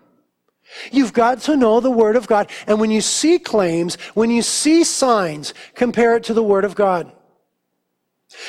You've 0.92 1.14
got 1.14 1.42
to 1.42 1.56
know 1.56 1.80
the 1.80 1.92
Word 1.92 2.16
of 2.16 2.28
God. 2.28 2.50
And 2.68 2.80
when 2.80 2.92
you 2.92 3.02
see 3.02 3.40
claims, 3.40 3.96
when 4.14 4.30
you 4.30 4.42
see 4.42 4.84
signs, 4.84 5.54
compare 5.76 6.16
it 6.16 6.24
to 6.26 6.34
the 6.34 6.44
Word 6.44 6.66
of 6.66 6.76
God. 6.76 7.12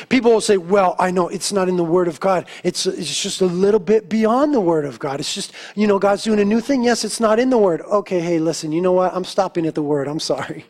People 0.08 0.32
will 0.32 0.40
say, 0.40 0.56
well, 0.56 0.96
I 0.98 1.10
know 1.10 1.28
it's 1.28 1.52
not 1.52 1.68
in 1.68 1.76
the 1.76 1.84
Word 1.84 2.08
of 2.08 2.20
God. 2.20 2.46
It's, 2.62 2.86
it's 2.86 3.22
just 3.22 3.40
a 3.40 3.46
little 3.46 3.80
bit 3.80 4.08
beyond 4.08 4.54
the 4.54 4.60
Word 4.60 4.84
of 4.84 4.98
God. 4.98 5.20
It's 5.20 5.34
just, 5.34 5.52
you 5.74 5.86
know, 5.86 5.98
God's 5.98 6.24
doing 6.24 6.40
a 6.40 6.44
new 6.44 6.60
thing. 6.60 6.82
Yes, 6.82 7.04
it's 7.04 7.20
not 7.20 7.38
in 7.38 7.50
the 7.50 7.58
Word. 7.58 7.80
Okay, 7.82 8.20
hey, 8.20 8.38
listen, 8.38 8.72
you 8.72 8.80
know 8.80 8.92
what? 8.92 9.14
I'm 9.14 9.24
stopping 9.24 9.66
at 9.66 9.74
the 9.74 9.82
Word. 9.82 10.08
I'm 10.08 10.20
sorry. 10.20 10.66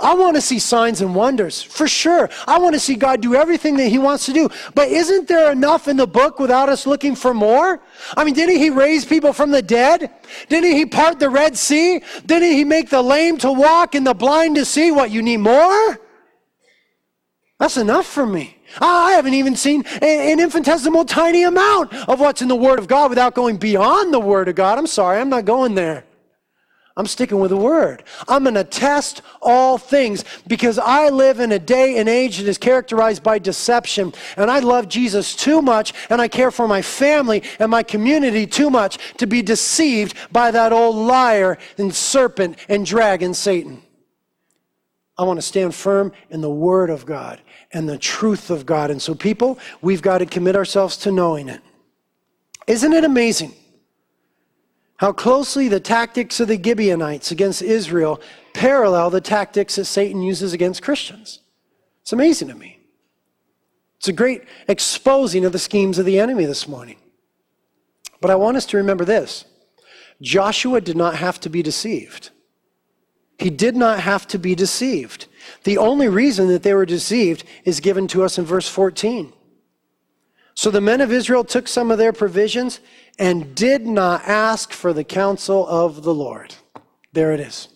I 0.00 0.14
want 0.14 0.36
to 0.36 0.40
see 0.40 0.58
signs 0.58 1.00
and 1.00 1.14
wonders, 1.14 1.62
for 1.62 1.86
sure. 1.86 2.30
I 2.46 2.58
want 2.58 2.74
to 2.74 2.80
see 2.80 2.94
God 2.94 3.20
do 3.20 3.34
everything 3.34 3.76
that 3.76 3.88
He 3.88 3.98
wants 3.98 4.26
to 4.26 4.32
do. 4.32 4.48
But 4.74 4.88
isn't 4.88 5.28
there 5.28 5.52
enough 5.52 5.86
in 5.86 5.96
the 5.96 6.06
book 6.06 6.38
without 6.38 6.68
us 6.68 6.86
looking 6.86 7.14
for 7.14 7.34
more? 7.34 7.80
I 8.16 8.24
mean, 8.24 8.34
didn't 8.34 8.56
He 8.56 8.70
raise 8.70 9.04
people 9.04 9.32
from 9.32 9.50
the 9.50 9.62
dead? 9.62 10.10
Didn't 10.48 10.72
He 10.72 10.86
part 10.86 11.20
the 11.20 11.30
Red 11.30 11.56
Sea? 11.56 12.02
Didn't 12.24 12.52
He 12.52 12.64
make 12.64 12.90
the 12.90 13.02
lame 13.02 13.36
to 13.38 13.52
walk 13.52 13.94
and 13.94 14.06
the 14.06 14.14
blind 14.14 14.56
to 14.56 14.64
see? 14.64 14.90
What, 14.90 15.10
you 15.10 15.22
need 15.22 15.38
more? 15.38 16.00
That's 17.60 17.76
enough 17.76 18.06
for 18.06 18.26
me. 18.26 18.58
I 18.80 19.12
haven't 19.12 19.34
even 19.34 19.54
seen 19.54 19.84
an 20.02 20.40
infinitesimal 20.40 21.04
tiny 21.04 21.44
amount 21.44 21.94
of 22.08 22.18
what's 22.18 22.42
in 22.42 22.48
the 22.48 22.56
Word 22.56 22.78
of 22.78 22.88
God 22.88 23.10
without 23.10 23.34
going 23.34 23.58
beyond 23.58 24.12
the 24.12 24.20
Word 24.20 24.48
of 24.48 24.56
God. 24.56 24.78
I'm 24.78 24.88
sorry, 24.88 25.20
I'm 25.20 25.28
not 25.28 25.44
going 25.44 25.74
there. 25.74 26.04
I'm 26.96 27.06
sticking 27.06 27.40
with 27.40 27.50
the 27.50 27.56
Word. 27.56 28.04
I'm 28.28 28.44
going 28.44 28.54
to 28.54 28.64
test 28.64 29.22
all 29.42 29.78
things 29.78 30.24
because 30.46 30.78
I 30.78 31.08
live 31.08 31.40
in 31.40 31.50
a 31.52 31.58
day 31.58 31.98
and 31.98 32.08
age 32.08 32.38
that 32.38 32.48
is 32.48 32.58
characterized 32.58 33.22
by 33.22 33.38
deception. 33.38 34.12
And 34.36 34.50
I 34.50 34.60
love 34.60 34.88
Jesus 34.88 35.34
too 35.34 35.60
much 35.60 35.92
and 36.08 36.20
I 36.20 36.28
care 36.28 36.50
for 36.50 36.68
my 36.68 36.82
family 36.82 37.42
and 37.58 37.70
my 37.70 37.82
community 37.82 38.46
too 38.46 38.70
much 38.70 38.98
to 39.18 39.26
be 39.26 39.42
deceived 39.42 40.16
by 40.32 40.50
that 40.52 40.72
old 40.72 40.94
liar 40.94 41.58
and 41.78 41.94
serpent 41.94 42.58
and 42.68 42.86
dragon, 42.86 43.34
Satan. 43.34 43.83
I 45.16 45.22
want 45.22 45.38
to 45.38 45.46
stand 45.46 45.74
firm 45.74 46.12
in 46.30 46.40
the 46.40 46.50
Word 46.50 46.90
of 46.90 47.06
God 47.06 47.40
and 47.72 47.88
the 47.88 47.98
truth 47.98 48.50
of 48.50 48.66
God. 48.66 48.90
And 48.90 49.00
so, 49.00 49.14
people, 49.14 49.58
we've 49.80 50.02
got 50.02 50.18
to 50.18 50.26
commit 50.26 50.56
ourselves 50.56 50.96
to 50.98 51.12
knowing 51.12 51.48
it. 51.48 51.60
Isn't 52.66 52.92
it 52.92 53.04
amazing 53.04 53.52
how 54.96 55.12
closely 55.12 55.68
the 55.68 55.80
tactics 55.80 56.40
of 56.40 56.48
the 56.48 56.60
Gibeonites 56.60 57.30
against 57.30 57.62
Israel 57.62 58.20
parallel 58.54 59.10
the 59.10 59.20
tactics 59.20 59.76
that 59.76 59.84
Satan 59.84 60.22
uses 60.22 60.52
against 60.52 60.82
Christians? 60.82 61.40
It's 62.02 62.12
amazing 62.12 62.48
to 62.48 62.54
me. 62.54 62.80
It's 63.98 64.08
a 64.08 64.12
great 64.12 64.42
exposing 64.68 65.44
of 65.44 65.52
the 65.52 65.58
schemes 65.58 65.98
of 65.98 66.06
the 66.06 66.18
enemy 66.18 66.44
this 66.44 66.66
morning. 66.66 66.96
But 68.20 68.30
I 68.30 68.34
want 68.34 68.56
us 68.56 68.66
to 68.66 68.76
remember 68.76 69.04
this 69.04 69.44
Joshua 70.20 70.80
did 70.80 70.96
not 70.96 71.16
have 71.16 71.38
to 71.40 71.48
be 71.48 71.62
deceived. 71.62 72.30
He 73.38 73.50
did 73.50 73.76
not 73.76 74.00
have 74.00 74.26
to 74.28 74.38
be 74.38 74.54
deceived. 74.54 75.26
The 75.64 75.78
only 75.78 76.08
reason 76.08 76.48
that 76.48 76.62
they 76.62 76.74
were 76.74 76.86
deceived 76.86 77.44
is 77.64 77.80
given 77.80 78.06
to 78.08 78.22
us 78.22 78.38
in 78.38 78.44
verse 78.44 78.68
14. 78.68 79.32
So 80.54 80.70
the 80.70 80.80
men 80.80 81.00
of 81.00 81.12
Israel 81.12 81.44
took 81.44 81.66
some 81.66 81.90
of 81.90 81.98
their 81.98 82.12
provisions 82.12 82.80
and 83.18 83.54
did 83.54 83.86
not 83.86 84.22
ask 84.24 84.72
for 84.72 84.92
the 84.92 85.04
counsel 85.04 85.66
of 85.66 86.02
the 86.04 86.14
Lord. 86.14 86.54
There 87.12 87.32
it 87.32 87.40
is. 87.40 87.68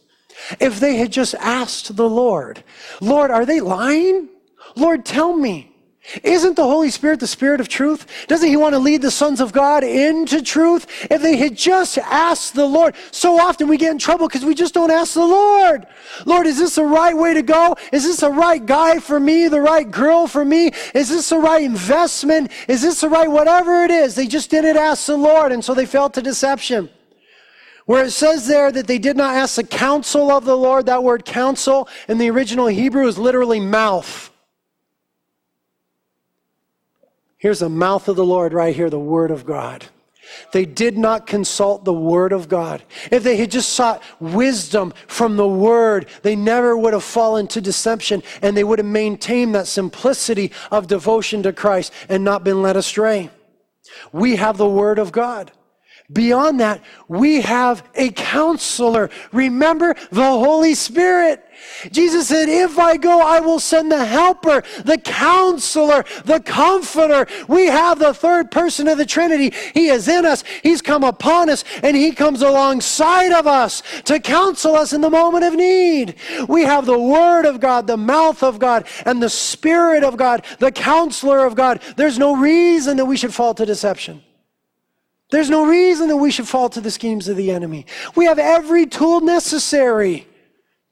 If 0.60 0.78
they 0.78 0.96
had 0.96 1.10
just 1.10 1.34
asked 1.34 1.96
the 1.96 2.08
Lord, 2.08 2.62
Lord, 3.00 3.30
are 3.30 3.44
they 3.44 3.60
lying? 3.60 4.28
Lord, 4.76 5.04
tell 5.04 5.36
me. 5.36 5.74
Isn't 6.22 6.56
the 6.56 6.62
Holy 6.62 6.90
Spirit 6.90 7.20
the 7.20 7.26
Spirit 7.26 7.60
of 7.60 7.68
truth? 7.68 8.06
Doesn't 8.28 8.48
He 8.48 8.56
want 8.56 8.74
to 8.74 8.78
lead 8.78 9.02
the 9.02 9.10
sons 9.10 9.40
of 9.40 9.52
God 9.52 9.84
into 9.84 10.42
truth? 10.42 10.86
If 11.10 11.20
they 11.20 11.36
had 11.36 11.56
just 11.56 11.98
asked 11.98 12.54
the 12.54 12.66
Lord, 12.66 12.94
so 13.10 13.38
often 13.38 13.68
we 13.68 13.76
get 13.76 13.92
in 13.92 13.98
trouble 13.98 14.26
because 14.26 14.44
we 14.44 14.54
just 14.54 14.74
don't 14.74 14.90
ask 14.90 15.14
the 15.14 15.20
Lord. 15.20 15.86
Lord, 16.24 16.46
is 16.46 16.58
this 16.58 16.76
the 16.76 16.84
right 16.84 17.16
way 17.16 17.34
to 17.34 17.42
go? 17.42 17.76
Is 17.92 18.04
this 18.04 18.20
the 18.20 18.30
right 18.30 18.64
guy 18.64 18.98
for 19.00 19.20
me? 19.20 19.48
The 19.48 19.60
right 19.60 19.88
girl 19.90 20.26
for 20.26 20.44
me? 20.44 20.70
Is 20.94 21.10
this 21.10 21.28
the 21.28 21.38
right 21.38 21.62
investment? 21.62 22.52
Is 22.68 22.82
this 22.82 23.00
the 23.00 23.08
right 23.08 23.30
whatever 23.30 23.84
it 23.84 23.90
is? 23.90 24.14
They 24.14 24.26
just 24.26 24.50
didn't 24.50 24.76
ask 24.76 25.06
the 25.06 25.16
Lord, 25.16 25.52
and 25.52 25.64
so 25.64 25.74
they 25.74 25.86
fell 25.86 26.08
to 26.10 26.22
deception. 26.22 26.88
Where 27.84 28.04
it 28.04 28.10
says 28.10 28.46
there 28.46 28.70
that 28.70 28.86
they 28.86 28.98
did 28.98 29.16
not 29.16 29.34
ask 29.34 29.56
the 29.56 29.64
counsel 29.64 30.30
of 30.30 30.44
the 30.44 30.56
Lord, 30.56 30.86
that 30.86 31.02
word 31.02 31.24
counsel 31.24 31.88
in 32.06 32.18
the 32.18 32.30
original 32.30 32.66
Hebrew 32.66 33.06
is 33.06 33.18
literally 33.18 33.60
mouth. 33.60 34.30
Here's 37.38 37.60
the 37.60 37.68
mouth 37.68 38.08
of 38.08 38.16
the 38.16 38.24
Lord 38.24 38.52
right 38.52 38.74
here, 38.74 38.90
the 38.90 38.98
Word 38.98 39.30
of 39.30 39.46
God. 39.46 39.86
They 40.52 40.64
did 40.64 40.98
not 40.98 41.26
consult 41.26 41.84
the 41.84 41.92
Word 41.92 42.32
of 42.32 42.48
God. 42.48 42.82
If 43.10 43.22
they 43.22 43.36
had 43.36 43.50
just 43.50 43.70
sought 43.70 44.02
wisdom 44.20 44.92
from 45.06 45.36
the 45.36 45.48
Word, 45.48 46.06
they 46.22 46.36
never 46.36 46.76
would 46.76 46.92
have 46.92 47.04
fallen 47.04 47.46
to 47.48 47.60
deception 47.60 48.22
and 48.42 48.56
they 48.56 48.64
would 48.64 48.78
have 48.78 48.86
maintained 48.86 49.54
that 49.54 49.66
simplicity 49.66 50.52
of 50.70 50.86
devotion 50.86 51.42
to 51.44 51.52
Christ 51.52 51.92
and 52.08 52.24
not 52.24 52.44
been 52.44 52.60
led 52.60 52.76
astray. 52.76 53.30
We 54.12 54.36
have 54.36 54.58
the 54.58 54.68
Word 54.68 54.98
of 54.98 55.12
God. 55.12 55.52
Beyond 56.10 56.60
that, 56.60 56.80
we 57.06 57.42
have 57.42 57.86
a 57.94 58.10
counselor. 58.10 59.10
Remember 59.30 59.94
the 60.10 60.22
Holy 60.22 60.74
Spirit. 60.74 61.44
Jesus 61.92 62.28
said, 62.28 62.48
If 62.48 62.78
I 62.78 62.96
go, 62.96 63.20
I 63.20 63.40
will 63.40 63.60
send 63.60 63.92
the 63.92 64.06
helper, 64.06 64.62
the 64.86 64.96
counselor, 64.96 66.06
the 66.24 66.40
comforter. 66.40 67.26
We 67.46 67.66
have 67.66 67.98
the 67.98 68.14
third 68.14 68.50
person 68.50 68.88
of 68.88 68.96
the 68.96 69.04
Trinity. 69.04 69.54
He 69.74 69.88
is 69.88 70.08
in 70.08 70.24
us, 70.24 70.44
He's 70.62 70.80
come 70.80 71.04
upon 71.04 71.50
us, 71.50 71.62
and 71.82 71.94
He 71.94 72.12
comes 72.12 72.40
alongside 72.40 73.32
of 73.32 73.46
us 73.46 73.82
to 74.04 74.18
counsel 74.18 74.76
us 74.76 74.94
in 74.94 75.02
the 75.02 75.10
moment 75.10 75.44
of 75.44 75.54
need. 75.54 76.14
We 76.48 76.62
have 76.62 76.86
the 76.86 76.98
Word 76.98 77.44
of 77.44 77.60
God, 77.60 77.86
the 77.86 77.98
mouth 77.98 78.42
of 78.42 78.58
God, 78.58 78.86
and 79.04 79.22
the 79.22 79.28
Spirit 79.28 80.04
of 80.04 80.16
God, 80.16 80.46
the 80.58 80.72
counselor 80.72 81.44
of 81.44 81.54
God. 81.54 81.82
There's 81.96 82.18
no 82.18 82.34
reason 82.34 82.96
that 82.96 83.04
we 83.04 83.18
should 83.18 83.34
fall 83.34 83.52
to 83.52 83.66
deception. 83.66 84.22
There's 85.30 85.50
no 85.50 85.66
reason 85.66 86.08
that 86.08 86.16
we 86.16 86.30
should 86.30 86.48
fall 86.48 86.68
to 86.70 86.80
the 86.80 86.90
schemes 86.90 87.28
of 87.28 87.36
the 87.36 87.50
enemy. 87.50 87.86
We 88.16 88.24
have 88.24 88.38
every 88.38 88.86
tool 88.86 89.20
necessary 89.20 90.26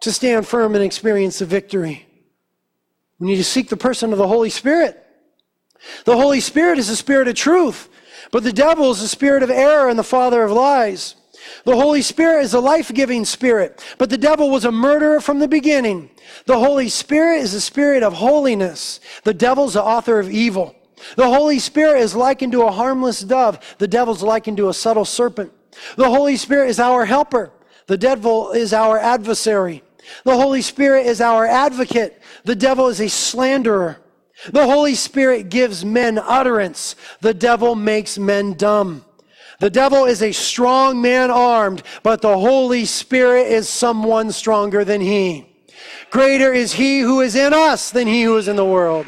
to 0.01 0.13
stand 0.13 0.47
firm 0.47 0.75
and 0.75 0.85
experience 0.85 1.39
the 1.39 1.47
victory. 1.47 2.07
We 3.19 3.29
need 3.29 3.37
to 3.37 3.45
seek 3.45 3.69
the 3.71 3.77
person 3.77 4.13
of 4.13 4.19
the 4.19 4.29
Holy 4.29 4.51
Spirit. 4.51 5.03
The 6.05 6.17
Holy 6.17 6.41
Spirit 6.41 6.79
is 6.79 6.89
the 6.89 6.97
spirit 6.97 7.29
of 7.29 7.35
truth, 7.35 7.89
but 8.31 8.43
the 8.43 8.53
devil 8.53 8.91
is 8.91 9.01
the 9.01 9.09
spirit 9.09 9.43
of 9.43 9.51
error 9.51 9.89
and 9.89 9.99
the 9.99 10.05
father 10.05 10.43
of 10.43 10.53
lies. 10.53 11.15
The 11.65 11.77
Holy 11.77 12.03
Spirit 12.03 12.43
is 12.43 12.55
a 12.55 12.61
life 12.61 12.93
giving 12.93 13.25
spirit, 13.25 13.83
but 13.99 14.11
the 14.11 14.19
devil 14.19 14.51
was 14.51 14.65
a 14.65 14.73
murderer 14.73 15.21
from 15.21 15.39
the 15.39 15.49
beginning. 15.49 16.11
The 16.45 16.59
Holy 16.59 16.89
Spirit 16.89 17.39
is 17.43 17.53
the 17.53 17.61
spirit 17.61 18.03
of 18.03 18.15
holiness. 18.15 19.01
The 19.25 19.35
devil's 19.35 19.75
the 19.75 19.83
author 19.83 20.19
of 20.19 20.31
evil. 20.31 20.75
The 21.17 21.29
Holy 21.29 21.59
Spirit 21.59 22.01
is 22.01 22.15
likened 22.15 22.53
to 22.53 22.63
a 22.63 22.73
harmless 22.73 23.21
dove. 23.21 23.59
The 23.79 23.89
devil's 23.89 24.23
likened 24.23 24.57
to 24.59 24.69
a 24.69 24.75
subtle 24.75 25.05
serpent. 25.05 25.53
The 25.97 26.09
Holy 26.09 26.37
Spirit 26.37 26.71
is 26.71 26.81
our 26.81 27.05
helper. 27.05 27.53
The 27.87 27.99
devil 27.99 28.53
is 28.53 28.73
our 28.73 28.99
adversary. 28.99 29.83
The 30.25 30.37
Holy 30.37 30.63
Spirit 30.63 31.07
is 31.07 31.21
our 31.21 31.47
advocate. 31.47 32.21
The 32.45 32.57
devil 32.57 32.89
is 32.89 33.01
a 33.01 33.09
slanderer. 33.09 33.99
The 34.51 34.65
Holy 34.65 34.95
Spirit 34.95 35.49
gives 35.49 35.85
men 35.85 36.19
utterance. 36.19 36.97
The 37.21 37.35
devil 37.35 37.75
makes 37.75 38.19
men 38.19 38.55
dumb. 38.55 39.05
The 39.59 39.71
devil 39.71 40.05
is 40.05 40.23
a 40.23 40.33
strong 40.33 41.01
man 41.01 41.31
armed, 41.31 41.83
but 42.03 42.21
the 42.21 42.39
Holy 42.39 42.85
Spirit 42.85 43.47
is 43.47 43.69
someone 43.69 44.31
stronger 44.31 44.85
than 44.85 45.01
he. 45.01 45.47
Greater 46.11 46.53
is 46.53 46.75
he 46.75 47.01
who 47.01 47.21
is 47.21 47.35
in 47.35 47.55
us 47.55 47.91
than 47.91 48.07
he 48.07 48.23
who 48.23 48.37
is 48.37 48.49
in 48.49 48.57
the 48.57 48.65
world. 48.65 49.07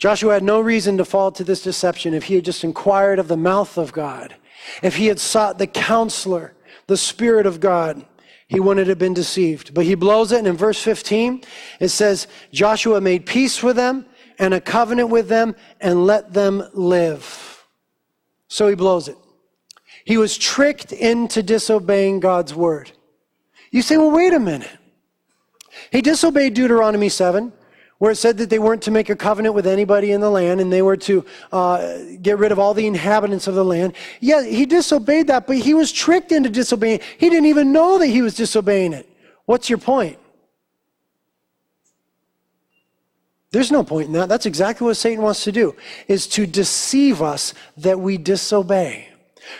Joshua 0.00 0.32
had 0.32 0.42
no 0.42 0.60
reason 0.60 0.96
to 0.96 1.04
fall 1.04 1.30
to 1.30 1.44
this 1.44 1.62
deception 1.62 2.14
if 2.14 2.24
he 2.24 2.34
had 2.34 2.44
just 2.44 2.64
inquired 2.64 3.18
of 3.18 3.28
the 3.28 3.36
mouth 3.36 3.76
of 3.76 3.92
God. 3.92 4.34
If 4.82 4.96
he 4.96 5.06
had 5.06 5.20
sought 5.20 5.58
the 5.58 5.66
counselor, 5.66 6.54
the 6.86 6.96
Spirit 6.96 7.44
of 7.44 7.60
God, 7.60 8.06
he 8.48 8.58
wouldn't 8.58 8.88
have 8.88 8.98
been 8.98 9.14
deceived. 9.14 9.74
But 9.74 9.84
he 9.84 9.94
blows 9.94 10.32
it, 10.32 10.38
and 10.38 10.46
in 10.48 10.56
verse 10.56 10.82
15, 10.82 11.44
it 11.80 11.88
says, 11.88 12.28
Joshua 12.50 12.98
made 13.00 13.26
peace 13.26 13.62
with 13.62 13.76
them 13.76 14.06
and 14.38 14.54
a 14.54 14.60
covenant 14.60 15.10
with 15.10 15.28
them 15.28 15.54
and 15.82 16.06
let 16.06 16.32
them 16.32 16.66
live. 16.72 17.66
So 18.48 18.68
he 18.68 18.74
blows 18.74 19.06
it. 19.06 19.18
He 20.06 20.16
was 20.16 20.38
tricked 20.38 20.92
into 20.92 21.42
disobeying 21.42 22.20
God's 22.20 22.54
word. 22.54 22.90
You 23.70 23.82
say, 23.82 23.98
well, 23.98 24.10
wait 24.10 24.32
a 24.32 24.40
minute. 24.40 24.70
He 25.92 26.00
disobeyed 26.00 26.54
Deuteronomy 26.54 27.10
7 27.10 27.52
where 28.00 28.10
it 28.10 28.16
said 28.16 28.38
that 28.38 28.48
they 28.48 28.58
weren't 28.58 28.80
to 28.80 28.90
make 28.90 29.10
a 29.10 29.14
covenant 29.14 29.54
with 29.54 29.66
anybody 29.66 30.12
in 30.12 30.22
the 30.22 30.30
land 30.30 30.58
and 30.58 30.72
they 30.72 30.80
were 30.80 30.96
to 30.96 31.22
uh, 31.52 31.98
get 32.22 32.38
rid 32.38 32.50
of 32.50 32.58
all 32.58 32.72
the 32.72 32.86
inhabitants 32.86 33.46
of 33.46 33.54
the 33.54 33.64
land. 33.64 33.92
Yeah, 34.20 34.42
he 34.42 34.64
disobeyed 34.64 35.26
that, 35.26 35.46
but 35.46 35.58
he 35.58 35.74
was 35.74 35.92
tricked 35.92 36.32
into 36.32 36.48
disobeying. 36.48 37.00
He 37.18 37.28
didn't 37.28 37.44
even 37.44 37.72
know 37.72 37.98
that 37.98 38.06
he 38.06 38.22
was 38.22 38.34
disobeying 38.34 38.94
it. 38.94 39.06
What's 39.44 39.68
your 39.68 39.76
point? 39.76 40.18
There's 43.50 43.70
no 43.70 43.84
point 43.84 44.06
in 44.06 44.14
that. 44.14 44.30
That's 44.30 44.46
exactly 44.46 44.86
what 44.86 44.96
Satan 44.96 45.22
wants 45.22 45.44
to 45.44 45.52
do, 45.52 45.76
is 46.08 46.26
to 46.28 46.46
deceive 46.46 47.20
us 47.20 47.52
that 47.76 48.00
we 48.00 48.16
disobey. 48.16 49.09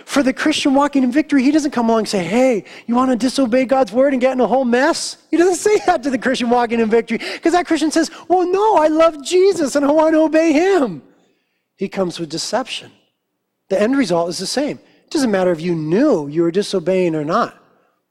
For 0.04 0.22
the 0.22 0.32
Christian 0.32 0.74
walking 0.74 1.02
in 1.02 1.12
victory, 1.12 1.42
he 1.42 1.50
doesn't 1.50 1.70
come 1.70 1.88
along 1.88 2.00
and 2.00 2.08
say, 2.08 2.24
Hey, 2.24 2.64
you 2.86 2.94
want 2.94 3.10
to 3.10 3.16
disobey 3.16 3.64
God's 3.64 3.92
word 3.92 4.12
and 4.12 4.20
get 4.20 4.32
in 4.32 4.40
a 4.40 4.46
whole 4.46 4.64
mess? 4.64 5.16
He 5.30 5.36
doesn't 5.36 5.56
say 5.70 5.78
that 5.86 6.02
to 6.02 6.10
the 6.10 6.18
Christian 6.18 6.50
walking 6.50 6.80
in 6.80 6.90
victory 6.90 7.18
because 7.18 7.52
that 7.52 7.66
Christian 7.66 7.90
says, 7.90 8.10
Well, 8.28 8.46
no, 8.50 8.76
I 8.76 8.88
love 8.88 9.22
Jesus 9.24 9.76
and 9.76 9.84
I 9.84 9.90
want 9.90 10.14
to 10.14 10.20
obey 10.20 10.52
him. 10.52 11.02
He 11.76 11.88
comes 11.88 12.18
with 12.18 12.28
deception. 12.28 12.92
The 13.70 13.80
end 13.80 13.96
result 13.96 14.28
is 14.28 14.38
the 14.38 14.46
same. 14.46 14.78
It 14.78 15.10
doesn't 15.10 15.30
matter 15.30 15.52
if 15.52 15.60
you 15.60 15.74
knew 15.74 16.28
you 16.28 16.42
were 16.42 16.50
disobeying 16.50 17.14
or 17.14 17.24
not. 17.24 17.56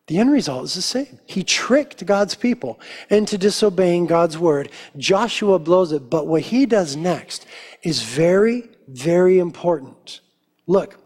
The 0.08 0.18
end 0.18 0.32
result 0.32 0.64
is 0.64 0.74
the 0.74 0.82
same. 0.82 1.20
He 1.28 1.44
tricked 1.44 2.04
God's 2.04 2.34
people 2.34 2.80
into 3.12 3.38
disobeying 3.38 4.08
God's 4.08 4.40
word. 4.40 4.72
Joshua 4.98 5.60
blows 5.60 5.92
it, 5.92 6.10
but 6.10 6.26
what 6.26 6.42
he 6.42 6.66
does 6.66 6.96
next 6.96 7.46
is 7.84 8.02
very, 8.02 8.70
very 8.88 9.38
important. 9.38 10.22
Look, 10.66 11.00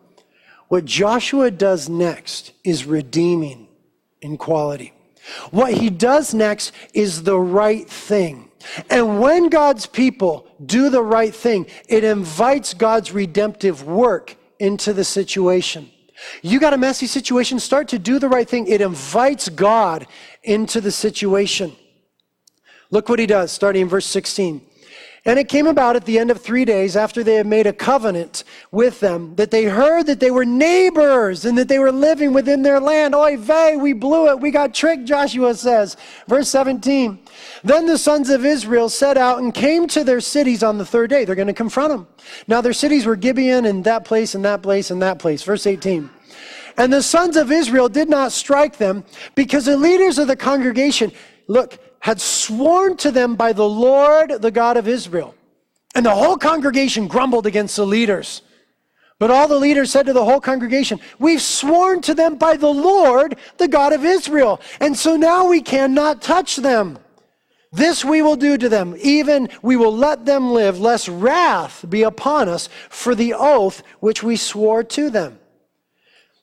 what 0.74 0.86
Joshua 0.86 1.52
does 1.52 1.88
next 1.88 2.52
is 2.64 2.86
redeeming 2.86 3.68
in 4.24 4.38
quality. 4.38 4.92
What 5.52 5.72
he 5.72 5.92
does 5.92 6.34
next 6.34 6.72
is 6.96 7.22
the 7.22 7.38
right 7.38 7.88
thing. 7.88 8.50
And 8.90 9.22
when 9.22 9.50
God's 9.50 9.86
people 9.86 10.48
do 10.66 10.90
the 10.90 11.04
right 11.04 11.36
thing, 11.36 11.68
it 11.88 12.04
invites 12.04 12.74
God's 12.74 13.12
redemptive 13.12 13.86
work 13.86 14.36
into 14.58 14.94
the 14.94 15.04
situation. 15.04 15.92
You 16.42 16.60
got 16.60 16.74
a 16.74 16.78
messy 16.78 17.06
situation, 17.06 17.60
start 17.60 17.90
to 17.90 18.00
do 18.00 18.18
the 18.18 18.28
right 18.28 18.50
thing. 18.50 18.66
It 18.66 18.82
invites 18.82 19.50
God 19.50 20.08
into 20.42 20.82
the 20.82 20.92
situation. 20.92 21.76
Look 22.90 23.10
what 23.10 23.20
he 23.20 23.28
does, 23.28 23.52
starting 23.52 23.84
in 23.84 23.90
verse 23.90 24.08
16. 24.08 24.60
And 25.26 25.40
it 25.40 25.48
came 25.48 25.68
about 25.68 25.96
at 25.96 26.04
the 26.04 26.20
end 26.20 26.32
of 26.32 26.42
three 26.42 26.66
days 26.66 26.98
after 26.98 27.24
they 27.24 27.36
had 27.36 27.48
made 27.48 27.66
a 27.66 27.72
covenant 27.72 28.44
with 28.72 29.00
them 29.00 29.36
that 29.36 29.52
they 29.52 29.64
heard 29.64 30.06
that 30.08 30.20
they 30.20 30.32
were 30.32 30.44
neighbors 30.44 31.46
and 31.46 31.58
that 31.58 31.70
they 31.70 31.80
were 31.80 31.94
living 31.94 32.34
within 32.34 32.62
their 32.62 32.82
land. 32.82 33.16
Oy 33.16 33.38
vey, 33.38 33.78
we 33.78 33.94
blew 33.94 34.30
it. 34.30 34.42
We 34.42 34.52
got 34.52 34.74
tricked, 34.74 35.06
Joshua 35.06 35.56
says. 35.56 35.96
Verse 36.28 36.50
17. 36.50 37.20
Then 37.64 37.86
the 37.86 37.98
sons 37.98 38.30
of 38.30 38.46
Israel 38.46 38.90
set 38.90 39.18
out 39.18 39.40
and 39.40 39.54
came 39.54 39.88
to 39.88 40.04
their 40.04 40.20
cities 40.20 40.62
on 40.62 40.78
the 40.78 40.86
third 40.86 41.10
day. 41.10 41.24
They're 41.24 41.36
going 41.36 41.48
to 41.48 41.54
confront 41.54 41.92
them. 41.92 42.08
Now 42.50 42.60
their 42.60 42.74
cities 42.74 43.06
were 43.06 43.16
Gibeon 43.16 43.66
and 43.66 43.86
that 43.86 44.04
place 44.04 44.36
and 44.36 44.44
that 44.44 44.62
place 44.62 44.92
and 44.92 45.02
that 45.02 45.20
place. 45.20 45.42
Verse 45.44 45.66
18. 45.66 46.10
And 46.76 46.92
the 46.92 47.04
sons 47.04 47.38
of 47.38 47.50
Israel 47.50 47.88
did 47.88 48.10
not 48.10 48.34
strike 48.34 48.78
them 48.78 49.06
because 49.36 49.66
the 49.66 49.78
leaders 49.78 50.18
of 50.18 50.28
the 50.28 50.36
congregation, 50.36 51.14
look, 51.48 51.78
had 52.04 52.20
sworn 52.20 52.98
to 52.98 53.12
them 53.12 53.36
by 53.36 53.54
the 53.54 53.68
Lord, 53.68 54.30
the 54.42 54.52
God 54.52 54.76
of 54.76 54.90
Israel. 54.90 55.34
And 55.96 56.06
the 56.06 56.14
whole 56.14 56.36
congregation 56.36 57.08
grumbled 57.08 57.46
against 57.46 57.78
the 57.78 57.86
leaders. 57.86 58.42
But 59.20 59.32
all 59.32 59.48
the 59.48 59.58
leaders 59.58 59.90
said 59.90 60.08
to 60.08 60.14
the 60.14 60.26
whole 60.26 60.42
congregation, 60.42 61.00
We've 61.18 61.42
sworn 61.42 62.02
to 62.02 62.14
them 62.14 62.36
by 62.36 62.58
the 62.58 62.68
Lord, 62.68 63.38
the 63.58 63.70
God 63.70 63.94
of 63.94 64.04
Israel. 64.04 64.60
And 64.82 64.98
so 64.98 65.16
now 65.16 65.48
we 65.48 65.62
cannot 65.62 66.22
touch 66.22 66.58
them. 66.58 67.00
This 67.72 68.04
we 68.04 68.22
will 68.22 68.36
do 68.36 68.58
to 68.58 68.68
them, 68.68 68.98
even 69.00 69.48
we 69.62 69.78
will 69.78 69.96
let 69.96 70.26
them 70.26 70.52
live, 70.52 70.82
lest 70.82 71.08
wrath 71.08 71.86
be 71.88 72.04
upon 72.04 72.50
us 72.50 72.68
for 72.90 73.16
the 73.16 73.34
oath 73.34 73.82
which 74.02 74.22
we 74.22 74.36
swore 74.36 74.84
to 74.84 75.10
them. 75.10 75.40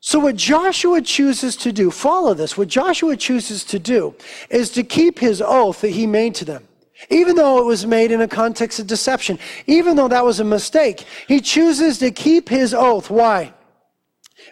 So, 0.02 0.18
what 0.18 0.36
Joshua 0.36 1.02
chooses 1.02 1.56
to 1.56 1.72
do, 1.72 1.90
follow 1.90 2.32
this, 2.32 2.56
what 2.56 2.68
Joshua 2.68 3.16
chooses 3.16 3.64
to 3.64 3.78
do 3.78 4.14
is 4.48 4.70
to 4.70 4.82
keep 4.82 5.18
his 5.18 5.42
oath 5.42 5.82
that 5.82 5.90
he 5.90 6.06
made 6.06 6.34
to 6.36 6.46
them. 6.46 6.66
Even 7.10 7.36
though 7.36 7.58
it 7.58 7.64
was 7.64 7.86
made 7.86 8.10
in 8.10 8.20
a 8.20 8.28
context 8.28 8.78
of 8.78 8.86
deception, 8.86 9.38
even 9.66 9.96
though 9.96 10.08
that 10.08 10.24
was 10.24 10.40
a 10.40 10.44
mistake, 10.44 11.04
he 11.28 11.40
chooses 11.40 11.98
to 11.98 12.10
keep 12.10 12.48
his 12.48 12.74
oath. 12.74 13.10
Why? 13.10 13.52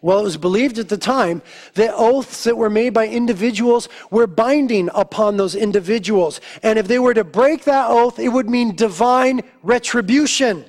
Well, 0.03 0.21
it 0.21 0.25
was 0.25 0.37
believed 0.37 0.79
at 0.79 0.89
the 0.89 0.99
time 0.99 1.43
that 1.75 1.95
oaths 1.95 2.45
that 2.45 2.57
were 2.57 2.71
made 2.71 2.91
by 2.91 3.09
individuals 3.09 3.89
were 4.11 4.27
binding 4.27 4.91
upon 4.95 5.37
those 5.37 5.55
individuals. 5.55 6.41
And 6.63 6.79
if 6.79 6.89
they 6.89 6.99
were 6.99 7.15
to 7.15 7.25
break 7.25 7.65
that 7.65 7.91
oath, 7.91 8.19
it 8.19 8.29
would 8.29 8.49
mean 8.49 8.77
divine 8.77 9.43
retribution. 9.63 10.65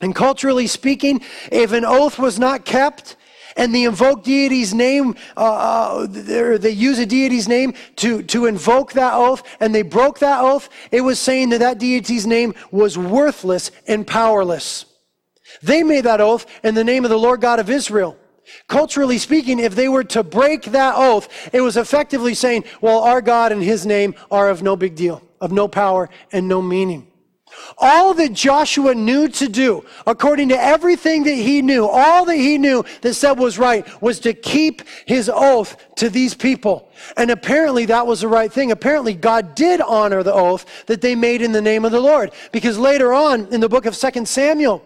And 0.00 0.14
culturally 0.14 0.66
speaking, 0.66 1.22
if 1.50 1.72
an 1.72 1.84
oath 1.84 2.18
was 2.18 2.38
not 2.38 2.64
kept, 2.64 3.16
and 3.56 3.74
they 3.74 3.84
invoke 3.84 4.24
deity's 4.24 4.74
name, 4.74 5.16
uh, 5.36 5.40
uh, 5.40 6.06
they 6.06 6.70
use 6.70 6.98
a 6.98 7.06
deity's 7.06 7.48
name 7.48 7.74
to, 7.96 8.22
to 8.24 8.46
invoke 8.46 8.92
that 8.92 9.14
oath, 9.14 9.42
and 9.60 9.74
they 9.74 9.82
broke 9.82 10.18
that 10.20 10.42
oath, 10.42 10.68
it 10.90 11.00
was 11.00 11.18
saying 11.18 11.50
that 11.50 11.60
that 11.60 11.78
deity's 11.78 12.26
name 12.26 12.54
was 12.70 12.98
worthless 12.98 13.70
and 13.86 14.06
powerless. 14.06 14.86
They 15.62 15.82
made 15.82 16.04
that 16.04 16.20
oath 16.20 16.46
in 16.62 16.74
the 16.74 16.84
name 16.84 17.04
of 17.04 17.10
the 17.10 17.18
Lord 17.18 17.40
God 17.40 17.60
of 17.60 17.70
Israel. 17.70 18.16
Culturally 18.68 19.18
speaking, 19.18 19.58
if 19.58 19.74
they 19.74 19.88
were 19.88 20.04
to 20.04 20.22
break 20.22 20.64
that 20.64 20.94
oath, 20.96 21.28
it 21.52 21.60
was 21.60 21.76
effectively 21.76 22.34
saying, 22.34 22.64
well, 22.80 23.00
our 23.00 23.22
God 23.22 23.52
and 23.52 23.62
his 23.62 23.86
name 23.86 24.14
are 24.30 24.50
of 24.50 24.62
no 24.62 24.76
big 24.76 24.94
deal, 24.94 25.22
of 25.40 25.52
no 25.52 25.68
power 25.68 26.10
and 26.32 26.46
no 26.48 26.60
meaning. 26.60 27.06
All 27.78 28.14
that 28.14 28.32
Joshua 28.32 28.94
knew 28.94 29.28
to 29.28 29.48
do, 29.48 29.84
according 30.06 30.48
to 30.50 30.60
everything 30.60 31.24
that 31.24 31.34
he 31.34 31.62
knew, 31.62 31.86
all 31.86 32.24
that 32.24 32.36
he 32.36 32.58
knew 32.58 32.84
that 33.02 33.14
said 33.14 33.38
was 33.38 33.58
right, 33.58 33.86
was 34.02 34.20
to 34.20 34.32
keep 34.32 34.82
his 35.06 35.30
oath 35.32 35.76
to 35.96 36.08
these 36.08 36.34
people. 36.34 36.88
And 37.16 37.30
apparently 37.30 37.86
that 37.86 38.06
was 38.06 38.20
the 38.20 38.28
right 38.28 38.52
thing. 38.52 38.70
Apparently 38.70 39.14
God 39.14 39.54
did 39.54 39.80
honor 39.80 40.22
the 40.22 40.32
oath 40.32 40.86
that 40.86 41.00
they 41.00 41.14
made 41.14 41.42
in 41.42 41.52
the 41.52 41.62
name 41.62 41.84
of 41.84 41.92
the 41.92 42.00
Lord. 42.00 42.32
Because 42.52 42.78
later 42.78 43.12
on 43.12 43.52
in 43.52 43.60
the 43.60 43.68
book 43.68 43.86
of 43.86 43.96
2 43.96 44.24
Samuel, 44.24 44.82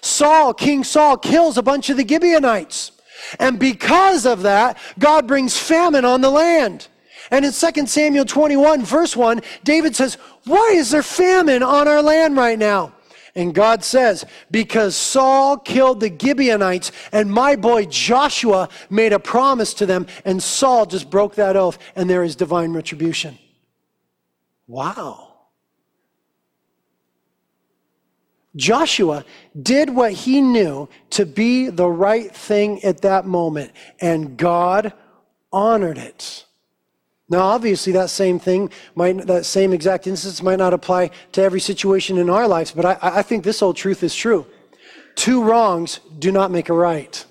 Saul, 0.00 0.54
King 0.54 0.84
Saul, 0.84 1.16
kills 1.16 1.58
a 1.58 1.62
bunch 1.62 1.90
of 1.90 1.96
the 1.96 2.06
Gibeonites. 2.06 2.92
And 3.38 3.58
because 3.58 4.26
of 4.26 4.42
that, 4.42 4.78
God 4.98 5.26
brings 5.26 5.56
famine 5.56 6.04
on 6.04 6.20
the 6.20 6.30
land. 6.30 6.88
And 7.30 7.44
in 7.44 7.52
2 7.52 7.86
Samuel 7.86 8.24
21, 8.24 8.84
verse 8.84 9.16
1, 9.16 9.40
David 9.62 9.94
says, 9.94 10.14
Why 10.44 10.72
is 10.74 10.90
there 10.90 11.02
famine 11.02 11.62
on 11.62 11.86
our 11.86 12.02
land 12.02 12.36
right 12.36 12.58
now? 12.58 12.92
And 13.34 13.54
God 13.54 13.84
says, 13.84 14.24
Because 14.50 14.96
Saul 14.96 15.56
killed 15.56 16.00
the 16.00 16.10
Gibeonites, 16.10 16.90
and 17.12 17.30
my 17.30 17.54
boy 17.54 17.86
Joshua 17.86 18.68
made 18.88 19.12
a 19.12 19.20
promise 19.20 19.74
to 19.74 19.86
them, 19.86 20.06
and 20.24 20.42
Saul 20.42 20.86
just 20.86 21.08
broke 21.10 21.36
that 21.36 21.56
oath, 21.56 21.78
and 21.94 22.10
there 22.10 22.24
is 22.24 22.34
divine 22.34 22.72
retribution. 22.72 23.38
Wow. 24.66 25.28
Joshua 28.56 29.24
did 29.60 29.90
what 29.90 30.12
he 30.12 30.40
knew 30.40 30.88
to 31.10 31.24
be 31.24 31.68
the 31.68 31.88
right 31.88 32.34
thing 32.34 32.82
at 32.82 33.02
that 33.02 33.24
moment, 33.24 33.72
and 34.00 34.36
God 34.36 34.92
honored 35.52 35.98
it. 35.98 36.46
Now, 37.30 37.42
obviously, 37.42 37.92
that 37.92 38.10
same 38.10 38.40
thing, 38.40 38.70
might, 38.96 39.24
that 39.28 39.46
same 39.46 39.72
exact 39.72 40.08
instance 40.08 40.42
might 40.42 40.58
not 40.58 40.74
apply 40.74 41.10
to 41.32 41.40
every 41.40 41.60
situation 41.60 42.18
in 42.18 42.28
our 42.28 42.48
lives, 42.48 42.72
but 42.72 42.84
I, 42.84 42.98
I 43.00 43.22
think 43.22 43.44
this 43.44 43.62
old 43.62 43.76
truth 43.76 44.02
is 44.02 44.14
true. 44.14 44.46
Two 45.14 45.44
wrongs 45.44 46.00
do 46.18 46.32
not 46.32 46.50
make 46.50 46.68
a 46.68 46.74
right. 46.74 47.24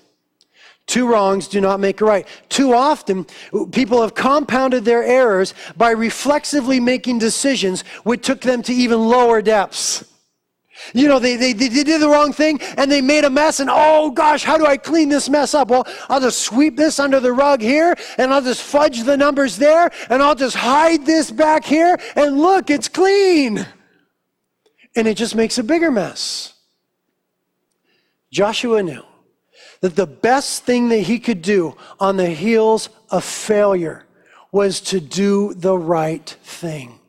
Two 0.86 1.06
wrongs 1.06 1.48
do 1.48 1.60
not 1.60 1.80
make 1.80 2.00
a 2.00 2.04
right. 2.06 2.26
Too 2.48 2.72
often, 2.72 3.26
people 3.72 4.00
have 4.00 4.14
compounded 4.14 4.84
their 4.86 5.04
errors 5.04 5.54
by 5.76 5.90
reflexively 5.90 6.80
making 6.80 7.18
decisions 7.18 7.82
which 8.02 8.24
took 8.24 8.40
them 8.40 8.62
to 8.62 8.72
even 8.72 8.98
lower 8.98 9.42
depths. 9.42 10.02
You 10.94 11.08
know, 11.08 11.18
they, 11.18 11.36
they, 11.36 11.52
they 11.52 11.68
did 11.68 12.00
the 12.00 12.08
wrong 12.08 12.32
thing 12.32 12.60
and 12.76 12.90
they 12.90 13.00
made 13.00 13.24
a 13.24 13.30
mess, 13.30 13.60
and 13.60 13.70
oh 13.72 14.10
gosh, 14.10 14.44
how 14.44 14.58
do 14.58 14.66
I 14.66 14.76
clean 14.76 15.08
this 15.08 15.28
mess 15.28 15.54
up? 15.54 15.68
Well, 15.68 15.86
I'll 16.08 16.20
just 16.20 16.42
sweep 16.42 16.76
this 16.76 17.00
under 17.00 17.20
the 17.20 17.32
rug 17.32 17.60
here, 17.60 17.96
and 18.18 18.32
I'll 18.32 18.42
just 18.42 18.62
fudge 18.62 19.02
the 19.02 19.16
numbers 19.16 19.56
there, 19.56 19.90
and 20.08 20.22
I'll 20.22 20.34
just 20.34 20.56
hide 20.56 21.06
this 21.06 21.30
back 21.30 21.64
here, 21.64 21.98
and 22.16 22.38
look, 22.38 22.70
it's 22.70 22.88
clean. 22.88 23.66
And 24.96 25.06
it 25.06 25.16
just 25.16 25.34
makes 25.34 25.58
a 25.58 25.64
bigger 25.64 25.90
mess. 25.90 26.54
Joshua 28.32 28.82
knew 28.82 29.02
that 29.80 29.96
the 29.96 30.06
best 30.06 30.64
thing 30.64 30.88
that 30.90 31.00
he 31.00 31.18
could 31.18 31.42
do 31.42 31.76
on 31.98 32.16
the 32.16 32.28
heels 32.28 32.88
of 33.10 33.24
failure 33.24 34.04
was 34.52 34.80
to 34.80 35.00
do 35.00 35.54
the 35.54 35.76
right 35.76 36.28
thing. 36.42 36.99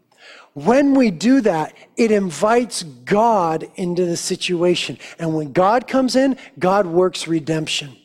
When 0.54 0.94
we 0.96 1.12
do 1.12 1.42
that, 1.42 1.74
it 1.96 2.12
invites 2.12 2.84
God 2.84 3.70
into 3.76 4.06
the 4.06 4.18
situation. 4.18 4.98
And 5.18 5.36
when 5.36 5.54
God 5.54 5.88
comes 5.88 6.16
in, 6.16 6.38
God 6.60 6.86
works 6.88 7.28
redemption. 7.28 7.96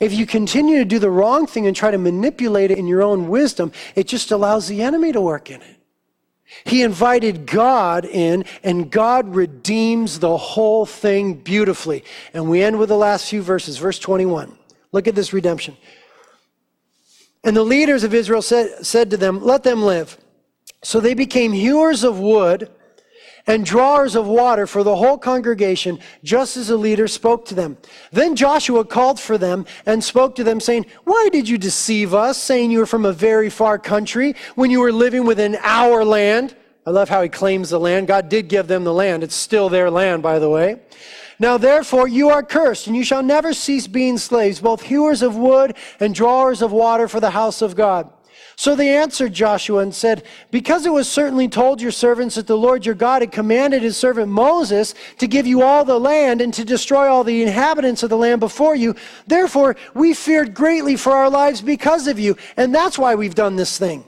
If 0.00 0.12
you 0.12 0.26
continue 0.26 0.78
to 0.78 0.84
do 0.84 0.98
the 0.98 1.10
wrong 1.10 1.46
thing 1.46 1.66
and 1.66 1.76
try 1.76 1.90
to 1.90 1.98
manipulate 1.98 2.70
it 2.70 2.78
in 2.78 2.86
your 2.86 3.02
own 3.02 3.28
wisdom, 3.28 3.72
it 3.94 4.08
just 4.08 4.32
allows 4.32 4.68
the 4.68 4.82
enemy 4.82 5.12
to 5.12 5.20
work 5.20 5.50
in 5.50 5.62
it. 5.62 5.76
He 6.64 6.82
invited 6.82 7.46
God 7.46 8.04
in, 8.04 8.44
and 8.62 8.90
God 8.90 9.34
redeems 9.34 10.18
the 10.18 10.36
whole 10.36 10.86
thing 10.86 11.34
beautifully. 11.34 12.04
And 12.32 12.48
we 12.48 12.62
end 12.62 12.78
with 12.78 12.88
the 12.88 12.96
last 12.96 13.28
few 13.28 13.42
verses, 13.42 13.78
verse 13.78 13.98
21. 13.98 14.56
Look 14.92 15.06
at 15.06 15.14
this 15.14 15.32
redemption. 15.32 15.76
And 17.44 17.56
the 17.56 17.64
leaders 17.64 18.02
of 18.02 18.14
Israel 18.14 18.42
said, 18.42 18.86
said 18.86 19.10
to 19.10 19.16
them, 19.16 19.44
Let 19.44 19.62
them 19.62 19.82
live. 19.82 20.18
So 20.82 21.00
they 21.00 21.14
became 21.14 21.52
hewers 21.52 22.04
of 22.04 22.18
wood 22.18 22.70
and 23.46 23.64
drawers 23.64 24.16
of 24.16 24.26
water 24.26 24.66
for 24.66 24.82
the 24.82 24.96
whole 24.96 25.18
congregation, 25.18 26.00
just 26.24 26.56
as 26.56 26.68
the 26.68 26.76
leader 26.76 27.06
spoke 27.06 27.44
to 27.46 27.54
them. 27.54 27.78
Then 28.10 28.34
Joshua 28.34 28.84
called 28.84 29.20
for 29.20 29.38
them 29.38 29.66
and 29.86 30.02
spoke 30.02 30.34
to 30.36 30.44
them, 30.44 30.60
saying, 30.60 30.86
Why 31.04 31.28
did 31.30 31.48
you 31.48 31.56
deceive 31.56 32.12
us, 32.12 32.38
saying 32.38 32.70
you 32.70 32.80
were 32.80 32.86
from 32.86 33.04
a 33.04 33.12
very 33.12 33.50
far 33.50 33.78
country, 33.78 34.34
when 34.56 34.70
you 34.70 34.80
were 34.80 34.92
living 34.92 35.24
within 35.24 35.56
our 35.62 36.04
land? 36.04 36.56
I 36.86 36.90
love 36.90 37.08
how 37.08 37.22
he 37.22 37.28
claims 37.28 37.70
the 37.70 37.80
land. 37.80 38.06
God 38.06 38.28
did 38.28 38.48
give 38.48 38.68
them 38.68 38.84
the 38.84 38.94
land. 38.94 39.22
It's 39.22 39.34
still 39.34 39.68
their 39.68 39.90
land, 39.90 40.22
by 40.22 40.38
the 40.38 40.50
way. 40.50 40.80
Now 41.38 41.58
therefore 41.58 42.08
you 42.08 42.30
are 42.30 42.42
cursed, 42.42 42.86
and 42.86 42.96
you 42.96 43.04
shall 43.04 43.22
never 43.22 43.52
cease 43.52 43.86
being 43.86 44.18
slaves, 44.18 44.60
both 44.60 44.82
hewers 44.82 45.22
of 45.22 45.36
wood 45.36 45.76
and 46.00 46.14
drawers 46.14 46.62
of 46.62 46.72
water 46.72 47.08
for 47.08 47.20
the 47.20 47.30
house 47.30 47.62
of 47.62 47.76
God. 47.76 48.10
So 48.58 48.74
they 48.74 48.96
answered 48.96 49.34
Joshua 49.34 49.80
and 49.80 49.94
said, 49.94 50.24
Because 50.50 50.86
it 50.86 50.92
was 50.92 51.10
certainly 51.10 51.46
told 51.46 51.82
your 51.82 51.90
servants 51.90 52.36
that 52.36 52.46
the 52.46 52.56
Lord 52.56 52.86
your 52.86 52.94
God 52.94 53.20
had 53.20 53.30
commanded 53.30 53.82
his 53.82 53.98
servant 53.98 54.32
Moses 54.32 54.94
to 55.18 55.26
give 55.26 55.46
you 55.46 55.62
all 55.62 55.84
the 55.84 56.00
land 56.00 56.40
and 56.40 56.54
to 56.54 56.64
destroy 56.64 57.06
all 57.06 57.22
the 57.22 57.42
inhabitants 57.42 58.02
of 58.02 58.08
the 58.08 58.16
land 58.16 58.40
before 58.40 58.74
you, 58.74 58.94
therefore 59.26 59.76
we 59.92 60.14
feared 60.14 60.54
greatly 60.54 60.96
for 60.96 61.12
our 61.12 61.28
lives 61.28 61.60
because 61.60 62.06
of 62.06 62.18
you. 62.18 62.34
And 62.56 62.74
that's 62.74 62.98
why 62.98 63.14
we've 63.14 63.34
done 63.34 63.56
this 63.56 63.76
thing. 63.76 64.04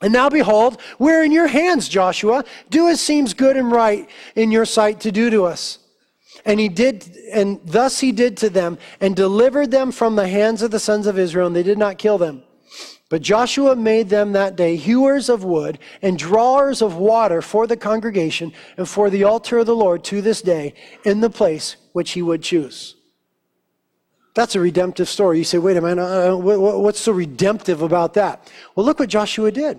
And 0.00 0.12
now 0.12 0.28
behold, 0.28 0.80
we're 1.00 1.24
in 1.24 1.32
your 1.32 1.48
hands, 1.48 1.88
Joshua. 1.88 2.44
Do 2.70 2.88
as 2.88 3.00
seems 3.00 3.34
good 3.34 3.56
and 3.56 3.70
right 3.70 4.08
in 4.36 4.52
your 4.52 4.64
sight 4.64 5.00
to 5.00 5.12
do 5.12 5.28
to 5.30 5.44
us. 5.44 5.78
And 6.44 6.58
he 6.58 6.68
did, 6.68 7.16
and 7.32 7.60
thus 7.64 8.00
he 8.00 8.12
did 8.12 8.36
to 8.38 8.50
them, 8.50 8.78
and 9.00 9.14
delivered 9.14 9.70
them 9.70 9.92
from 9.92 10.16
the 10.16 10.26
hands 10.26 10.62
of 10.62 10.70
the 10.70 10.80
sons 10.80 11.06
of 11.06 11.18
Israel, 11.18 11.46
and 11.48 11.54
they 11.54 11.62
did 11.62 11.78
not 11.78 11.98
kill 11.98 12.18
them. 12.18 12.42
But 13.12 13.20
Joshua 13.20 13.76
made 13.76 14.08
them 14.08 14.32
that 14.32 14.56
day 14.56 14.76
hewers 14.76 15.28
of 15.28 15.44
wood 15.44 15.78
and 16.00 16.18
drawers 16.18 16.80
of 16.80 16.96
water 16.96 17.42
for 17.42 17.66
the 17.66 17.76
congregation 17.76 18.54
and 18.78 18.88
for 18.88 19.10
the 19.10 19.24
altar 19.24 19.58
of 19.58 19.66
the 19.66 19.76
Lord 19.76 20.02
to 20.04 20.22
this 20.22 20.40
day 20.40 20.72
in 21.04 21.20
the 21.20 21.28
place 21.28 21.76
which 21.92 22.12
he 22.12 22.22
would 22.22 22.42
choose. 22.42 22.96
That's 24.34 24.54
a 24.54 24.60
redemptive 24.60 25.10
story. 25.10 25.36
You 25.36 25.44
say, 25.44 25.58
wait 25.58 25.76
a 25.76 25.82
minute, 25.82 26.02
uh, 26.02 26.34
what's 26.38 27.00
so 27.00 27.12
redemptive 27.12 27.82
about 27.82 28.14
that? 28.14 28.50
Well, 28.74 28.86
look 28.86 28.98
what 28.98 29.10
Joshua 29.10 29.52
did. 29.52 29.78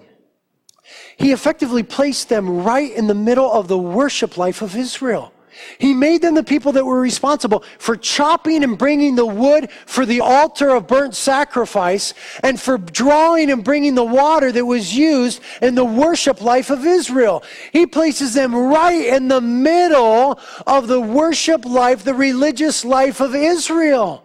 He 1.17 1.31
effectively 1.31 1.81
placed 1.81 2.29
them 2.29 2.63
right 2.63 2.91
in 2.91 3.07
the 3.07 3.15
middle 3.15 3.51
of 3.51 3.67
the 3.67 3.79
worship 3.79 4.37
life 4.37 4.61
of 4.61 4.75
Israel. 4.75 5.32
He 5.77 5.93
made 5.93 6.21
them 6.21 6.35
the 6.35 6.43
people 6.43 6.71
that 6.73 6.85
were 6.85 6.99
responsible 6.99 7.63
for 7.77 7.95
chopping 7.95 8.63
and 8.63 8.77
bringing 8.77 9.15
the 9.15 9.25
wood 9.25 9.69
for 9.85 10.05
the 10.05 10.21
altar 10.21 10.69
of 10.69 10.87
burnt 10.87 11.15
sacrifice 11.15 12.13
and 12.43 12.59
for 12.59 12.77
drawing 12.77 13.51
and 13.51 13.63
bringing 13.63 13.95
the 13.95 14.03
water 14.03 14.51
that 14.51 14.65
was 14.65 14.95
used 14.95 15.41
in 15.61 15.75
the 15.75 15.85
worship 15.85 16.41
life 16.41 16.69
of 16.69 16.85
Israel. 16.85 17.43
He 17.71 17.85
places 17.85 18.33
them 18.33 18.55
right 18.55 19.05
in 19.05 19.27
the 19.27 19.41
middle 19.41 20.39
of 20.65 20.87
the 20.87 21.01
worship 21.01 21.65
life, 21.65 22.03
the 22.03 22.13
religious 22.13 22.85
life 22.85 23.19
of 23.19 23.35
Israel. 23.35 24.23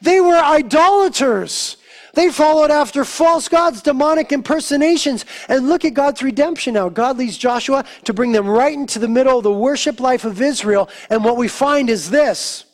They 0.00 0.20
were 0.20 0.36
idolaters. 0.36 1.76
They 2.16 2.30
followed 2.30 2.70
after 2.70 3.04
false 3.04 3.46
gods, 3.46 3.82
demonic 3.82 4.32
impersonations. 4.32 5.26
And 5.50 5.68
look 5.68 5.84
at 5.84 5.92
God's 5.92 6.22
redemption 6.22 6.72
now. 6.72 6.88
God 6.88 7.18
leads 7.18 7.36
Joshua 7.36 7.84
to 8.04 8.14
bring 8.14 8.32
them 8.32 8.48
right 8.48 8.72
into 8.72 8.98
the 8.98 9.06
middle 9.06 9.36
of 9.36 9.44
the 9.44 9.52
worship 9.52 10.00
life 10.00 10.24
of 10.24 10.40
Israel. 10.40 10.88
And 11.10 11.22
what 11.22 11.36
we 11.36 11.46
find 11.46 11.90
is 11.90 12.08
this. 12.08 12.64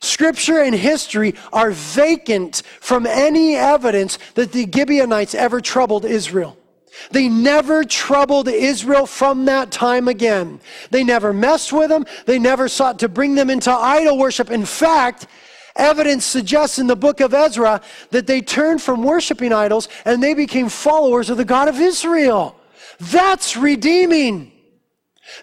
Scripture 0.00 0.62
and 0.62 0.74
history 0.74 1.34
are 1.52 1.72
vacant 1.72 2.62
from 2.80 3.04
any 3.04 3.54
evidence 3.54 4.18
that 4.32 4.52
the 4.52 4.66
Gibeonites 4.74 5.34
ever 5.34 5.60
troubled 5.60 6.06
Israel. 6.06 6.56
They 7.10 7.28
never 7.28 7.84
troubled 7.84 8.48
Israel 8.48 9.04
from 9.04 9.44
that 9.44 9.70
time 9.70 10.08
again. 10.08 10.60
They 10.90 11.04
never 11.04 11.34
messed 11.34 11.70
with 11.70 11.90
them. 11.90 12.06
They 12.24 12.38
never 12.38 12.66
sought 12.66 12.98
to 13.00 13.10
bring 13.10 13.34
them 13.34 13.50
into 13.50 13.70
idol 13.70 14.16
worship. 14.16 14.50
In 14.50 14.64
fact, 14.64 15.26
Evidence 15.76 16.24
suggests 16.24 16.78
in 16.78 16.86
the 16.86 16.96
book 16.96 17.20
of 17.20 17.32
Ezra 17.32 17.80
that 18.10 18.26
they 18.26 18.40
turned 18.40 18.82
from 18.82 19.02
worshiping 19.02 19.52
idols 19.52 19.88
and 20.04 20.22
they 20.22 20.34
became 20.34 20.68
followers 20.68 21.30
of 21.30 21.36
the 21.36 21.44
God 21.44 21.68
of 21.68 21.78
Israel. 21.78 22.56
That's 22.98 23.56
redeeming. 23.56 24.52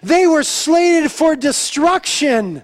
They 0.02 0.26
were 0.26 0.42
slated 0.42 1.10
for 1.10 1.34
destruction. 1.34 2.62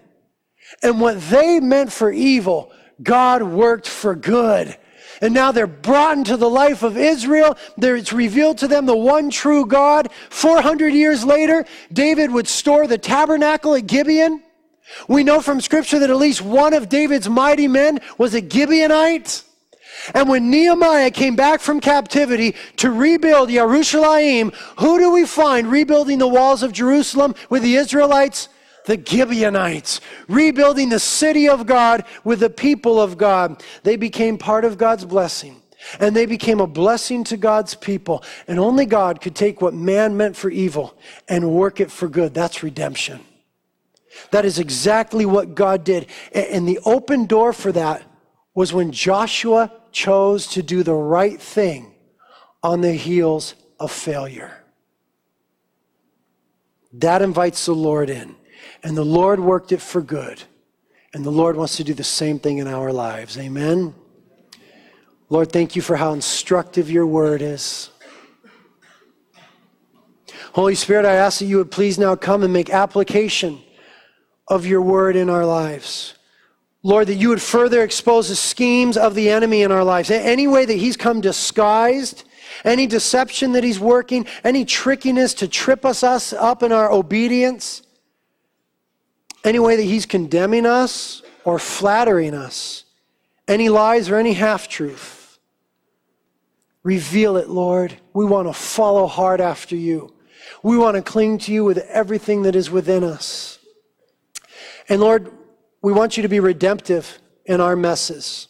And 0.82 1.00
what 1.00 1.20
they 1.30 1.60
meant 1.60 1.92
for 1.92 2.10
evil, 2.12 2.70
God 3.02 3.42
worked 3.42 3.88
for 3.88 4.14
good. 4.14 4.76
And 5.20 5.32
now 5.32 5.52
they're 5.52 5.66
brought 5.66 6.18
into 6.18 6.36
the 6.36 6.50
life 6.50 6.82
of 6.82 6.96
Israel. 6.96 7.56
There, 7.76 7.96
it's 7.96 8.12
revealed 8.12 8.58
to 8.58 8.68
them 8.68 8.84
the 8.84 8.96
one 8.96 9.30
true 9.30 9.64
God. 9.64 10.10
400 10.30 10.88
years 10.88 11.24
later, 11.24 11.64
David 11.92 12.30
would 12.32 12.48
store 12.48 12.86
the 12.86 12.98
tabernacle 12.98 13.74
at 13.74 13.86
Gibeon. 13.86 14.42
We 15.09 15.24
know 15.24 15.41
from 15.41 15.61
scripture 15.61 15.99
that 15.99 16.11
at 16.11 16.16
least 16.16 16.43
one 16.43 16.74
of 16.74 16.89
David's 16.89 17.28
mighty 17.28 17.68
men 17.68 18.01
was 18.18 18.35
a 18.35 18.43
Gibeonite. 18.43 19.45
And 20.12 20.28
when 20.28 20.51
Nehemiah 20.51 21.11
came 21.11 21.37
back 21.37 21.61
from 21.61 21.80
captivity 21.80 22.55
to 22.76 22.91
rebuild 22.91 23.49
Yerushalayim, 23.49 24.55
who 24.78 24.99
do 24.99 25.12
we 25.12 25.24
find 25.24 25.68
rebuilding 25.70 26.18
the 26.18 26.28
walls 26.28 26.62
of 26.62 26.72
Jerusalem 26.72 27.35
with 27.49 27.62
the 27.62 27.76
Israelites? 27.76 28.49
The 28.87 29.03
Gibeonites, 29.03 30.03
rebuilding 30.28 30.91
the 30.91 31.01
city 31.01 31.49
of 31.49 31.64
God 31.64 32.05
with 32.22 32.41
the 32.41 32.51
people 32.51 33.01
of 33.01 33.16
God. 33.16 33.62
They 33.82 33.97
became 33.97 34.37
part 34.37 34.66
of 34.66 34.76
God's 34.76 35.07
blessing. 35.07 35.62
And 36.01 36.14
they 36.14 36.26
became 36.26 36.61
a 36.61 36.66
blessing 36.66 37.24
to 37.24 37.39
God's 37.39 37.74
people. 37.74 38.22
And 38.47 38.59
only 38.59 38.85
God 38.85 39.22
could 39.22 39.35
take 39.35 39.62
what 39.62 39.72
man 39.72 40.18
meant 40.18 40.37
for 40.37 40.51
evil 40.51 40.99
and 41.28 41.51
work 41.51 41.80
it 41.80 41.91
for 41.91 42.09
good. 42.09 42.35
That's 42.35 42.62
redemption. 42.62 43.20
That 44.30 44.44
is 44.44 44.58
exactly 44.58 45.26
what 45.26 45.54
God 45.54 45.84
did. 45.84 46.06
And 46.32 46.66
the 46.66 46.78
open 46.84 47.26
door 47.26 47.52
for 47.52 47.72
that 47.72 48.02
was 48.54 48.72
when 48.72 48.92
Joshua 48.92 49.72
chose 49.92 50.46
to 50.48 50.62
do 50.62 50.82
the 50.82 50.94
right 50.94 51.40
thing 51.40 51.94
on 52.62 52.80
the 52.80 52.92
heels 52.92 53.54
of 53.78 53.90
failure. 53.90 54.64
That 56.92 57.22
invites 57.22 57.66
the 57.66 57.74
Lord 57.74 58.10
in. 58.10 58.36
And 58.82 58.96
the 58.96 59.04
Lord 59.04 59.40
worked 59.40 59.72
it 59.72 59.80
for 59.80 60.00
good. 60.00 60.42
And 61.12 61.24
the 61.24 61.30
Lord 61.30 61.56
wants 61.56 61.76
to 61.76 61.84
do 61.84 61.94
the 61.94 62.04
same 62.04 62.38
thing 62.38 62.58
in 62.58 62.66
our 62.66 62.92
lives. 62.92 63.38
Amen. 63.38 63.94
Lord, 65.28 65.50
thank 65.50 65.74
you 65.74 65.82
for 65.82 65.96
how 65.96 66.12
instructive 66.12 66.90
your 66.90 67.06
word 67.06 67.42
is. 67.42 67.90
Holy 70.52 70.74
Spirit, 70.76 71.04
I 71.04 71.14
ask 71.14 71.40
that 71.40 71.46
you 71.46 71.56
would 71.58 71.70
please 71.70 71.98
now 71.98 72.14
come 72.14 72.44
and 72.44 72.52
make 72.52 72.70
application 72.70 73.60
of 74.49 74.66
your 74.66 74.82
word 74.82 75.16
in 75.16 75.30
our 75.30 75.47
lives. 75.47 76.14
Lord, 76.82 77.07
that 77.07 77.14
you 77.14 77.30
would 77.30 77.40
further 77.40 77.82
expose 77.82 78.28
the 78.28 78.36
schemes 78.36 78.97
of 78.97 79.14
the 79.14 79.30
enemy 79.30 79.62
in 79.62 79.72
our 79.72 79.84
lives. 79.84 80.11
Any 80.11 80.47
way 80.47 80.66
that 80.66 80.74
he's 80.74 80.99
come 80.99 81.22
disguised, 81.22 82.24
any 82.62 82.86
deception 82.86 83.53
that 83.53 83.64
he's 83.64 83.80
working, 83.80 84.26
any 84.45 84.66
trickiness 84.66 85.32
to 85.34 85.49
trip 85.49 85.84
us, 85.86 86.03
us 86.03 86.34
up 86.34 86.62
in 86.62 86.72
our 86.72 86.92
obedience, 86.92 87.82
any 89.45 89.59
way 89.59 89.76
that 89.76 89.82
he's 89.82 90.05
condemning 90.05 90.66
us 90.66 91.22
or 91.45 91.59
flattering 91.59 92.34
us, 92.34 92.84
any 93.49 93.70
lies 93.70 94.11
or 94.11 94.16
any 94.16 94.34
half 94.34 94.68
truth. 94.68 95.38
Reveal 96.82 97.38
it, 97.38 97.49
Lord. 97.49 97.97
We 98.12 98.26
want 98.26 98.47
to 98.47 98.53
follow 98.53 99.07
hard 99.07 99.40
after 99.40 99.74
you. 99.74 100.12
We 100.62 100.76
want 100.76 100.97
to 100.97 101.03
cling 101.03 101.38
to 101.38 101.53
you 101.53 101.64
with 101.64 101.78
everything 101.78 102.42
that 102.42 102.55
is 102.55 102.70
within 102.70 103.03
us. 103.03 103.59
And 104.89 105.01
Lord, 105.01 105.32
we 105.82 105.93
want 105.93 106.16
you 106.16 106.22
to 106.22 106.28
be 106.28 106.41
redemptive 106.41 107.20
in 107.45 107.61
our 107.61 107.76
messes. 107.76 108.49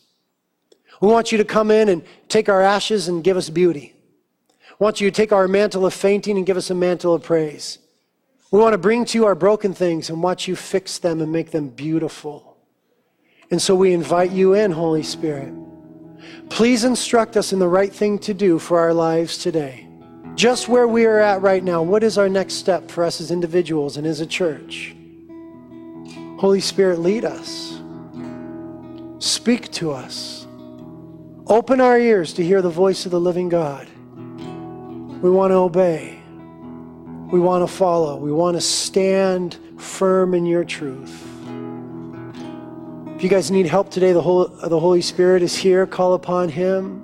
We 1.01 1.09
want 1.09 1.32
you 1.32 1.39
to 1.39 1.45
come 1.45 1.70
in 1.70 1.89
and 1.89 2.03
take 2.28 2.49
our 2.49 2.62
ashes 2.62 3.09
and 3.09 3.22
give 3.22 3.37
us 3.37 3.51
beauty. 3.51 3.95
We 4.78 4.85
want 4.85 5.01
you 5.01 5.11
to 5.11 5.14
take 5.14 5.32
our 5.32 5.47
mantle 5.47 5.87
of 5.87 5.95
fainting 5.95 6.37
and 6.37 6.47
give 6.47 6.57
us 6.57 6.70
a 6.70 6.74
mantle 6.74 7.14
of 7.14 7.22
praise. 7.22 7.78
We 8.51 8.61
want 8.61 8.72
to 8.72 8.78
bring 8.78 9.05
to 9.07 9.18
you 9.18 9.26
our 9.26 9.35
broken 9.35 9.74
things 9.74 10.11
and 10.11 10.22
watch 10.22 10.47
you 10.49 10.57
fix 10.57 10.99
them 10.99 11.20
and 11.20 11.32
make 11.32 11.51
them 11.51 11.68
beautiful. 11.68 12.57
And 13.51 13.61
so 13.61 13.74
we 13.74 13.93
invite 13.93 14.30
you 14.30 14.55
in, 14.55 14.70
Holy 14.70 15.03
Spirit. 15.03 15.53
Please 16.51 16.85
instruct 16.85 17.37
us 17.37 17.53
in 17.53 17.59
the 17.59 17.68
right 17.68 17.93
thing 17.93 18.18
to 18.20 18.35
do 18.35 18.59
for 18.59 18.78
our 18.78 18.95
lives 18.95 19.39
today. 19.39 19.89
Just 20.35 20.68
where 20.68 20.89
we 20.89 21.05
are 21.05 21.20
at 21.20 21.43
right 21.43 21.62
now, 21.62 21.82
what 21.82 22.03
is 22.03 22.18
our 22.18 22.28
next 22.28 22.55
step 22.55 22.91
for 22.91 23.05
us 23.05 23.20
as 23.20 23.30
individuals 23.30 23.97
and 23.97 24.07
as 24.07 24.20
a 24.20 24.26
church? 24.26 24.95
Holy 26.39 26.61
Spirit, 26.61 26.99
lead 26.99 27.24
us. 27.24 27.80
Speak 29.18 29.70
to 29.72 29.93
us. 29.93 30.47
Open 31.47 31.80
our 31.80 31.99
ears 31.99 32.32
to 32.35 32.45
hear 32.45 32.62
the 32.62 32.70
voice 32.70 33.05
of 33.05 33.12
the 33.12 33.20
living 33.20 33.49
God. 33.49 33.89
We 35.22 35.30
want 35.30 35.53
to 35.53 35.57
obey. 35.57 36.18
We 37.30 37.41
want 37.41 37.68
to 37.68 37.74
follow. 37.74 38.16
We 38.16 38.32
want 38.32 38.57
to 38.57 38.61
stand 38.61 39.59
firm 39.78 40.35
in 40.35 40.45
your 40.47 40.64
truth. 40.64 41.22
If 43.16 43.22
you 43.22 43.28
guys 43.28 43.51
need 43.51 43.66
help 43.66 43.91
today, 43.91 44.12
the, 44.12 44.20
Holy, 44.20 45.01
Spirit 45.01 45.43
is 45.43 45.55
here. 45.55 45.87
Call 45.87 46.14
upon 46.14 46.49
Him. 46.49 47.03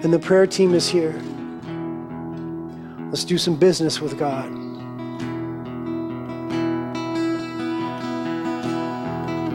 And 0.00 0.12
the 0.12 0.18
prayer 0.18 0.46
team 0.46 0.74
is 0.74 0.88
here. 0.88 1.20
Let's 3.10 3.24
do 3.24 3.38
some 3.38 3.56
business 3.56 4.00
with 4.00 4.18
God. 4.18 4.61